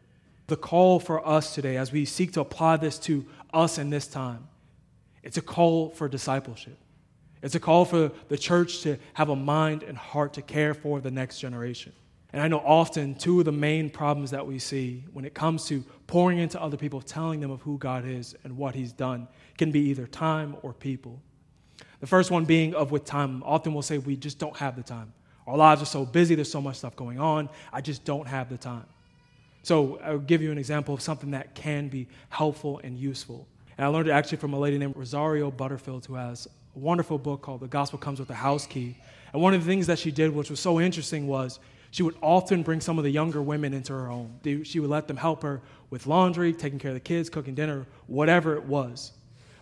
the 0.52 0.58
call 0.58 1.00
for 1.00 1.26
us 1.26 1.56
today 1.56 1.78
as 1.78 1.94
we 1.94 2.04
seek 2.04 2.34
to 2.34 2.42
apply 2.42 2.76
this 2.76 3.00
to 3.00 3.26
us 3.54 3.78
in 3.78 3.90
this 3.90 4.06
time. 4.06 4.50
It's 5.24 5.38
a 5.38 5.42
call 5.42 5.92
for 5.92 6.10
discipleship. 6.10 6.78
It's 7.42 7.56
a 7.56 7.60
call 7.60 7.86
for 7.86 8.12
the 8.28 8.38
church 8.38 8.82
to 8.82 8.98
have 9.14 9.30
a 9.30 9.36
mind 9.36 9.82
and 9.82 9.98
heart 9.98 10.34
to 10.34 10.42
care 10.42 10.74
for 10.74 11.00
the 11.00 11.10
next 11.10 11.40
generation. 11.40 11.94
And 12.34 12.42
I 12.42 12.50
know 12.50 12.60
often 12.60 13.16
two 13.16 13.40
of 13.40 13.46
the 13.46 13.54
main 13.54 13.90
problems 13.90 14.32
that 14.32 14.46
we 14.46 14.60
see 14.60 15.06
when 15.14 15.24
it 15.24 15.34
comes 15.34 15.68
to 15.68 15.86
pouring 16.06 16.38
into 16.38 16.62
other 16.62 16.76
people, 16.76 17.00
telling 17.00 17.40
them 17.40 17.52
of 17.52 17.62
who 17.62 17.78
God 17.78 18.06
is 18.06 18.36
and 18.44 18.58
what 18.58 18.76
He's 18.76 18.92
done, 18.92 19.30
can 19.58 19.72
be 19.72 19.80
either 19.90 20.06
time 20.06 20.58
or 20.64 20.74
people. 20.74 21.22
The 22.02 22.08
first 22.08 22.30
one 22.30 22.44
being 22.44 22.76
of 22.76 22.92
with 22.92 23.06
time. 23.06 23.42
Often 23.46 23.74
we'll 23.74 23.84
say 23.84 24.00
we 24.00 24.18
just 24.18 24.38
don't 24.38 24.58
have 24.58 24.76
the 24.76 24.84
time. 24.84 25.14
Our 25.48 25.56
lives 25.56 25.82
are 25.82 25.86
so 25.86 26.06
busy, 26.06 26.36
there's 26.36 26.52
so 26.52 26.62
much 26.62 26.76
stuff 26.76 26.98
going 26.98 27.22
on, 27.22 27.48
I 27.72 27.80
just 27.80 28.04
don't 28.04 28.28
have 28.28 28.50
the 28.50 28.58
time. 28.58 28.86
So 29.64 30.00
I'll 30.04 30.18
give 30.18 30.42
you 30.42 30.52
an 30.52 30.58
example 30.58 30.94
of 30.94 31.02
something 31.02 31.32
that 31.32 31.54
can 31.56 31.88
be 31.88 32.08
helpful 32.30 32.82
and 32.84 32.98
useful. 32.98 33.48
And 33.78 33.86
I 33.86 33.90
learned 33.90 34.08
it 34.08 34.12
actually 34.12 34.38
from 34.38 34.54
a 34.54 34.60
lady 34.60 34.78
named 34.78 34.96
Rosaria 34.96 35.50
Butterfield, 35.52 36.06
who 36.06 36.16
has 36.16 36.48
a 36.76 36.80
wonderful 36.80 37.18
book 37.18 37.42
called 37.42 37.62
The 37.62 37.68
Gospel 37.68 38.00
Comes 38.00 38.20
with 38.20 38.30
a 38.30 38.36
House 38.36 38.66
Key. 38.66 38.98
And 39.34 39.42
one 39.42 39.54
of 39.54 39.62
the 39.62 39.68
things 39.68 39.88
that 39.88 40.00
she 40.00 40.12
did, 40.12 40.34
which 40.34 40.50
was 40.50 40.60
so 40.60 40.80
interesting, 40.80 41.28
was 41.28 41.60
she 41.92 42.04
would 42.04 42.16
often 42.22 42.64
bring 42.64 42.82
some 42.82 42.98
of 42.98 43.04
the 43.04 43.10
younger 43.10 43.42
women 43.42 43.74
into 43.74 43.94
her 43.94 44.08
home. 44.08 44.40
She 44.64 44.80
would 44.80 44.90
let 44.90 45.08
them 45.08 45.18
help 45.18 45.44
her 45.44 45.62
with 45.90 46.08
laundry, 46.08 46.54
taking 46.54 46.80
care 46.80 46.92
of 46.92 46.96
the 46.96 47.02
kids, 47.02 47.30
cooking 47.30 47.54
dinner, 47.54 47.86
whatever 48.08 48.56
it 48.56 48.64
was. 48.64 49.12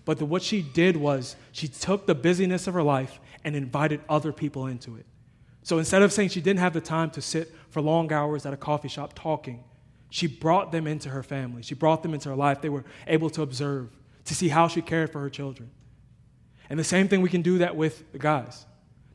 But 0.06 0.18
the, 0.18 0.26
what 0.26 0.42
she 0.42 0.62
did 0.62 0.96
was 0.96 1.36
she 1.52 1.68
took 1.68 2.06
the 2.06 2.16
busyness 2.16 2.68
of 2.68 2.74
her 2.74 2.84
life 2.84 3.20
and 3.44 3.56
invited 3.56 4.02
other 4.08 4.32
people 4.32 4.68
into 4.68 4.96
it. 4.96 5.06
So 5.64 5.78
instead 5.78 6.02
of 6.02 6.14
saying 6.14 6.30
she 6.30 6.42
didn't 6.42 6.60
have 6.60 6.74
the 6.74 6.82
time 6.82 7.10
to 7.12 7.22
sit 7.22 7.54
for 7.70 7.82
long 7.82 8.12
hours 8.12 8.46
at 8.46 8.54
a 8.54 8.58
coffee 8.58 8.88
shop 8.88 9.14
talking, 9.14 9.64
she 10.10 10.28
brought 10.28 10.72
them 10.72 10.88
into 10.88 11.10
her 11.10 11.24
family. 11.24 11.62
She 11.62 11.76
brought 11.76 12.04
them 12.04 12.14
into 12.14 12.30
her 12.30 12.36
life. 12.36 12.62
They 12.62 12.70
were 12.70 12.86
able 13.08 13.30
to 13.32 13.42
observe, 13.42 13.90
to 14.26 14.36
see 14.36 14.50
how 14.50 14.68
she 14.68 14.82
cared 14.82 15.12
for 15.12 15.20
her 15.22 15.30
children. 15.30 15.70
And 16.70 16.80
the 16.80 16.84
same 16.84 17.08
thing 17.08 17.22
we 17.22 17.30
can 17.30 17.42
do 17.42 17.60
that 17.60 17.76
with 17.76 18.12
the 18.12 18.20
guys. 18.20 18.66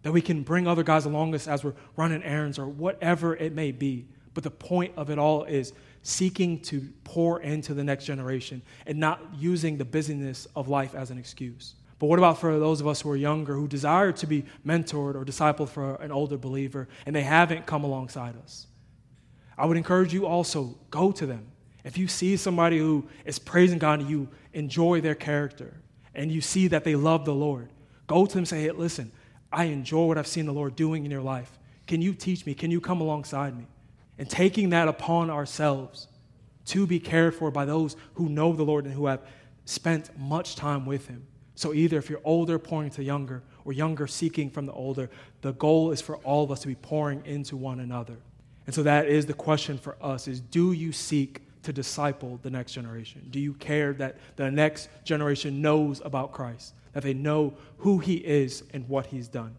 That 0.02 0.12
we 0.12 0.20
can 0.20 0.42
bring 0.42 0.66
other 0.66 0.82
guys 0.82 1.04
along 1.04 1.34
us 1.34 1.48
as 1.48 1.64
we're 1.64 1.74
running 1.96 2.22
errands 2.22 2.58
or 2.58 2.66
whatever 2.66 3.34
it 3.34 3.54
may 3.54 3.72
be. 3.72 4.06
But 4.34 4.44
the 4.44 4.50
point 4.50 4.92
of 4.96 5.10
it 5.10 5.18
all 5.18 5.44
is 5.44 5.72
seeking 6.02 6.60
to 6.60 6.88
pour 7.04 7.40
into 7.40 7.72
the 7.72 7.82
next 7.82 8.04
generation 8.04 8.62
and 8.86 8.98
not 8.98 9.20
using 9.36 9.78
the 9.78 9.84
busyness 9.84 10.46
of 10.54 10.68
life 10.68 10.94
as 10.94 11.10
an 11.10 11.18
excuse. 11.18 11.74
But 11.98 12.06
what 12.06 12.18
about 12.18 12.38
for 12.38 12.58
those 12.58 12.80
of 12.80 12.86
us 12.86 13.00
who 13.00 13.10
are 13.10 13.16
younger 13.16 13.54
who 13.54 13.66
desire 13.66 14.12
to 14.12 14.26
be 14.26 14.44
mentored 14.66 15.14
or 15.14 15.24
discipled 15.24 15.70
for 15.70 15.94
an 15.96 16.12
older 16.12 16.36
believer 16.36 16.88
and 17.06 17.16
they 17.16 17.22
haven't 17.22 17.66
come 17.66 17.84
alongside 17.84 18.36
us? 18.42 18.66
I 19.56 19.66
would 19.66 19.76
encourage 19.76 20.12
you 20.12 20.26
also 20.26 20.76
go 20.90 21.12
to 21.12 21.26
them. 21.26 21.46
If 21.84 21.98
you 21.98 22.08
see 22.08 22.36
somebody 22.36 22.78
who 22.78 23.06
is 23.24 23.38
praising 23.38 23.78
God 23.78 24.00
and 24.00 24.10
you 24.10 24.28
enjoy 24.52 25.00
their 25.00 25.14
character 25.14 25.74
and 26.14 26.32
you 26.32 26.40
see 26.40 26.68
that 26.68 26.84
they 26.84 26.96
love 26.96 27.24
the 27.24 27.34
Lord, 27.34 27.68
go 28.06 28.24
to 28.24 28.32
them 28.32 28.40
and 28.40 28.48
say, 28.48 28.62
hey, 28.62 28.70
listen, 28.70 29.12
I 29.52 29.64
enjoy 29.64 30.06
what 30.06 30.18
I've 30.18 30.26
seen 30.26 30.46
the 30.46 30.52
Lord 30.52 30.76
doing 30.76 31.04
in 31.04 31.10
your 31.10 31.22
life. 31.22 31.58
Can 31.86 32.00
you 32.00 32.14
teach 32.14 32.46
me? 32.46 32.54
Can 32.54 32.70
you 32.70 32.80
come 32.80 33.00
alongside 33.00 33.56
me? 33.56 33.66
And 34.18 34.28
taking 34.28 34.70
that 34.70 34.88
upon 34.88 35.30
ourselves 35.30 36.08
to 36.66 36.86
be 36.86 36.98
cared 36.98 37.34
for 37.34 37.50
by 37.50 37.64
those 37.64 37.96
who 38.14 38.28
know 38.28 38.52
the 38.52 38.62
Lord 38.62 38.84
and 38.86 38.94
who 38.94 39.06
have 39.06 39.20
spent 39.64 40.16
much 40.18 40.56
time 40.56 40.86
with 40.86 41.08
Him. 41.08 41.26
So, 41.56 41.72
either 41.72 41.98
if 41.98 42.10
you're 42.10 42.20
older, 42.24 42.58
pouring 42.58 42.90
to 42.90 43.04
younger, 43.04 43.42
or 43.64 43.72
younger, 43.72 44.06
seeking 44.06 44.50
from 44.50 44.66
the 44.66 44.72
older, 44.72 45.10
the 45.40 45.52
goal 45.52 45.92
is 45.92 46.00
for 46.00 46.16
all 46.18 46.42
of 46.42 46.50
us 46.50 46.60
to 46.60 46.66
be 46.66 46.74
pouring 46.74 47.24
into 47.26 47.56
one 47.56 47.80
another. 47.80 48.16
And 48.66 48.74
so 48.74 48.82
that 48.82 49.06
is 49.06 49.26
the 49.26 49.34
question 49.34 49.78
for 49.78 49.96
us 50.00 50.28
is 50.28 50.40
do 50.40 50.72
you 50.72 50.92
seek 50.92 51.42
to 51.62 51.72
disciple 51.72 52.38
the 52.42 52.50
next 52.50 52.72
generation? 52.72 53.26
Do 53.30 53.40
you 53.40 53.54
care 53.54 53.92
that 53.94 54.16
the 54.36 54.50
next 54.50 54.88
generation 55.04 55.60
knows 55.62 56.00
about 56.04 56.32
Christ, 56.32 56.74
that 56.92 57.02
they 57.02 57.14
know 57.14 57.54
who 57.78 57.98
he 57.98 58.14
is 58.14 58.62
and 58.72 58.88
what 58.88 59.06
he's 59.06 59.28
done? 59.28 59.54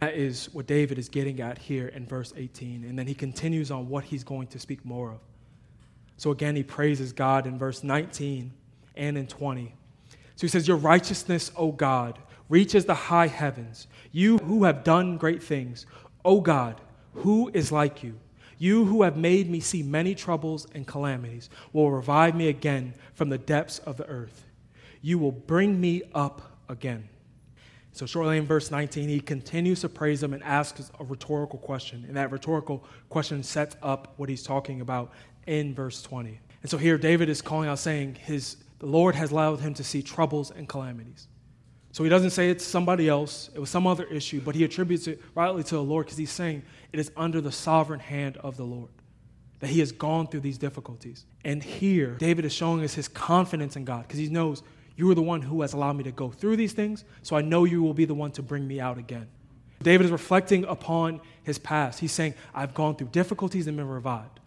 That 0.00 0.14
is 0.14 0.52
what 0.52 0.66
David 0.66 0.98
is 0.98 1.08
getting 1.08 1.40
at 1.40 1.58
here 1.58 1.88
in 1.88 2.06
verse 2.06 2.32
18. 2.36 2.84
And 2.84 2.98
then 2.98 3.06
he 3.06 3.14
continues 3.14 3.70
on 3.70 3.88
what 3.88 4.04
he's 4.04 4.24
going 4.24 4.48
to 4.48 4.58
speak 4.58 4.84
more 4.84 5.12
of. 5.12 5.20
So 6.16 6.30
again, 6.30 6.56
he 6.56 6.62
praises 6.62 7.12
God 7.12 7.46
in 7.46 7.58
verse 7.58 7.84
19 7.84 8.52
and 8.96 9.18
in 9.18 9.26
20. 9.26 9.74
So 10.36 10.40
he 10.40 10.48
says, 10.48 10.66
Your 10.66 10.76
righteousness, 10.76 11.52
O 11.56 11.70
God, 11.70 12.18
reaches 12.48 12.84
the 12.84 12.94
high 12.94 13.28
heavens. 13.28 13.86
You 14.10 14.38
who 14.38 14.64
have 14.64 14.84
done 14.84 15.18
great 15.18 15.42
things, 15.42 15.86
O 16.24 16.40
God, 16.40 16.80
who 17.14 17.50
is 17.54 17.70
like 17.70 18.02
you? 18.02 18.18
You 18.62 18.84
who 18.84 19.02
have 19.02 19.16
made 19.16 19.50
me 19.50 19.58
see 19.58 19.82
many 19.82 20.14
troubles 20.14 20.68
and 20.72 20.86
calamities 20.86 21.50
will 21.72 21.90
revive 21.90 22.36
me 22.36 22.46
again 22.46 22.94
from 23.12 23.28
the 23.28 23.36
depths 23.36 23.80
of 23.80 23.96
the 23.96 24.06
earth. 24.06 24.44
You 25.00 25.18
will 25.18 25.32
bring 25.32 25.80
me 25.80 26.02
up 26.14 26.60
again. 26.68 27.08
So, 27.90 28.06
shortly 28.06 28.38
in 28.38 28.46
verse 28.46 28.70
19, 28.70 29.08
he 29.08 29.18
continues 29.18 29.80
to 29.80 29.88
praise 29.88 30.22
him 30.22 30.32
and 30.32 30.44
asks 30.44 30.92
a 31.00 31.02
rhetorical 31.02 31.58
question. 31.58 32.04
And 32.06 32.16
that 32.16 32.30
rhetorical 32.30 32.84
question 33.08 33.42
sets 33.42 33.74
up 33.82 34.14
what 34.16 34.28
he's 34.28 34.44
talking 34.44 34.80
about 34.80 35.10
in 35.48 35.74
verse 35.74 36.00
20. 36.00 36.38
And 36.62 36.70
so, 36.70 36.78
here 36.78 36.96
David 36.96 37.28
is 37.28 37.42
calling 37.42 37.68
out, 37.68 37.80
saying, 37.80 38.14
his, 38.14 38.58
The 38.78 38.86
Lord 38.86 39.16
has 39.16 39.32
allowed 39.32 39.58
him 39.58 39.74
to 39.74 39.82
see 39.82 40.04
troubles 40.04 40.52
and 40.52 40.68
calamities. 40.68 41.26
So 41.92 42.02
he 42.02 42.10
doesn't 42.10 42.30
say 42.30 42.48
it's 42.48 42.64
somebody 42.64 43.08
else, 43.08 43.50
it 43.54 43.60
was 43.60 43.68
some 43.68 43.86
other 43.86 44.04
issue, 44.04 44.40
but 44.40 44.54
he 44.54 44.64
attributes 44.64 45.06
it 45.06 45.20
rightly 45.34 45.62
to 45.64 45.74
the 45.74 45.82
Lord 45.82 46.06
because 46.06 46.16
he's 46.16 46.30
saying 46.30 46.62
it 46.90 46.98
is 46.98 47.12
under 47.16 47.40
the 47.42 47.52
sovereign 47.52 48.00
hand 48.00 48.38
of 48.38 48.56
the 48.56 48.64
Lord 48.64 48.90
that 49.60 49.68
he 49.68 49.78
has 49.78 49.92
gone 49.92 50.26
through 50.26 50.40
these 50.40 50.58
difficulties. 50.58 51.24
And 51.44 51.62
here, 51.62 52.16
David 52.18 52.44
is 52.44 52.52
showing 52.52 52.82
us 52.82 52.94
his 52.94 53.08
confidence 53.08 53.76
in 53.76 53.84
God 53.84 54.02
because 54.08 54.18
he 54.18 54.28
knows 54.28 54.62
You 54.96 55.10
are 55.10 55.14
the 55.14 55.22
one 55.22 55.42
who 55.42 55.62
has 55.62 55.74
allowed 55.74 55.96
me 55.96 56.04
to 56.04 56.12
go 56.12 56.30
through 56.30 56.56
these 56.56 56.72
things, 56.72 57.04
so 57.22 57.36
I 57.36 57.42
know 57.42 57.64
you 57.64 57.82
will 57.82 57.94
be 57.94 58.04
the 58.04 58.14
one 58.14 58.32
to 58.32 58.42
bring 58.42 58.66
me 58.66 58.80
out 58.80 58.98
again. 58.98 59.28
David 59.82 60.06
is 60.06 60.12
reflecting 60.12 60.64
upon 60.64 61.20
his 61.44 61.58
past. 61.58 61.98
He's 62.00 62.12
saying, 62.12 62.34
I've 62.54 62.74
gone 62.74 62.96
through 62.96 63.08
difficulties 63.08 63.66
and 63.66 63.76
been 63.76 63.88
revived. 63.88 64.40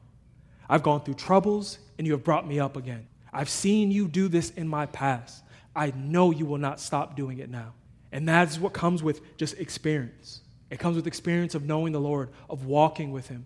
I've 0.69 0.83
gone 0.83 1.01
through 1.01 1.15
troubles, 1.15 1.79
and 1.97 2.07
you 2.07 2.13
have 2.13 2.23
brought 2.23 2.47
me 2.47 2.59
up 2.59 2.75
again. 2.75 3.07
I've 3.31 3.49
seen 3.49 3.91
you 3.91 4.07
do 4.07 4.27
this 4.27 4.49
in 4.51 4.67
my 4.67 4.85
past. 4.87 5.43
I 5.75 5.91
know 5.95 6.31
you 6.31 6.45
will 6.45 6.57
not 6.57 6.79
stop 6.79 7.15
doing 7.15 7.39
it 7.39 7.49
now. 7.49 7.73
And 8.11 8.27
that's 8.27 8.57
what 8.57 8.73
comes 8.73 9.03
with 9.03 9.37
just 9.37 9.57
experience. 9.59 10.41
It 10.69 10.79
comes 10.79 10.95
with 10.95 11.05
experience 11.05 11.53
of 11.53 11.65
knowing 11.65 11.91
the 11.91 11.99
Lord, 11.99 12.29
of 12.49 12.65
walking 12.65 13.11
with 13.11 13.27
Him, 13.27 13.45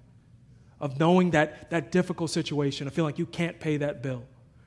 of 0.79 0.99
knowing 0.99 1.31
that, 1.31 1.69
that 1.71 1.91
difficult 1.91 2.29
situation, 2.29 2.87
of 2.87 2.93
feeling 2.93 3.07
like 3.07 3.19
you 3.19 3.25
can't 3.25 3.59
pay 3.59 3.77
that 3.77 4.03
bill, 4.03 4.23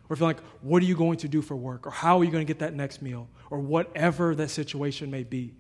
or 0.09 0.17
feeling 0.17 0.37
like, 0.37 0.45
what 0.61 0.83
are 0.83 0.87
you 0.87 0.97
going 0.97 1.19
to 1.19 1.29
do 1.29 1.41
for 1.41 1.57
work, 1.57 1.87
or 1.87 1.91
how 1.91 2.19
are 2.19 2.25
you 2.25 2.31
going 2.31 2.45
to 2.45 2.51
get 2.53 2.59
that 2.59 2.75
next 2.75 3.01
meal, 3.01 3.29
or 3.49 3.59
whatever 3.59 4.35
that 4.35 4.49
situation 4.49 5.11
may 5.11 5.23
be. 5.23 5.55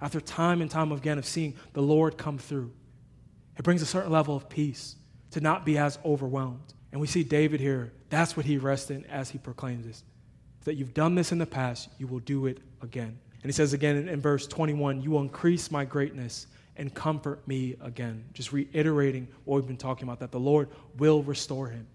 After 0.00 0.20
time 0.20 0.62
and 0.62 0.70
time 0.70 0.90
again 0.90 1.18
of 1.18 1.26
seeing 1.26 1.54
the 1.74 1.82
Lord 1.82 2.16
come 2.16 2.38
through, 2.38 2.72
it 3.56 3.62
brings 3.62 3.82
a 3.82 3.86
certain 3.86 4.10
level 4.10 4.34
of 4.34 4.48
peace 4.48 4.96
to 5.32 5.40
not 5.40 5.64
be 5.64 5.78
as 5.78 5.98
overwhelmed. 6.04 6.74
And 6.90 7.00
we 7.00 7.06
see 7.06 7.22
David 7.22 7.60
here, 7.60 7.92
that's 8.10 8.36
what 8.36 8.46
he 8.46 8.58
rests 8.58 8.90
in 8.90 9.04
as 9.06 9.30
he 9.30 9.38
proclaims 9.38 9.86
this. 9.86 10.02
That 10.64 10.74
you've 10.74 10.94
done 10.94 11.14
this 11.14 11.32
in 11.32 11.38
the 11.38 11.46
past, 11.46 11.88
you 11.98 12.06
will 12.06 12.20
do 12.20 12.46
it 12.46 12.58
again. 12.82 13.18
And 13.42 13.50
he 13.50 13.52
says 13.52 13.72
again 13.72 13.96
in, 13.96 14.08
in 14.08 14.20
verse 14.20 14.46
21 14.46 15.02
You 15.02 15.10
will 15.10 15.20
increase 15.20 15.70
my 15.70 15.84
greatness 15.84 16.46
and 16.76 16.92
comfort 16.94 17.46
me 17.46 17.76
again. 17.80 18.24
Just 18.32 18.52
reiterating 18.52 19.28
what 19.44 19.56
we've 19.56 19.66
been 19.66 19.76
talking 19.76 20.04
about, 20.04 20.20
that 20.20 20.32
the 20.32 20.40
Lord 20.40 20.68
will 20.96 21.22
restore 21.22 21.68
him. 21.68 21.86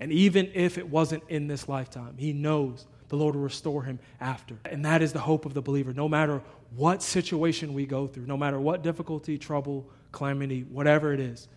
And 0.00 0.12
even 0.12 0.50
if 0.54 0.78
it 0.78 0.88
wasn't 0.88 1.22
in 1.28 1.46
this 1.46 1.68
lifetime, 1.68 2.16
he 2.18 2.32
knows 2.32 2.86
the 3.08 3.16
Lord 3.16 3.34
will 3.34 3.42
restore 3.42 3.82
him 3.82 3.98
after. 4.20 4.56
And 4.64 4.84
that 4.84 5.00
is 5.00 5.12
the 5.12 5.20
hope 5.20 5.46
of 5.46 5.54
the 5.54 5.62
believer. 5.62 5.92
No 5.92 6.08
matter 6.08 6.42
what 6.74 7.02
situation 7.02 7.72
we 7.72 7.86
go 7.86 8.06
through, 8.06 8.26
no 8.26 8.36
matter 8.36 8.58
what 8.58 8.82
difficulty, 8.82 9.38
trouble, 9.38 9.88
calamity, 10.12 10.62
whatever 10.62 11.12
it 11.12 11.20
is, 11.20 11.48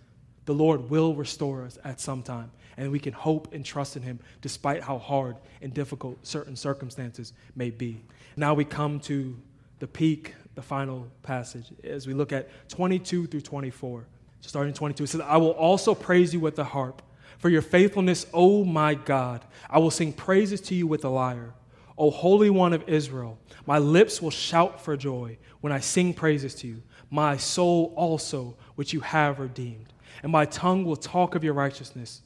the 0.46 0.54
Lord 0.54 0.90
will 0.90 1.16
restore 1.16 1.64
us 1.64 1.78
at 1.84 2.00
some 2.00 2.24
time. 2.24 2.52
And 2.80 2.94
we 2.94 3.00
can 3.00 3.12
hope 3.12 3.54
and 3.54 3.66
trust 3.66 3.98
in 3.98 4.04
him 4.04 4.22
despite 4.40 4.82
how 4.82 4.98
hard 4.98 5.36
and 5.62 5.74
difficult 5.74 6.26
certain 6.26 6.56
circumstances 6.56 7.34
may 7.54 7.72
be. 7.72 8.02
Now 8.38 8.54
we 8.54 8.64
come 8.64 9.02
to 9.02 9.38
the 9.80 9.88
peak, 9.88 10.34
the 10.56 10.62
final 10.62 11.06
passage, 11.22 11.66
as 11.84 12.08
we 12.08 12.14
look 12.14 12.32
at 12.32 12.48
22 12.70 13.28
through 13.28 13.42
24. 13.42 14.08
So 14.40 14.48
starting 14.48 14.74
22, 14.74 15.04
it 15.04 15.08
says, 15.08 15.20
I 15.20 15.36
will 15.36 15.52
also 15.52 15.94
praise 15.94 16.34
you 16.34 16.40
with 16.40 16.56
the 16.56 16.64
harp. 16.64 17.02
For 17.38 17.50
your 17.50 17.62
faithfulness, 17.62 18.26
O 18.34 18.64
my 18.64 18.94
God, 18.94 19.44
I 19.70 19.80
will 19.80 19.92
sing 19.92 20.14
praises 20.14 20.62
to 20.62 20.76
you 20.76 20.88
with 20.88 21.02
the 21.02 21.10
lyre. 21.10 21.54
O 21.98 22.10
Holy 22.10 22.50
One 22.50 22.72
of 22.72 22.88
Israel, 22.88 23.38
my 23.66 23.78
lips 23.78 24.22
will 24.22 24.32
shout 24.32 24.80
for 24.80 24.96
joy 24.96 25.38
when 25.60 25.74
I 25.74 25.82
sing 25.82 26.14
praises 26.14 26.56
to 26.56 26.68
you, 26.68 26.82
my 27.10 27.36
soul 27.36 27.94
also, 27.98 28.56
which 28.76 28.94
you 28.94 29.02
have 29.02 29.38
redeemed. 29.40 29.92
And 30.24 30.32
my 30.32 30.46
tongue 30.46 30.86
will 30.86 30.96
talk 30.96 31.36
of 31.36 31.44
your 31.44 31.54
righteousness, 31.54 32.22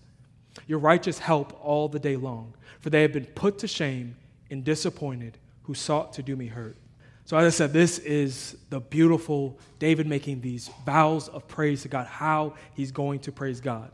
your 0.68 0.80
righteous 0.80 1.20
help 1.20 1.58
all 1.64 1.88
the 1.88 2.00
day 2.00 2.16
long. 2.16 2.54
For 2.80 2.90
they 2.90 3.02
have 3.02 3.14
been 3.14 3.26
put 3.26 3.60
to 3.60 3.68
shame 3.68 4.16
and 4.50 4.64
disappointed 4.64 5.38
who 5.64 5.74
sought 5.74 6.14
to 6.14 6.24
do 6.24 6.36
me 6.36 6.48
hurt. 6.48 6.78
So, 7.26 7.38
as 7.38 7.54
I 7.54 7.56
said, 7.56 7.74
this 7.74 8.00
is 8.00 8.58
the 8.70 8.82
beautiful 8.82 9.58
David 9.80 10.08
making 10.08 10.42
these 10.42 10.70
vows 10.86 11.30
of 11.30 11.48
praise 11.48 11.84
to 11.84 11.88
God, 11.88 12.06
how 12.06 12.56
he's 12.74 12.92
going 12.92 13.20
to 13.22 13.32
praise 13.32 13.62
God. 13.62 13.92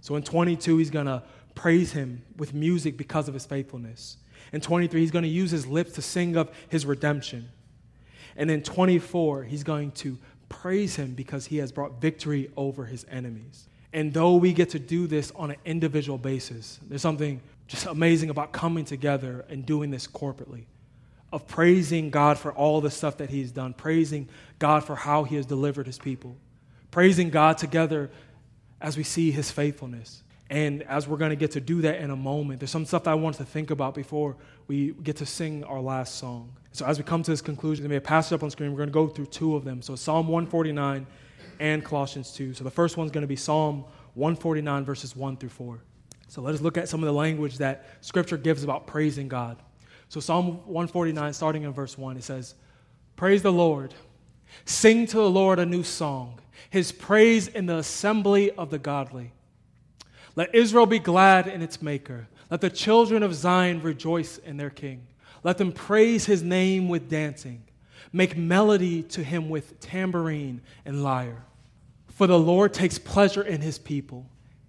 So, 0.00 0.16
in 0.16 0.24
22, 0.24 0.78
he's 0.78 0.90
going 0.90 1.06
to 1.06 1.22
praise 1.54 1.92
him 1.92 2.22
with 2.36 2.52
music 2.52 2.96
because 2.96 3.28
of 3.28 3.34
his 3.34 3.46
faithfulness. 3.46 4.16
In 4.52 4.60
23, 4.60 5.00
he's 5.00 5.12
going 5.12 5.22
to 5.22 5.28
use 5.28 5.52
his 5.52 5.66
lips 5.66 5.92
to 5.92 6.02
sing 6.02 6.36
of 6.36 6.50
his 6.68 6.84
redemption. 6.84 7.48
And 8.36 8.50
in 8.50 8.62
24, 8.62 9.44
he's 9.44 9.62
going 9.62 9.92
to 9.92 10.18
praise 10.48 10.96
him 10.96 11.14
because 11.14 11.46
he 11.46 11.58
has 11.58 11.70
brought 11.70 12.00
victory 12.00 12.50
over 12.56 12.86
his 12.86 13.06
enemies. 13.08 13.68
And 13.94 14.12
though 14.12 14.34
we 14.34 14.52
get 14.52 14.70
to 14.70 14.80
do 14.80 15.06
this 15.06 15.30
on 15.36 15.52
an 15.52 15.56
individual 15.64 16.18
basis, 16.18 16.80
there's 16.88 17.00
something 17.00 17.40
just 17.68 17.86
amazing 17.86 18.28
about 18.28 18.52
coming 18.52 18.84
together 18.84 19.44
and 19.48 19.64
doing 19.64 19.90
this 19.90 20.08
corporately 20.08 20.64
of 21.32 21.46
praising 21.46 22.10
God 22.10 22.36
for 22.36 22.52
all 22.52 22.80
the 22.80 22.90
stuff 22.90 23.18
that 23.18 23.30
He's 23.30 23.52
done, 23.52 23.72
praising 23.72 24.28
God 24.58 24.84
for 24.84 24.96
how 24.96 25.22
He 25.22 25.36
has 25.36 25.46
delivered 25.46 25.86
His 25.86 25.98
people, 25.98 26.36
praising 26.90 27.30
God 27.30 27.56
together 27.56 28.10
as 28.80 28.96
we 28.96 29.04
see 29.04 29.30
His 29.30 29.52
faithfulness. 29.52 30.24
And 30.50 30.82
as 30.82 31.06
we're 31.06 31.16
going 31.16 31.30
to 31.30 31.36
get 31.36 31.52
to 31.52 31.60
do 31.60 31.80
that 31.82 32.00
in 32.00 32.10
a 32.10 32.16
moment, 32.16 32.60
there's 32.60 32.72
some 32.72 32.84
stuff 32.84 33.04
that 33.04 33.12
I 33.12 33.14
want 33.14 33.36
to 33.36 33.44
think 33.44 33.70
about 33.70 33.94
before 33.94 34.36
we 34.66 34.92
get 35.04 35.16
to 35.18 35.26
sing 35.26 35.62
our 35.64 35.80
last 35.80 36.16
song. 36.16 36.52
So 36.72 36.84
as 36.84 36.98
we 36.98 37.04
come 37.04 37.22
to 37.22 37.30
this 37.30 37.40
conclusion, 37.40 37.84
there 37.84 37.88
may 37.88 37.94
be 37.94 37.98
a 37.98 38.00
passage 38.00 38.32
up 38.32 38.42
on 38.42 38.50
screen. 38.50 38.72
We're 38.72 38.78
going 38.78 38.88
to 38.88 38.92
go 38.92 39.06
through 39.06 39.26
two 39.26 39.54
of 39.54 39.64
them. 39.64 39.82
So 39.82 39.94
Psalm 39.94 40.26
149 40.26 41.06
and 41.60 41.84
Colossians 41.84 42.32
2. 42.32 42.54
So 42.54 42.64
the 42.64 42.70
first 42.70 42.96
one's 42.96 43.10
going 43.10 43.22
to 43.22 43.28
be 43.28 43.36
Psalm 43.36 43.84
149, 44.14 44.84
verses 44.84 45.16
1 45.16 45.36
through 45.36 45.48
4. 45.48 45.80
So 46.28 46.42
let 46.42 46.54
us 46.54 46.60
look 46.60 46.76
at 46.78 46.88
some 46.88 47.00
of 47.02 47.06
the 47.06 47.12
language 47.12 47.58
that 47.58 47.86
Scripture 48.00 48.36
gives 48.36 48.64
about 48.64 48.86
praising 48.86 49.28
God. 49.28 49.58
So, 50.08 50.20
Psalm 50.20 50.58
149, 50.66 51.32
starting 51.32 51.64
in 51.64 51.72
verse 51.72 51.98
1, 51.98 52.16
it 52.16 52.22
says, 52.22 52.54
Praise 53.16 53.42
the 53.42 53.52
Lord. 53.52 53.94
Sing 54.64 55.06
to 55.08 55.16
the 55.16 55.28
Lord 55.28 55.58
a 55.58 55.66
new 55.66 55.82
song, 55.82 56.40
his 56.70 56.92
praise 56.92 57.48
in 57.48 57.66
the 57.66 57.78
assembly 57.78 58.52
of 58.52 58.70
the 58.70 58.78
godly. 58.78 59.32
Let 60.36 60.54
Israel 60.54 60.86
be 60.86 61.00
glad 61.00 61.48
in 61.48 61.62
its 61.62 61.82
maker. 61.82 62.28
Let 62.48 62.60
the 62.60 62.70
children 62.70 63.24
of 63.24 63.34
Zion 63.34 63.82
rejoice 63.82 64.38
in 64.38 64.56
their 64.56 64.70
king. 64.70 65.06
Let 65.42 65.58
them 65.58 65.72
praise 65.72 66.26
his 66.26 66.44
name 66.44 66.88
with 66.88 67.10
dancing. 67.10 67.63
Make 68.14 68.36
melody 68.36 69.02
to 69.02 69.24
him 69.24 69.48
with 69.48 69.80
tambourine 69.80 70.60
and 70.84 71.02
lyre. 71.02 71.44
For 72.06 72.28
the 72.28 72.38
Lord 72.38 72.72
takes 72.72 72.96
pleasure 72.96 73.42
in 73.42 73.60
his 73.60 73.76
people. 73.76 74.24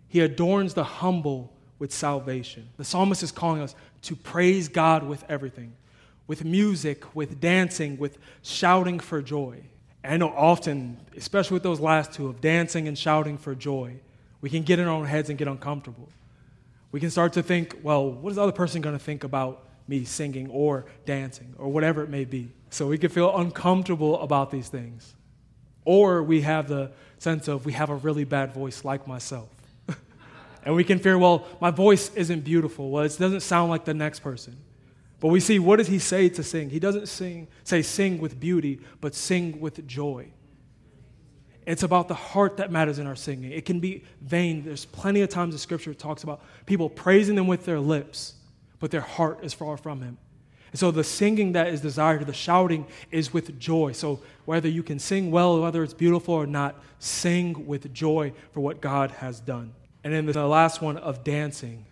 He 0.07 0.21
adorns 0.21 0.73
the 0.73 0.83
humble 0.83 1.53
with 1.77 1.93
salvation. 1.93 2.67
The 2.77 2.83
psalmist 2.83 3.21
is 3.21 3.31
calling 3.31 3.61
us 3.61 3.75
to 4.01 4.15
praise 4.15 4.67
God 4.67 5.03
with 5.03 5.23
everything 5.29 5.73
with 6.27 6.43
music, 6.43 7.15
with 7.15 7.39
dancing, 7.39 7.99
with 7.99 8.17
shouting 8.41 8.99
for 8.99 9.21
joy. 9.21 9.61
And 10.03 10.13
I 10.13 10.17
know 10.17 10.33
often, 10.35 10.97
especially 11.15 11.53
with 11.53 11.61
those 11.61 11.79
last 11.79 12.13
two 12.13 12.27
of 12.27 12.41
dancing 12.41 12.87
and 12.87 12.97
shouting 12.97 13.37
for 13.37 13.53
joy, 13.53 13.97
we 14.41 14.49
can 14.49 14.63
get 14.63 14.79
in 14.79 14.87
our 14.87 14.91
own 14.91 15.05
heads 15.05 15.29
and 15.29 15.37
get 15.37 15.47
uncomfortable. 15.47 16.09
We 16.91 16.99
can 16.99 17.11
start 17.11 17.33
to 17.33 17.43
think, 17.43 17.77
well, 17.83 18.09
what 18.09 18.31
is 18.31 18.37
the 18.37 18.41
other 18.41 18.51
person 18.51 18.81
going 18.81 18.97
to 18.97 19.03
think 19.03 19.23
about 19.23 19.67
me 19.87 20.03
singing 20.03 20.49
or 20.49 20.85
dancing 21.05 21.53
or 21.59 21.67
whatever 21.67 22.01
it 22.01 22.09
may 22.09 22.25
be? 22.25 22.51
So 22.69 22.87
we 22.87 22.97
can 22.97 23.09
feel 23.09 23.35
uncomfortable 23.37 24.19
about 24.21 24.51
these 24.51 24.67
things. 24.67 25.15
Or 25.85 26.23
we 26.23 26.41
have 26.41 26.67
the 26.67 26.91
sense 27.19 27.47
of 27.47 27.65
we 27.65 27.73
have 27.73 27.89
a 27.89 27.95
really 27.95 28.23
bad 28.23 28.53
voice 28.53 28.83
like 28.83 29.07
myself. 29.07 29.49
And 30.65 30.75
we 30.75 30.83
can 30.83 30.97
fear, 30.97 31.15
well, 31.15 31.45
my 31.61 31.69
voice 31.69 32.11
isn't 32.15 32.41
beautiful. 32.41 32.89
Well, 32.89 33.03
it 33.03 33.15
doesn't 33.19 33.41
sound 33.41 33.69
like 33.69 33.85
the 33.85 33.93
next 33.93 34.21
person. 34.21 34.57
But 35.19 35.27
we 35.27 35.39
see, 35.39 35.59
what 35.59 35.75
does 35.75 35.87
he 35.87 35.99
say 35.99 36.27
to 36.29 36.43
sing? 36.43 36.71
He 36.71 36.79
doesn't 36.79 37.07
sing, 37.07 37.47
say 37.63 37.83
sing 37.83 38.19
with 38.19 38.39
beauty, 38.39 38.79
but 38.99 39.13
sing 39.13 39.59
with 39.59 39.87
joy. 39.87 40.31
It's 41.65 41.83
about 41.83 42.07
the 42.07 42.15
heart 42.15 42.57
that 42.57 42.71
matters 42.71 42.99
in 42.99 43.07
our 43.07 43.15
singing. 43.15 43.51
It 43.51 43.65
can 43.65 43.79
be 43.79 44.03
vain. 44.21 44.63
There's 44.63 44.85
plenty 44.85 45.21
of 45.21 45.29
times 45.29 45.53
the 45.53 45.59
scripture 45.59 45.93
talks 45.93 46.23
about 46.23 46.41
people 46.65 46.89
praising 46.89 47.35
them 47.35 47.47
with 47.47 47.65
their 47.65 47.79
lips, 47.79 48.33
but 48.79 48.91
their 48.91 49.01
heart 49.01 49.39
is 49.43 49.53
far 49.53 49.77
from 49.77 50.01
him. 50.01 50.17
And 50.75 50.79
so 50.81 50.91
the 50.91 51.05
singing 51.05 51.53
that 51.53 51.67
is 51.67 51.79
desired, 51.79 52.27
the 52.27 52.33
shouting 52.33 52.85
is 53.09 53.31
with 53.31 53.57
joy. 53.57 53.93
So 53.93 54.19
whether 54.43 54.67
you 54.67 54.83
can 54.83 54.99
sing 54.99 55.31
well, 55.31 55.61
whether 55.61 55.81
it's 55.81 55.93
beautiful 55.93 56.33
or 56.33 56.45
not, 56.45 56.75
sing 56.99 57.65
with 57.65 57.93
joy 57.93 58.33
for 58.51 58.59
what 58.59 58.81
God 58.81 59.11
has 59.11 59.39
done. 59.39 59.71
And 60.03 60.13
then 60.13 60.25
the 60.25 60.45
last 60.45 60.81
one 60.81 60.97
of 60.97 61.23
dancing. 61.23 61.85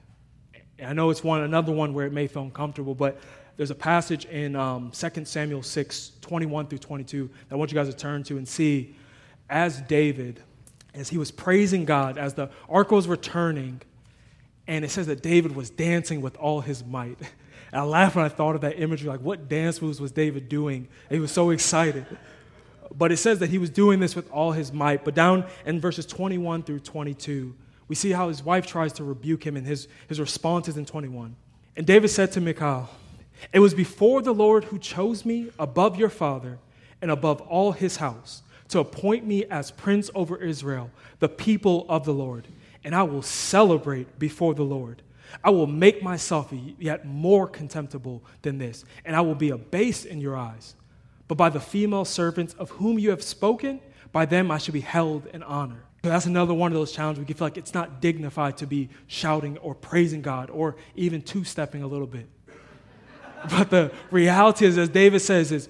I 0.83 0.91
know 0.91 1.11
it's 1.11 1.23
one 1.23 1.43
another 1.43 1.71
one 1.71 1.93
where 1.93 2.05
it 2.05 2.11
may 2.11 2.27
feel 2.27 2.41
uncomfortable, 2.41 2.93
but 2.93 3.21
there's 3.55 3.71
a 3.71 3.75
passage 3.75 4.25
in 4.25 4.53
um, 4.57 4.91
2 4.91 5.23
Samuel 5.23 5.63
6, 5.63 6.11
21 6.19 6.67
through 6.67 6.79
22 6.79 7.29
that 7.47 7.55
I 7.55 7.57
want 7.57 7.71
you 7.71 7.75
guys 7.75 7.87
to 7.87 7.95
turn 7.95 8.23
to 8.23 8.37
and 8.37 8.45
see 8.45 8.97
as 9.49 9.79
David, 9.79 10.43
as 10.93 11.07
he 11.07 11.17
was 11.17 11.31
praising 11.31 11.85
God, 11.85 12.17
as 12.17 12.33
the 12.33 12.49
ark 12.67 12.91
was 12.91 13.07
returning, 13.07 13.79
and 14.67 14.83
it 14.83 14.91
says 14.91 15.07
that 15.07 15.23
David 15.23 15.55
was 15.55 15.69
dancing 15.69 16.19
with 16.19 16.35
all 16.35 16.59
his 16.59 16.83
might. 16.83 17.17
And 17.73 17.81
I 17.81 17.85
laughed 17.85 18.15
when 18.15 18.23
I 18.23 18.29
thought 18.29 18.53
of 18.53 18.61
that 18.61 18.79
imagery, 18.79 19.09
like 19.09 19.21
what 19.21 19.49
dance 19.49 19.81
moves 19.81 19.99
was 19.99 20.11
David 20.11 20.47
doing? 20.47 20.87
And 21.09 21.15
he 21.15 21.19
was 21.19 21.31
so 21.31 21.49
excited. 21.49 22.05
But 22.95 23.11
it 23.11 23.17
says 23.17 23.39
that 23.39 23.49
he 23.49 23.57
was 23.57 23.71
doing 23.71 23.99
this 23.99 24.15
with 24.15 24.29
all 24.29 24.51
his 24.51 24.71
might. 24.71 25.03
But 25.03 25.15
down 25.15 25.45
in 25.65 25.81
verses 25.81 26.05
21 26.05 26.61
through 26.61 26.81
22, 26.81 27.55
we 27.87 27.95
see 27.95 28.11
how 28.11 28.27
his 28.27 28.43
wife 28.43 28.67
tries 28.67 28.93
to 28.93 29.03
rebuke 29.03 29.43
him, 29.43 29.57
and 29.57 29.65
his, 29.65 29.87
his 30.07 30.19
response 30.19 30.67
is 30.67 30.77
in 30.77 30.85
21. 30.85 31.35
And 31.75 31.87
David 31.87 32.09
said 32.09 32.31
to 32.33 32.41
Michal, 32.41 32.91
It 33.51 33.57
was 33.57 33.73
before 33.73 34.21
the 34.21 34.35
Lord 34.35 34.65
who 34.65 34.77
chose 34.77 35.25
me 35.25 35.49
above 35.57 35.97
your 35.97 36.09
father 36.09 36.59
and 37.01 37.09
above 37.09 37.41
all 37.41 37.71
his 37.71 37.97
house 37.97 38.43
to 38.67 38.81
appoint 38.81 39.25
me 39.25 39.45
as 39.45 39.71
prince 39.71 40.11
over 40.13 40.37
Israel, 40.37 40.91
the 41.17 41.27
people 41.27 41.87
of 41.89 42.05
the 42.05 42.13
Lord. 42.13 42.47
And 42.83 42.93
I 42.93 43.01
will 43.01 43.23
celebrate 43.23 44.19
before 44.19 44.53
the 44.53 44.61
Lord. 44.61 45.01
I 45.43 45.49
will 45.49 45.67
make 45.67 46.03
myself 46.03 46.53
yet 46.77 47.05
more 47.05 47.47
contemptible 47.47 48.23
than 48.41 48.57
this, 48.57 48.83
and 49.05 49.15
I 49.15 49.21
will 49.21 49.35
be 49.35 49.49
abased 49.49 50.05
in 50.05 50.19
your 50.19 50.35
eyes. 50.35 50.75
But 51.27 51.35
by 51.35 51.49
the 51.49 51.59
female 51.59 52.05
servants 52.05 52.53
of 52.55 52.69
whom 52.71 52.99
you 52.99 53.09
have 53.11 53.23
spoken, 53.23 53.79
by 54.11 54.25
them 54.25 54.51
I 54.51 54.57
should 54.57 54.73
be 54.73 54.81
held 54.81 55.25
in 55.27 55.43
honor. 55.43 55.85
So 56.03 56.09
that's 56.09 56.25
another 56.25 56.53
one 56.53 56.71
of 56.71 56.77
those 56.77 56.91
challenges 56.91 57.25
we 57.25 57.33
feel 57.33 57.45
like 57.45 57.57
it's 57.57 57.73
not 57.73 58.01
dignified 58.01 58.57
to 58.57 58.67
be 58.67 58.89
shouting 59.07 59.57
or 59.59 59.73
praising 59.73 60.21
God 60.21 60.49
or 60.49 60.75
even 60.95 61.21
two 61.21 61.45
stepping 61.45 61.81
a 61.81 61.87
little 61.87 62.07
bit. 62.07 62.27
but 63.49 63.69
the 63.69 63.91
reality 64.11 64.65
is, 64.65 64.77
as 64.77 64.89
David 64.89 65.19
says, 65.19 65.51
is 65.51 65.69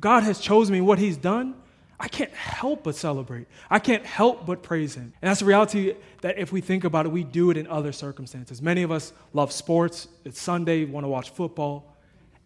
God 0.00 0.24
has 0.24 0.40
chosen 0.40 0.72
me 0.72 0.80
what 0.80 0.98
he's 0.98 1.16
done. 1.16 1.54
I 2.00 2.06
can't 2.06 2.32
help 2.32 2.84
but 2.84 2.94
celebrate. 2.94 3.48
I 3.68 3.80
can't 3.80 4.06
help 4.06 4.46
but 4.46 4.62
praise 4.62 4.94
him. 4.94 5.12
And 5.20 5.28
that's 5.28 5.40
the 5.40 5.46
reality 5.46 5.94
that 6.20 6.38
if 6.38 6.52
we 6.52 6.60
think 6.60 6.84
about 6.84 7.06
it, 7.06 7.12
we 7.12 7.24
do 7.24 7.50
it 7.50 7.56
in 7.56 7.66
other 7.66 7.90
circumstances. 7.90 8.62
Many 8.62 8.84
of 8.84 8.92
us 8.92 9.12
love 9.32 9.50
sports. 9.50 10.06
It's 10.24 10.40
Sunday, 10.40 10.84
want 10.84 11.04
to 11.04 11.08
watch 11.08 11.30
football. 11.30 11.96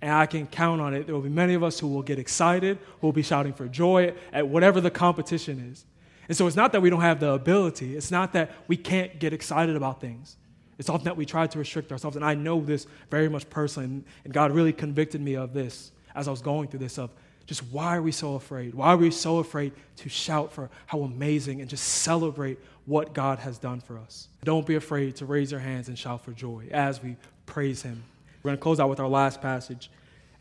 And 0.01 0.11
I 0.11 0.27
can 0.27 0.47
count 0.47 0.81
on 0.81 0.95
it. 0.95 1.07
There 1.07 1.15
will 1.15 1.23
be 1.23 1.29
many 1.29 1.55
of 1.55 1.63
us 1.63 1.79
who 1.79 1.89
will 1.89 2.03
get 2.03 2.19
excited, 2.19 2.79
who 3.01 3.07
will 3.07 3.13
be 3.13 3.23
shouting 3.23 3.53
for 3.53 3.69
joy 3.69 4.15
at 4.33 4.49
whatever 4.49 4.81
the 4.81 4.91
competition 4.91 5.71
is. 5.71 5.85
And 6.29 6.37
so 6.37 6.47
it's 6.47 6.57
not 6.57 6.73
that 6.73 6.81
we 6.81 6.89
don't 6.89 7.03
have 7.03 7.21
the 7.21 7.33
ability, 7.33 7.97
it's 7.97 8.11
not 8.11 8.33
that 8.33 8.53
we 8.67 8.77
can't 8.77 9.19
get 9.19 9.33
excited 9.33 9.77
about 9.77 10.01
things. 10.01 10.37
It's 10.79 10.89
often 10.89 11.05
that 11.05 11.17
we 11.17 11.27
try 11.27 11.47
to 11.47 11.59
restrict 11.59 11.93
ourselves. 11.93 12.17
And 12.17 12.25
I 12.25 12.35
know 12.35 12.61
this 12.61 12.87
very 13.11 13.29
much 13.29 13.49
personally. 13.51 14.03
And 14.25 14.33
God 14.33 14.51
really 14.51 14.73
convicted 14.73 15.21
me 15.21 15.37
of 15.37 15.53
this 15.53 15.93
as 16.15 16.27
I 16.27 16.31
was 16.31 16.43
going 16.43 16.69
through 16.69 16.81
this 16.81 16.99
of 16.99 17.11
just 17.47 17.63
why 17.71 17.97
are 17.97 18.03
we 18.03 18.13
so 18.13 18.35
afraid? 18.35 18.75
Why 18.75 18.89
are 18.89 18.97
we 18.97 19.11
so 19.11 19.39
afraid 19.39 19.73
to 19.97 20.09
shout 20.09 20.53
for 20.53 20.71
how 20.87 21.03
amazing 21.03 21.61
and 21.61 21.69
just 21.69 21.85
celebrate 21.85 22.59
what 22.87 23.13
God 23.13 23.39
has 23.39 23.59
done 23.59 23.81
for 23.81 23.99
us? 23.99 24.29
Don't 24.45 24.67
be 24.67 24.77
afraid 24.77 25.17
to 25.17 25.27
raise 25.27 25.51
your 25.51 25.61
hands 25.61 25.89
and 25.89 25.99
shout 25.99 26.25
for 26.25 26.33
joy 26.33 26.69
as 26.71 27.03
we 27.03 27.17
praise 27.47 27.83
Him. 27.83 28.03
We're 28.43 28.51
going 28.51 28.59
to 28.59 28.63
close 28.63 28.81
out 28.81 28.89
with 28.89 29.01
our 29.01 29.09
last 29.09 29.41
passage 29.41 29.91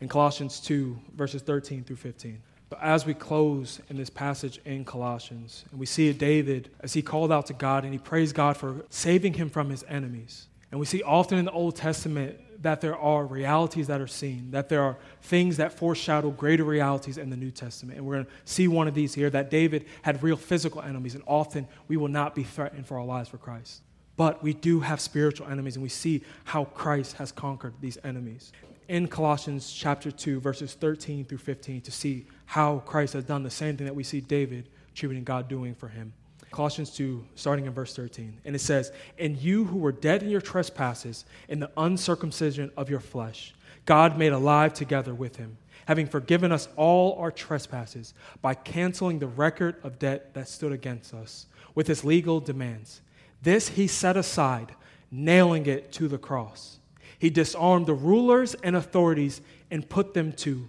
in 0.00 0.08
Colossians 0.08 0.60
2, 0.60 0.98
verses 1.14 1.42
13 1.42 1.84
through 1.84 1.96
15. 1.96 2.42
But 2.68 2.82
as 2.82 3.04
we 3.04 3.14
close 3.14 3.80
in 3.90 3.96
this 3.96 4.10
passage 4.10 4.58
in 4.64 4.84
Colossians, 4.84 5.64
and 5.70 5.78
we 5.78 5.86
see 5.86 6.12
David 6.12 6.70
as 6.80 6.94
he 6.94 7.02
called 7.02 7.30
out 7.30 7.46
to 7.46 7.52
God 7.52 7.84
and 7.84 7.92
he 7.92 7.98
praised 7.98 8.34
God 8.34 8.56
for 8.56 8.84
saving 8.88 9.34
him 9.34 9.50
from 9.50 9.68
his 9.68 9.84
enemies. 9.88 10.46
And 10.70 10.80
we 10.80 10.86
see 10.86 11.02
often 11.02 11.36
in 11.36 11.44
the 11.44 11.52
Old 11.52 11.76
Testament 11.76 12.40
that 12.62 12.80
there 12.80 12.96
are 12.96 13.26
realities 13.26 13.88
that 13.88 14.00
are 14.00 14.06
seen, 14.06 14.52
that 14.52 14.68
there 14.68 14.82
are 14.82 14.96
things 15.20 15.56
that 15.56 15.72
foreshadow 15.72 16.30
greater 16.30 16.64
realities 16.64 17.18
in 17.18 17.28
the 17.28 17.36
New 17.36 17.50
Testament. 17.50 17.98
And 17.98 18.06
we're 18.06 18.14
going 18.14 18.26
to 18.26 18.30
see 18.44 18.68
one 18.68 18.88
of 18.88 18.94
these 18.94 19.14
here 19.14 19.28
that 19.30 19.50
David 19.50 19.84
had 20.02 20.22
real 20.22 20.36
physical 20.36 20.80
enemies, 20.80 21.14
and 21.14 21.24
often 21.26 21.66
we 21.88 21.96
will 21.96 22.08
not 22.08 22.34
be 22.34 22.44
threatened 22.44 22.86
for 22.86 22.98
our 22.98 23.04
lives 23.04 23.28
for 23.28 23.38
Christ. 23.38 23.82
But 24.16 24.42
we 24.42 24.54
do 24.54 24.80
have 24.80 25.00
spiritual 25.00 25.48
enemies, 25.48 25.76
and 25.76 25.82
we 25.82 25.88
see 25.88 26.22
how 26.44 26.66
Christ 26.66 27.16
has 27.16 27.32
conquered 27.32 27.74
these 27.80 27.98
enemies. 28.04 28.52
In 28.88 29.08
Colossians 29.08 29.72
chapter 29.72 30.10
2, 30.10 30.40
verses 30.40 30.74
13 30.74 31.24
through 31.24 31.38
15, 31.38 31.80
to 31.82 31.90
see 31.90 32.26
how 32.46 32.78
Christ 32.80 33.14
has 33.14 33.24
done 33.24 33.42
the 33.42 33.50
same 33.50 33.76
thing 33.76 33.86
that 33.86 33.94
we 33.94 34.04
see 34.04 34.20
David 34.20 34.68
attributing 34.92 35.24
God 35.24 35.48
doing 35.48 35.74
for 35.74 35.88
him. 35.88 36.12
Colossians 36.52 36.90
2, 36.90 37.24
starting 37.34 37.66
in 37.66 37.72
verse 37.72 37.96
13. 37.96 38.38
And 38.44 38.54
it 38.54 38.60
says, 38.60 38.92
And 39.18 39.36
you 39.36 39.64
who 39.64 39.78
were 39.78 39.90
dead 39.90 40.22
in 40.22 40.28
your 40.28 40.40
trespasses, 40.40 41.24
in 41.48 41.58
the 41.58 41.70
uncircumcision 41.76 42.70
of 42.76 42.90
your 42.90 43.00
flesh, 43.00 43.54
God 43.86 44.18
made 44.18 44.32
alive 44.32 44.74
together 44.74 45.14
with 45.14 45.36
him, 45.36 45.56
having 45.86 46.06
forgiven 46.06 46.52
us 46.52 46.68
all 46.76 47.18
our 47.18 47.32
trespasses 47.32 48.14
by 48.40 48.54
canceling 48.54 49.18
the 49.18 49.26
record 49.26 49.76
of 49.82 49.98
debt 49.98 50.34
that 50.34 50.48
stood 50.48 50.72
against 50.72 51.14
us 51.14 51.46
with 51.74 51.90
its 51.90 52.04
legal 52.04 52.38
demands. 52.38 53.00
This 53.42 53.68
he 53.68 53.86
set 53.86 54.16
aside, 54.16 54.74
nailing 55.10 55.66
it 55.66 55.90
to 55.92 56.06
the 56.06 56.18
cross. 56.18 56.78
He 57.18 57.30
disarmed 57.30 57.86
the 57.86 57.94
rulers 57.94 58.54
and 58.62 58.76
authorities 58.76 59.40
and 59.70 59.88
put 59.88 60.12
them 60.12 60.32
to 60.32 60.68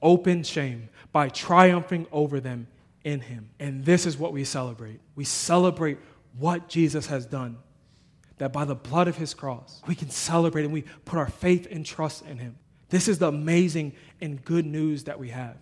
open 0.00 0.42
shame 0.42 0.88
by 1.12 1.28
triumphing 1.28 2.06
over 2.12 2.40
them 2.40 2.66
in 3.04 3.20
him. 3.20 3.50
And 3.58 3.84
this 3.84 4.06
is 4.06 4.16
what 4.16 4.32
we 4.32 4.44
celebrate. 4.44 5.00
We 5.14 5.24
celebrate 5.24 5.98
what 6.38 6.68
Jesus 6.68 7.06
has 7.06 7.26
done. 7.26 7.58
That 8.38 8.52
by 8.52 8.64
the 8.64 8.74
blood 8.74 9.08
of 9.08 9.16
his 9.16 9.34
cross, 9.34 9.82
we 9.86 9.96
can 9.96 10.10
celebrate 10.10 10.64
and 10.64 10.72
we 10.72 10.82
put 11.04 11.18
our 11.18 11.28
faith 11.28 11.66
and 11.70 11.84
trust 11.84 12.24
in 12.24 12.38
him. 12.38 12.56
This 12.88 13.08
is 13.08 13.18
the 13.18 13.28
amazing 13.28 13.94
and 14.20 14.44
good 14.44 14.64
news 14.64 15.04
that 15.04 15.18
we 15.18 15.30
have. 15.30 15.56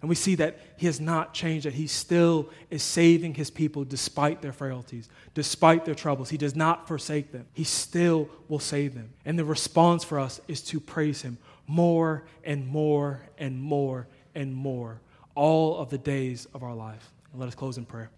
And 0.00 0.08
we 0.08 0.14
see 0.14 0.34
that 0.34 0.58
he 0.76 0.86
has 0.86 1.00
not 1.00 1.32
changed, 1.32 1.66
that 1.66 1.72
he 1.72 1.86
still 1.86 2.50
is 2.70 2.82
saving 2.82 3.34
his 3.34 3.50
people 3.50 3.84
despite 3.84 4.42
their 4.42 4.52
frailties, 4.52 5.08
despite 5.32 5.86
their 5.86 5.94
troubles. 5.94 6.28
He 6.28 6.36
does 6.36 6.54
not 6.54 6.86
forsake 6.86 7.32
them. 7.32 7.46
He 7.54 7.64
still 7.64 8.28
will 8.48 8.58
save 8.58 8.94
them. 8.94 9.14
And 9.24 9.38
the 9.38 9.46
response 9.46 10.04
for 10.04 10.20
us 10.20 10.42
is 10.46 10.60
to 10.64 10.78
praise 10.78 11.22
him 11.22 11.38
more 11.66 12.24
and 12.44 12.66
more 12.68 13.22
and 13.38 13.60
more 13.60 14.06
and 14.34 14.54
more 14.54 15.00
all 15.34 15.76
of 15.78 15.90
the 15.90 15.98
days 15.98 16.46
of 16.54 16.62
our 16.62 16.74
life. 16.74 17.12
And 17.32 17.40
let 17.40 17.48
us 17.48 17.54
close 17.54 17.78
in 17.78 17.84
prayer. 17.84 18.10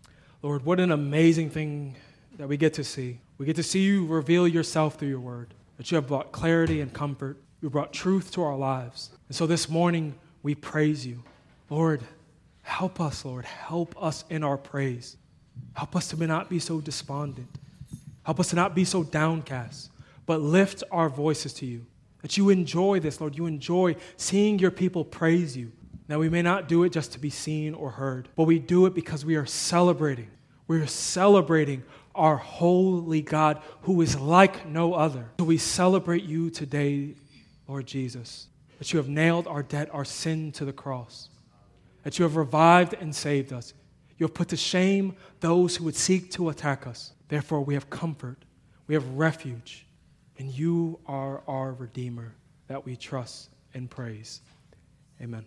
Lord, 0.43 0.65
what 0.65 0.81
an 0.81 0.93
amazing 0.93 1.51
thing 1.51 1.97
that 2.39 2.49
we 2.49 2.57
get 2.57 2.75
to 2.75 2.85
see. 2.85 3.21
We 3.39 3.47
get 3.47 3.57
to 3.57 3.63
see 3.63 3.81
you 3.81 4.07
reveal 4.07 4.47
yourself 4.47 4.97
through 4.97 5.09
your 5.09 5.21
word, 5.21 5.55
that 5.77 5.91
you 5.91 5.97
have 5.97 6.07
brought 6.07 6.33
clarity 6.33 6.81
and 6.81 6.93
comfort. 6.93 7.39
You 7.63 7.71
brought 7.71 7.93
truth 7.93 8.31
to 8.33 8.43
our 8.43 8.57
lives. 8.57 9.11
And 9.29 9.37
so 9.37 9.47
this 9.47 9.69
morning, 9.69 10.15
we 10.43 10.55
praise 10.55 11.07
you. 11.07 11.23
Lord, 11.71 12.03
help 12.63 13.01
us, 13.01 13.25
Lord. 13.25 13.45
Help 13.45 14.01
us 14.01 14.25
in 14.29 14.45
our 14.45 14.57
praise. 14.57 15.17
Help 15.73 15.97
us 15.97 16.09
to 16.09 16.27
not 16.27 16.49
be 16.49 16.59
so 16.59 16.81
despondent. 16.81 17.49
Help 18.23 18.41
us 18.41 18.51
to 18.51 18.57
not 18.57 18.75
be 18.75 18.85
so 18.85 19.03
downcast, 19.03 19.91
but 20.27 20.41
lift 20.41 20.83
our 20.91 21.09
voices 21.09 21.53
to 21.55 21.67
you. 21.67 21.87
That 22.23 22.37
you 22.37 22.51
enjoy 22.51 23.01
this, 23.01 23.21
Lord. 23.21 23.37
You 23.37 23.47
enjoy 23.47 23.97
seeing 24.17 24.59
your 24.59 24.71
people 24.71 25.05
praise 25.05 25.57
you. 25.57 25.73
Now, 26.09 26.19
we 26.19 26.29
may 26.29 26.43
not 26.43 26.69
do 26.69 26.85
it 26.85 26.93
just 26.93 27.13
to 27.13 27.19
be 27.19 27.31
seen 27.31 27.75
or 27.75 27.91
heard, 27.91 28.29
but 28.37 28.45
we 28.45 28.59
do 28.59 28.87
it 28.87 28.95
because 28.95 29.25
we 29.25 29.37
are 29.37 29.47
celebrating. 29.47 30.29
We 30.69 30.81
are 30.81 30.87
celebrating 30.87 31.83
our 32.15 32.37
holy 32.37 33.23
God 33.23 33.61
who 33.83 34.01
is 34.01 34.19
like 34.19 34.67
no 34.67 34.95
other. 34.95 35.31
So 35.39 35.45
we 35.45 35.59
celebrate 35.59 36.25
you 36.25 36.51
today, 36.51 37.15
Lord 37.69 37.87
Jesus, 37.87 38.47
that 38.79 38.93
you 38.93 38.99
have 38.99 39.09
nailed 39.09 39.47
our 39.47 39.63
debt, 39.63 39.89
our 39.93 40.05
sin 40.05 40.53
to 40.53 40.65
the 40.65 40.73
cross, 40.73 41.29
that 42.05 42.19
you 42.19 42.23
have 42.23 42.37
revived 42.37 42.95
and 42.95 43.15
saved 43.15 43.53
us. 43.53 43.75
You 44.19 44.25
have 44.25 44.35
put 44.35 44.49
to 44.49 44.57
shame 44.57 45.15
those 45.41 45.77
who 45.77 45.85
would 45.85 45.97
seek 45.97 46.31
to 46.33 46.49
attack 46.49 46.87
us. 46.87 47.13
Therefore, 47.29 47.61
we 47.63 47.75
have 47.75 47.91
comfort, 47.91 48.39
we 48.87 48.95
have 48.95 49.07
refuge, 49.11 49.87
and 50.39 50.51
you 50.51 50.99
are 51.07 51.43
our 51.47 51.73
Redeemer 51.73 52.35
that 52.69 52.85
we 52.85 52.97
trust 52.97 53.51
and 53.75 53.91
praise. 53.91 54.41
Amen. 55.21 55.45